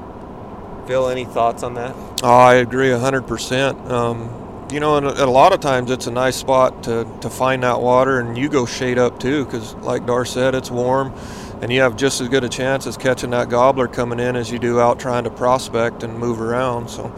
Phil, 0.86 1.08
any 1.08 1.24
thoughts 1.24 1.62
on 1.62 1.74
that? 1.74 1.94
Oh, 2.22 2.28
I 2.30 2.54
agree 2.56 2.90
100%. 2.90 3.90
Um, 3.90 4.30
you 4.72 4.80
know, 4.80 4.96
and 4.98 5.06
a, 5.06 5.24
a 5.24 5.26
lot 5.26 5.52
of 5.54 5.60
times 5.60 5.90
it's 5.90 6.06
a 6.06 6.10
nice 6.10 6.36
spot 6.36 6.84
to, 6.84 7.06
to 7.22 7.30
find 7.30 7.62
that 7.62 7.80
water, 7.80 8.20
and 8.20 8.36
you 8.36 8.48
go 8.48 8.66
shade 8.66 8.98
up 8.98 9.18
too, 9.20 9.44
because 9.46 9.74
like 9.76 10.06
Dar 10.06 10.24
said, 10.26 10.54
it's 10.54 10.70
warm, 10.70 11.14
and 11.62 11.72
you 11.72 11.80
have 11.82 11.96
just 11.96 12.20
as 12.20 12.28
good 12.28 12.44
a 12.44 12.50
chance 12.50 12.86
as 12.86 12.96
catching 12.98 13.30
that 13.30 13.48
gobbler 13.50 13.88
coming 13.88 14.20
in 14.20 14.36
as 14.36 14.50
you 14.50 14.58
do 14.58 14.80
out 14.80 15.00
trying 15.00 15.24
to 15.24 15.30
prospect 15.30 16.02
and 16.02 16.18
move 16.18 16.40
around. 16.40 16.90
So, 16.90 17.12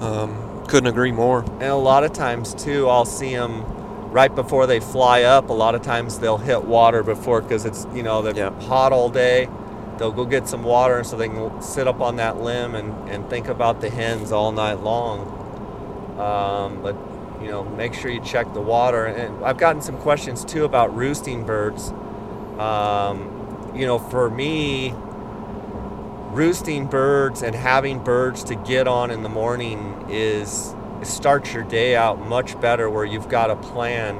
um, 0.00 0.64
couldn't 0.68 0.88
agree 0.88 1.12
more. 1.12 1.42
And 1.42 1.62
a 1.64 1.74
lot 1.74 2.04
of 2.04 2.12
times 2.12 2.54
too, 2.54 2.88
I'll 2.88 3.04
see 3.04 3.34
them 3.34 3.64
right 4.10 4.34
before 4.34 4.66
they 4.66 4.80
fly 4.80 5.22
up. 5.22 5.50
A 5.50 5.52
lot 5.52 5.74
of 5.74 5.82
times 5.82 6.18
they'll 6.18 6.38
hit 6.38 6.64
water 6.64 7.02
before 7.02 7.40
because 7.42 7.64
it's 7.64 7.86
you 7.94 8.02
know 8.02 8.22
they're 8.22 8.36
Yeah. 8.36 8.60
hot 8.62 8.92
all 8.92 9.08
day. 9.10 9.48
They'll 9.98 10.12
go 10.12 10.24
get 10.24 10.46
some 10.48 10.62
water 10.62 11.02
so 11.02 11.16
they 11.16 11.28
can 11.28 11.60
sit 11.60 11.88
up 11.88 12.00
on 12.00 12.16
that 12.16 12.40
limb 12.40 12.74
and, 12.76 13.08
and 13.10 13.28
think 13.28 13.48
about 13.48 13.80
the 13.80 13.90
hens 13.90 14.30
all 14.30 14.52
night 14.52 14.80
long. 14.80 15.26
Um, 16.18 16.82
but 16.82 16.96
you 17.42 17.48
know, 17.48 17.64
make 17.64 17.94
sure 17.94 18.10
you 18.10 18.20
check 18.20 18.52
the 18.54 18.60
water. 18.60 19.06
And 19.06 19.44
I've 19.44 19.58
gotten 19.58 19.82
some 19.82 19.96
questions 19.98 20.44
too 20.44 20.64
about 20.64 20.94
roosting 20.96 21.44
birds. 21.44 21.92
Um, 22.58 23.72
you 23.74 23.86
know, 23.86 23.98
for 23.98 24.30
me, 24.30 24.94
roosting 26.30 26.86
birds 26.86 27.42
and 27.42 27.54
having 27.54 28.02
birds 28.02 28.44
to 28.44 28.54
get 28.54 28.86
on 28.86 29.10
in 29.10 29.22
the 29.22 29.28
morning 29.28 30.06
is 30.10 30.74
starts 31.02 31.52
your 31.52 31.62
day 31.62 31.94
out 31.96 32.20
much 32.20 32.60
better 32.60 32.90
where 32.90 33.04
you've 33.04 33.28
got 33.28 33.50
a 33.50 33.56
plan. 33.56 34.16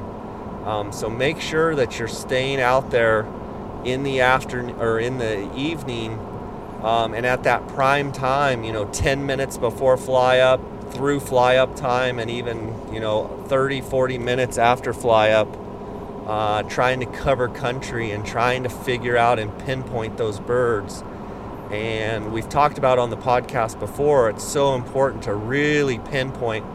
Um, 0.65 0.91
so 0.91 1.09
make 1.09 1.39
sure 1.39 1.75
that 1.75 1.99
you're 1.99 2.07
staying 2.07 2.61
out 2.61 2.89
there 2.91 3.27
in 3.83 4.03
the 4.03 4.21
afternoon 4.21 4.75
or 4.79 4.99
in 4.99 5.17
the 5.17 5.53
evening 5.55 6.19
um, 6.83 7.13
and 7.13 7.25
at 7.25 7.43
that 7.43 7.67
prime 7.69 8.11
time, 8.11 8.63
you 8.63 8.71
know, 8.71 8.85
10 8.85 9.25
minutes 9.25 9.57
before 9.57 9.97
fly 9.97 10.39
up, 10.39 10.61
through 10.93 11.19
fly 11.19 11.57
up 11.57 11.75
time, 11.75 12.19
and 12.19 12.31
even, 12.31 12.73
you 12.93 13.01
know, 13.01 13.27
30, 13.47 13.81
40 13.81 14.17
minutes 14.17 14.57
after 14.57 14.93
fly 14.93 15.31
up, 15.31 15.47
uh, 16.25 16.63
trying 16.63 17.01
to 17.01 17.05
cover 17.05 17.49
country 17.49 18.11
and 18.11 18.25
trying 18.25 18.63
to 18.63 18.69
figure 18.69 19.17
out 19.17 19.39
and 19.39 19.57
pinpoint 19.59 20.17
those 20.17 20.39
birds. 20.39 21.03
And 21.71 22.31
we've 22.31 22.49
talked 22.49 22.79
about 22.79 22.97
on 22.97 23.11
the 23.11 23.17
podcast 23.17 23.79
before, 23.79 24.29
it's 24.29 24.43
so 24.43 24.73
important 24.73 25.23
to 25.23 25.35
really 25.35 25.99
pinpoint. 25.99 26.65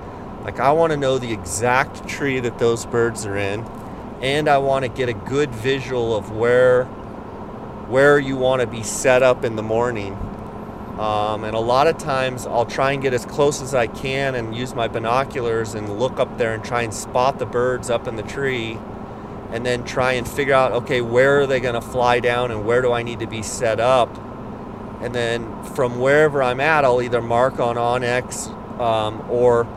Like, 0.44 0.60
I 0.60 0.70
want 0.72 0.92
to 0.92 0.96
know 0.96 1.18
the 1.18 1.32
exact 1.32 2.06
tree 2.06 2.38
that 2.38 2.58
those 2.58 2.86
birds 2.86 3.26
are 3.26 3.36
in, 3.36 3.64
and 4.22 4.48
I 4.48 4.58
want 4.58 4.84
to 4.84 4.88
get 4.88 5.08
a 5.08 5.14
good 5.14 5.50
visual 5.50 6.16
of 6.16 6.30
where 6.30 6.84
where 7.88 8.18
you 8.18 8.36
want 8.36 8.60
to 8.60 8.66
be 8.66 8.82
set 8.82 9.22
up 9.22 9.44
in 9.44 9.56
the 9.56 9.62
morning. 9.62 10.14
Um, 10.98 11.44
and 11.44 11.54
a 11.54 11.60
lot 11.60 11.86
of 11.86 11.98
times 11.98 12.46
I'll 12.46 12.64
try 12.64 12.92
and 12.92 13.02
get 13.02 13.12
as 13.12 13.26
close 13.26 13.60
as 13.60 13.74
I 13.74 13.88
can 13.88 14.34
and 14.34 14.56
use 14.56 14.74
my 14.74 14.88
binoculars 14.88 15.74
and 15.74 15.98
look 15.98 16.18
up 16.18 16.38
there 16.38 16.54
and 16.54 16.64
try 16.64 16.82
and 16.82 16.94
spot 16.94 17.38
the 17.38 17.46
birds 17.46 17.90
up 17.90 18.06
in 18.06 18.16
the 18.16 18.22
tree 18.22 18.78
and 19.50 19.66
then 19.66 19.84
try 19.84 20.12
and 20.12 20.26
figure 20.26 20.54
out 20.54 20.72
okay, 20.72 21.00
where 21.00 21.40
are 21.40 21.46
they 21.46 21.60
going 21.60 21.74
to 21.74 21.80
fly 21.80 22.20
down 22.20 22.50
and 22.50 22.64
where 22.64 22.80
do 22.80 22.92
I 22.92 23.02
need 23.02 23.18
to 23.20 23.26
be 23.26 23.42
set 23.42 23.80
up? 23.80 24.16
And 25.04 25.14
then 25.14 25.62
from 25.74 26.00
wherever 26.00 26.42
I'm 26.42 26.60
at, 26.60 26.84
I'll 26.84 27.02
either 27.02 27.22
mark 27.22 27.60
on 27.60 27.76
onX 27.76 28.48
um, 28.80 29.24
or, 29.30 29.68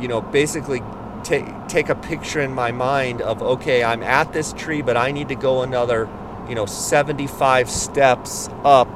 you 0.00 0.08
know, 0.08 0.20
basically 0.20 0.82
take, 1.22 1.46
take 1.68 1.88
a 1.88 1.94
picture 1.94 2.40
in 2.40 2.52
my 2.52 2.72
mind 2.72 3.22
of 3.22 3.40
okay, 3.40 3.82
I'm 3.82 4.02
at 4.02 4.32
this 4.32 4.52
tree, 4.52 4.82
but 4.82 4.96
I 4.96 5.12
need 5.12 5.28
to 5.28 5.36
go 5.36 5.62
another 5.62 6.08
you 6.48 6.54
know 6.54 6.66
75 6.66 7.70
steps 7.70 8.48
up. 8.64 8.88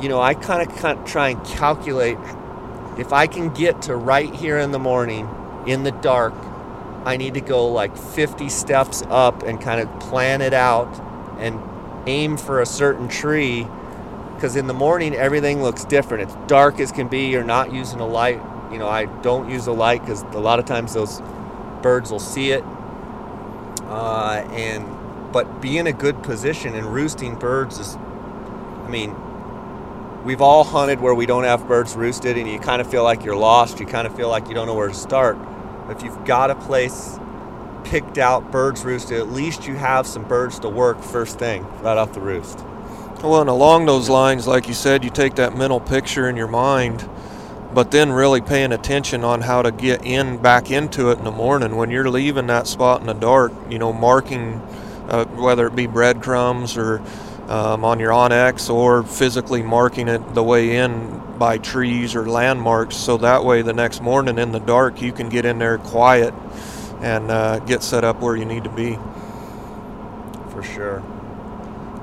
You 0.00 0.08
know 0.08 0.20
i 0.20 0.34
kind 0.34 0.70
of 0.70 1.04
try 1.04 1.30
and 1.30 1.44
calculate 1.44 2.18
if 2.98 3.12
i 3.12 3.26
can 3.26 3.52
get 3.52 3.82
to 3.82 3.96
right 3.96 4.32
here 4.32 4.56
in 4.56 4.70
the 4.70 4.78
morning 4.78 5.28
in 5.66 5.82
the 5.82 5.90
dark 5.90 6.34
i 7.04 7.16
need 7.16 7.34
to 7.34 7.40
go 7.40 7.66
like 7.66 7.96
50 7.96 8.48
steps 8.48 9.02
up 9.08 9.42
and 9.42 9.60
kind 9.60 9.80
of 9.80 9.98
plan 9.98 10.40
it 10.40 10.54
out 10.54 10.86
and 11.40 11.60
aim 12.06 12.36
for 12.36 12.60
a 12.60 12.66
certain 12.66 13.08
tree 13.08 13.66
because 14.38 14.54
in 14.54 14.68
the 14.68 14.74
morning 14.74 15.16
everything 15.16 15.62
looks 15.62 15.84
different. 15.84 16.22
It's 16.22 16.36
dark 16.46 16.78
as 16.78 16.92
can 16.92 17.08
be. 17.08 17.26
You're 17.26 17.42
not 17.42 17.72
using 17.72 17.98
a 17.98 18.06
light. 18.06 18.40
You 18.70 18.78
know 18.78 18.86
i 18.86 19.06
don't 19.22 19.50
use 19.50 19.66
a 19.66 19.72
light 19.72 20.02
because 20.02 20.22
a 20.22 20.38
lot 20.38 20.58
of 20.58 20.64
times 20.64 20.94
those 20.94 21.20
birds 21.82 22.10
will 22.12 22.20
see 22.20 22.52
it. 22.52 22.62
Uh, 23.82 24.46
and 24.52 25.32
but 25.32 25.60
be 25.60 25.76
in 25.76 25.88
a 25.88 25.92
good 25.92 26.22
position 26.22 26.74
and 26.74 26.86
roosting 26.86 27.34
birds 27.34 27.78
is 27.78 27.96
i 27.96 28.88
mean 28.88 29.14
we've 30.24 30.40
all 30.40 30.62
hunted 30.62 31.00
where 31.00 31.14
we 31.14 31.26
don't 31.26 31.44
have 31.44 31.66
birds 31.66 31.96
roosted 31.96 32.36
and 32.38 32.48
you 32.48 32.60
kind 32.60 32.80
of 32.80 32.90
feel 32.90 33.02
like 33.02 33.24
you're 33.24 33.36
lost. 33.36 33.80
You 33.80 33.86
kind 33.86 34.06
of 34.06 34.14
feel 34.14 34.28
like 34.28 34.48
you 34.48 34.54
don't 34.54 34.66
know 34.66 34.74
where 34.74 34.88
to 34.88 34.94
start. 34.94 35.38
If 35.88 36.02
you've 36.02 36.24
got 36.24 36.50
a 36.50 36.54
place 36.54 37.18
picked 37.84 38.18
out 38.18 38.50
birds 38.52 38.84
roosted 38.84 39.18
at 39.18 39.30
least 39.30 39.66
you 39.66 39.74
have 39.74 40.06
some 40.06 40.22
birds 40.24 40.58
to 40.58 40.68
work 40.68 41.00
first 41.02 41.38
thing 41.38 41.64
right 41.80 41.96
off 41.96 42.12
the 42.12 42.20
roost 42.20 42.58
well 43.22 43.40
and 43.40 43.50
along 43.50 43.86
those 43.86 44.08
lines 44.08 44.46
like 44.46 44.68
you 44.68 44.74
said 44.74 45.04
you 45.04 45.10
take 45.10 45.34
that 45.34 45.56
mental 45.56 45.80
picture 45.80 46.28
in 46.28 46.36
your 46.36 46.48
mind 46.48 47.08
but 47.74 47.90
then 47.90 48.10
really 48.10 48.40
paying 48.40 48.72
attention 48.72 49.24
on 49.24 49.40
how 49.40 49.62
to 49.62 49.70
get 49.70 50.04
in 50.04 50.38
back 50.38 50.70
into 50.70 51.10
it 51.10 51.18
in 51.18 51.24
the 51.24 51.30
morning 51.30 51.76
when 51.76 51.90
you're 51.90 52.08
leaving 52.10 52.46
that 52.46 52.66
spot 52.66 53.00
in 53.00 53.06
the 53.06 53.12
dark 53.12 53.52
you 53.68 53.78
know 53.78 53.92
marking 53.92 54.54
uh, 55.08 55.24
whether 55.36 55.66
it 55.66 55.76
be 55.76 55.86
breadcrumbs 55.86 56.76
or 56.76 57.00
um, 57.48 57.84
on 57.84 57.98
your 57.98 58.10
onX 58.10 58.68
or 58.68 59.02
physically 59.02 59.62
marking 59.62 60.08
it 60.08 60.34
the 60.34 60.42
way 60.42 60.76
in 60.76 61.22
by 61.38 61.56
trees 61.56 62.14
or 62.14 62.28
landmarks 62.28 62.96
so 62.96 63.16
that 63.16 63.44
way 63.44 63.62
the 63.62 63.72
next 63.72 64.02
morning 64.02 64.38
in 64.38 64.52
the 64.52 64.60
dark 64.60 65.00
you 65.00 65.12
can 65.12 65.28
get 65.28 65.44
in 65.44 65.58
there 65.58 65.78
quiet 65.78 66.34
and 67.00 67.30
uh, 67.30 67.58
get 67.60 67.82
set 67.82 68.04
up 68.04 68.20
where 68.20 68.36
you 68.36 68.44
need 68.44 68.64
to 68.64 68.70
be. 68.70 68.98
For 70.50 70.62
sure. 70.62 71.17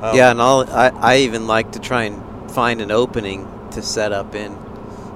Um, 0.06 0.16
yeah, 0.16 0.32
and 0.32 0.42
I'll, 0.42 0.70
I, 0.70 0.90
I 0.90 1.18
even 1.18 1.48
like 1.48 1.72
to 1.72 1.80
try 1.80 2.04
and 2.04 2.52
find 2.52 2.80
an 2.82 2.92
opening 2.92 3.48
to 3.72 3.82
set 3.82 4.12
up 4.12 4.36
in 4.36 4.56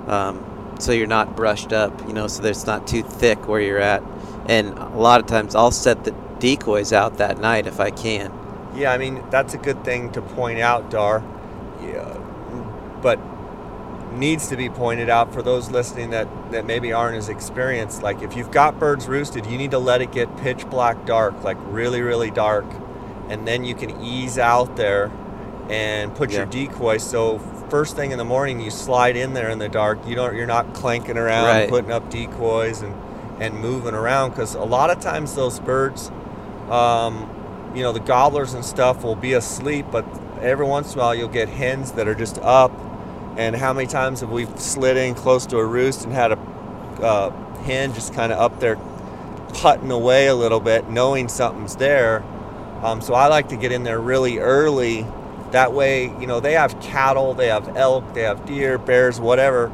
um, 0.07 0.43
so 0.79 0.91
you're 0.91 1.07
not 1.07 1.35
brushed 1.35 1.73
up, 1.73 2.07
you 2.07 2.13
know, 2.13 2.27
so 2.27 2.41
that 2.41 2.49
it's 2.49 2.65
not 2.65 2.87
too 2.87 3.03
thick 3.03 3.47
where 3.47 3.61
you're 3.61 3.79
at. 3.79 4.01
And 4.47 4.69
a 4.77 4.97
lot 4.97 5.19
of 5.19 5.27
times 5.27 5.53
I'll 5.53 5.71
set 5.71 6.05
the 6.05 6.11
decoys 6.39 6.91
out 6.91 7.17
that 7.17 7.39
night 7.39 7.67
if 7.67 7.79
I 7.79 7.91
can. 7.91 8.33
Yeah, 8.75 8.91
I 8.91 8.97
mean 8.97 9.23
that's 9.29 9.53
a 9.53 9.57
good 9.57 9.83
thing 9.83 10.11
to 10.13 10.21
point 10.21 10.59
out, 10.59 10.89
Dar. 10.89 11.23
Yeah, 11.81 12.17
but 13.01 13.19
needs 14.13 14.47
to 14.47 14.57
be 14.57 14.69
pointed 14.69 15.09
out 15.09 15.33
for 15.33 15.43
those 15.43 15.69
listening 15.69 16.09
that 16.11 16.27
that 16.51 16.65
maybe 16.65 16.91
aren't 16.91 17.17
as 17.17 17.29
experienced. 17.29 18.01
Like 18.01 18.21
if 18.23 18.35
you've 18.35 18.51
got 18.51 18.79
birds 18.79 19.07
roosted, 19.07 19.45
you 19.45 19.57
need 19.57 19.71
to 19.71 19.79
let 19.79 20.01
it 20.01 20.11
get 20.11 20.35
pitch 20.37 20.67
black 20.69 21.05
dark, 21.05 21.43
like 21.43 21.57
really 21.65 22.01
really 22.01 22.31
dark, 22.31 22.65
and 23.29 23.47
then 23.47 23.63
you 23.63 23.75
can 23.75 24.01
ease 24.01 24.37
out 24.37 24.75
there 24.75 25.11
and 25.69 26.13
put 26.15 26.31
yeah. 26.31 26.37
your 26.37 26.45
decoy. 26.47 26.97
So 26.97 27.39
first 27.69 27.95
thing 27.95 28.11
in 28.11 28.17
the 28.17 28.25
morning, 28.25 28.59
you 28.59 28.71
slide 28.71 29.15
in 29.15 29.33
there 29.33 29.49
in 29.49 29.59
the 29.59 29.69
dark. 29.69 29.99
You 30.07 30.15
don't. 30.15 30.35
You're 30.35 30.47
not 30.47 30.73
clanking 30.73 31.17
around 31.17 31.45
right. 31.45 31.69
putting 31.69 31.91
up 31.91 32.09
decoys 32.09 32.81
and 32.81 32.95
and 33.41 33.59
moving 33.59 33.93
around 33.93 34.31
because 34.31 34.55
a 34.55 34.63
lot 34.63 34.89
of 34.89 34.99
times 34.99 35.35
those 35.35 35.59
birds 35.61 36.11
um, 36.69 37.71
you 37.75 37.83
know, 37.83 37.91
the 37.91 37.99
gobblers 37.99 38.53
and 38.53 38.63
stuff 38.63 39.03
will 39.03 39.15
be 39.15 39.33
asleep, 39.33 39.85
but 39.91 40.05
every 40.41 40.65
once 40.65 40.93
in 40.93 40.99
a 40.99 41.01
while 41.01 41.15
you'll 41.15 41.27
get 41.27 41.49
hens 41.49 41.93
that 41.93 42.07
are 42.07 42.15
just 42.15 42.37
up. 42.39 42.71
And 43.37 43.55
how 43.55 43.73
many 43.73 43.87
times 43.87 44.21
have 44.21 44.31
we 44.31 44.45
slid 44.57 44.97
in 44.97 45.15
close 45.15 45.45
to 45.47 45.57
a 45.57 45.65
roost 45.65 46.03
and 46.03 46.13
had 46.13 46.31
a 46.31 46.37
uh, 47.01 47.29
hen 47.61 47.93
just 47.93 48.13
kind 48.13 48.31
of 48.31 48.39
up 48.39 48.59
there 48.59 48.77
putting 49.53 49.91
away 49.91 50.27
a 50.27 50.35
little 50.35 50.59
bit, 50.59 50.89
knowing 50.89 51.27
something's 51.27 51.75
there? 51.77 52.23
Um, 52.83 53.01
so 53.01 53.13
I 53.13 53.27
like 53.27 53.49
to 53.49 53.57
get 53.57 53.71
in 53.71 53.83
there 53.83 53.99
really 53.99 54.39
early. 54.39 55.05
That 55.51 55.73
way, 55.73 56.05
you 56.19 56.27
know, 56.27 56.39
they 56.39 56.53
have 56.53 56.79
cattle, 56.79 57.33
they 57.33 57.47
have 57.47 57.75
elk, 57.75 58.13
they 58.13 58.21
have 58.21 58.45
deer, 58.45 58.77
bears, 58.77 59.19
whatever, 59.19 59.69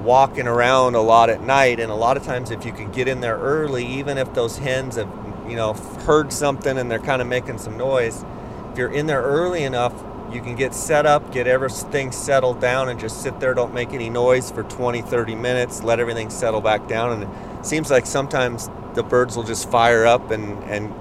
walking 0.00 0.46
around 0.46 0.94
a 0.94 1.00
lot 1.00 1.30
at 1.30 1.42
night. 1.42 1.80
And 1.80 1.90
a 1.90 1.94
lot 1.96 2.16
of 2.16 2.22
times, 2.24 2.50
if 2.50 2.64
you 2.64 2.72
can 2.72 2.92
get 2.92 3.08
in 3.08 3.20
there 3.20 3.38
early, 3.38 3.86
even 3.86 4.18
if 4.18 4.32
those 4.34 4.58
hens 4.58 4.96
have 4.96 5.08
you 5.48 5.56
know, 5.56 5.74
heard 6.06 6.32
something 6.32 6.78
and 6.78 6.90
they're 6.90 6.98
kind 6.98 7.20
of 7.20 7.28
making 7.28 7.58
some 7.58 7.76
noise, 7.76 8.24
if 8.72 8.78
you're 8.78 8.92
in 8.92 9.06
there 9.06 9.22
early 9.22 9.62
enough, 9.62 9.92
you 10.32 10.40
can 10.40 10.56
get 10.56 10.74
set 10.74 11.06
up, 11.06 11.32
get 11.32 11.46
everything 11.46 12.10
settled 12.10 12.60
down, 12.60 12.88
and 12.88 12.98
just 12.98 13.22
sit 13.22 13.38
there, 13.40 13.54
don't 13.54 13.74
make 13.74 13.92
any 13.92 14.10
noise 14.10 14.50
for 14.50 14.62
20, 14.64 15.02
30 15.02 15.34
minutes, 15.34 15.82
let 15.82 16.00
everything 16.00 16.30
settle 16.30 16.60
back 16.60 16.88
down. 16.88 17.22
And 17.22 17.58
it 17.58 17.66
seems 17.66 17.90
like 17.90 18.06
sometimes 18.06 18.68
the 18.94 19.02
birds 19.02 19.36
will 19.36 19.44
just 19.44 19.70
fire 19.70 20.06
up 20.06 20.30
and, 20.30 20.62
and 20.64 20.92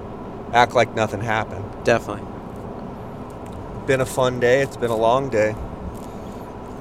act 0.53 0.73
like 0.73 0.93
nothing 0.95 1.21
happened. 1.21 1.65
Definitely. 1.83 2.27
Been 3.87 4.01
a 4.01 4.05
fun 4.05 4.39
day. 4.39 4.61
It's 4.61 4.77
been 4.77 4.91
a 4.91 4.97
long 4.97 5.29
day. 5.29 5.55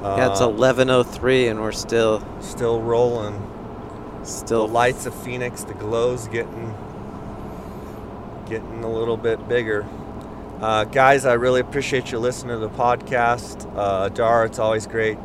Yeah, 0.03 0.31
it's 0.31 0.41
11:03 0.41 1.49
and 1.49 1.61
we're 1.61 1.73
still 1.73 2.23
still 2.41 2.81
rolling. 2.81 3.41
Still 4.25 4.67
the 4.67 4.73
lights 4.73 5.07
of 5.07 5.15
Phoenix, 5.15 5.63
the 5.65 5.75
glow's 5.75 6.29
getting 6.29 6.75
getting 8.47 8.85
a 8.85 8.93
little 8.93 9.17
bit 9.17 9.49
bigger. 9.49 9.87
Uh, 10.61 10.85
guys, 10.85 11.25
I 11.25 11.35
really 11.35 11.61
appreciate 11.61 12.13
you 12.13 12.19
listening 12.19 12.55
to 12.55 12.59
the 12.61 12.69
podcast. 12.69 13.71
Uh, 13.77 14.09
Dar, 14.11 14.45
it's 14.45 14.59
always 14.59 14.87
great. 14.87 15.19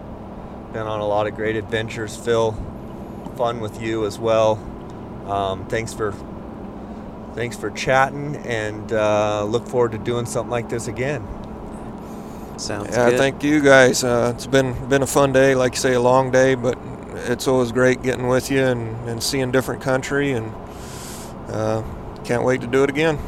Been 0.73 0.87
on 0.87 0.99
a 0.99 1.07
lot 1.07 1.27
of 1.27 1.35
great 1.35 1.55
adventures. 1.55 2.15
Phil, 2.15 2.53
fun 3.35 3.59
with 3.59 3.81
you 3.81 4.05
as 4.05 4.17
well. 4.17 4.57
Um, 5.27 5.67
thanks 5.67 5.93
for 5.93 6.13
thanks 7.37 7.55
for 7.55 7.69
chatting, 7.69 8.35
and 8.47 8.91
uh, 8.91 9.45
look 9.45 9.67
forward 9.67 9.91
to 9.91 9.99
doing 9.99 10.25
something 10.25 10.49
like 10.49 10.69
this 10.69 10.87
again. 10.87 11.21
Sounds 12.57 12.87
good. 12.87 12.95
yeah, 12.95 13.09
good. 13.11 13.19
thank 13.19 13.43
you 13.43 13.61
guys. 13.61 14.03
Uh, 14.03 14.33
it's 14.35 14.47
been 14.47 14.73
been 14.89 15.03
a 15.03 15.07
fun 15.07 15.33
day, 15.33 15.53
like 15.53 15.73
you 15.73 15.79
say, 15.79 15.93
a 15.93 16.01
long 16.01 16.31
day, 16.31 16.55
but 16.55 16.79
it's 17.29 17.47
always 17.47 17.71
great 17.71 18.01
getting 18.01 18.27
with 18.27 18.49
you 18.49 18.61
and, 18.61 19.07
and 19.07 19.21
seeing 19.21 19.51
different 19.51 19.83
country 19.83 20.31
and 20.31 20.51
uh, 21.49 21.83
can't 22.23 22.43
wait 22.43 22.61
to 22.61 22.67
do 22.67 22.83
it 22.83 22.89
again. 22.89 23.19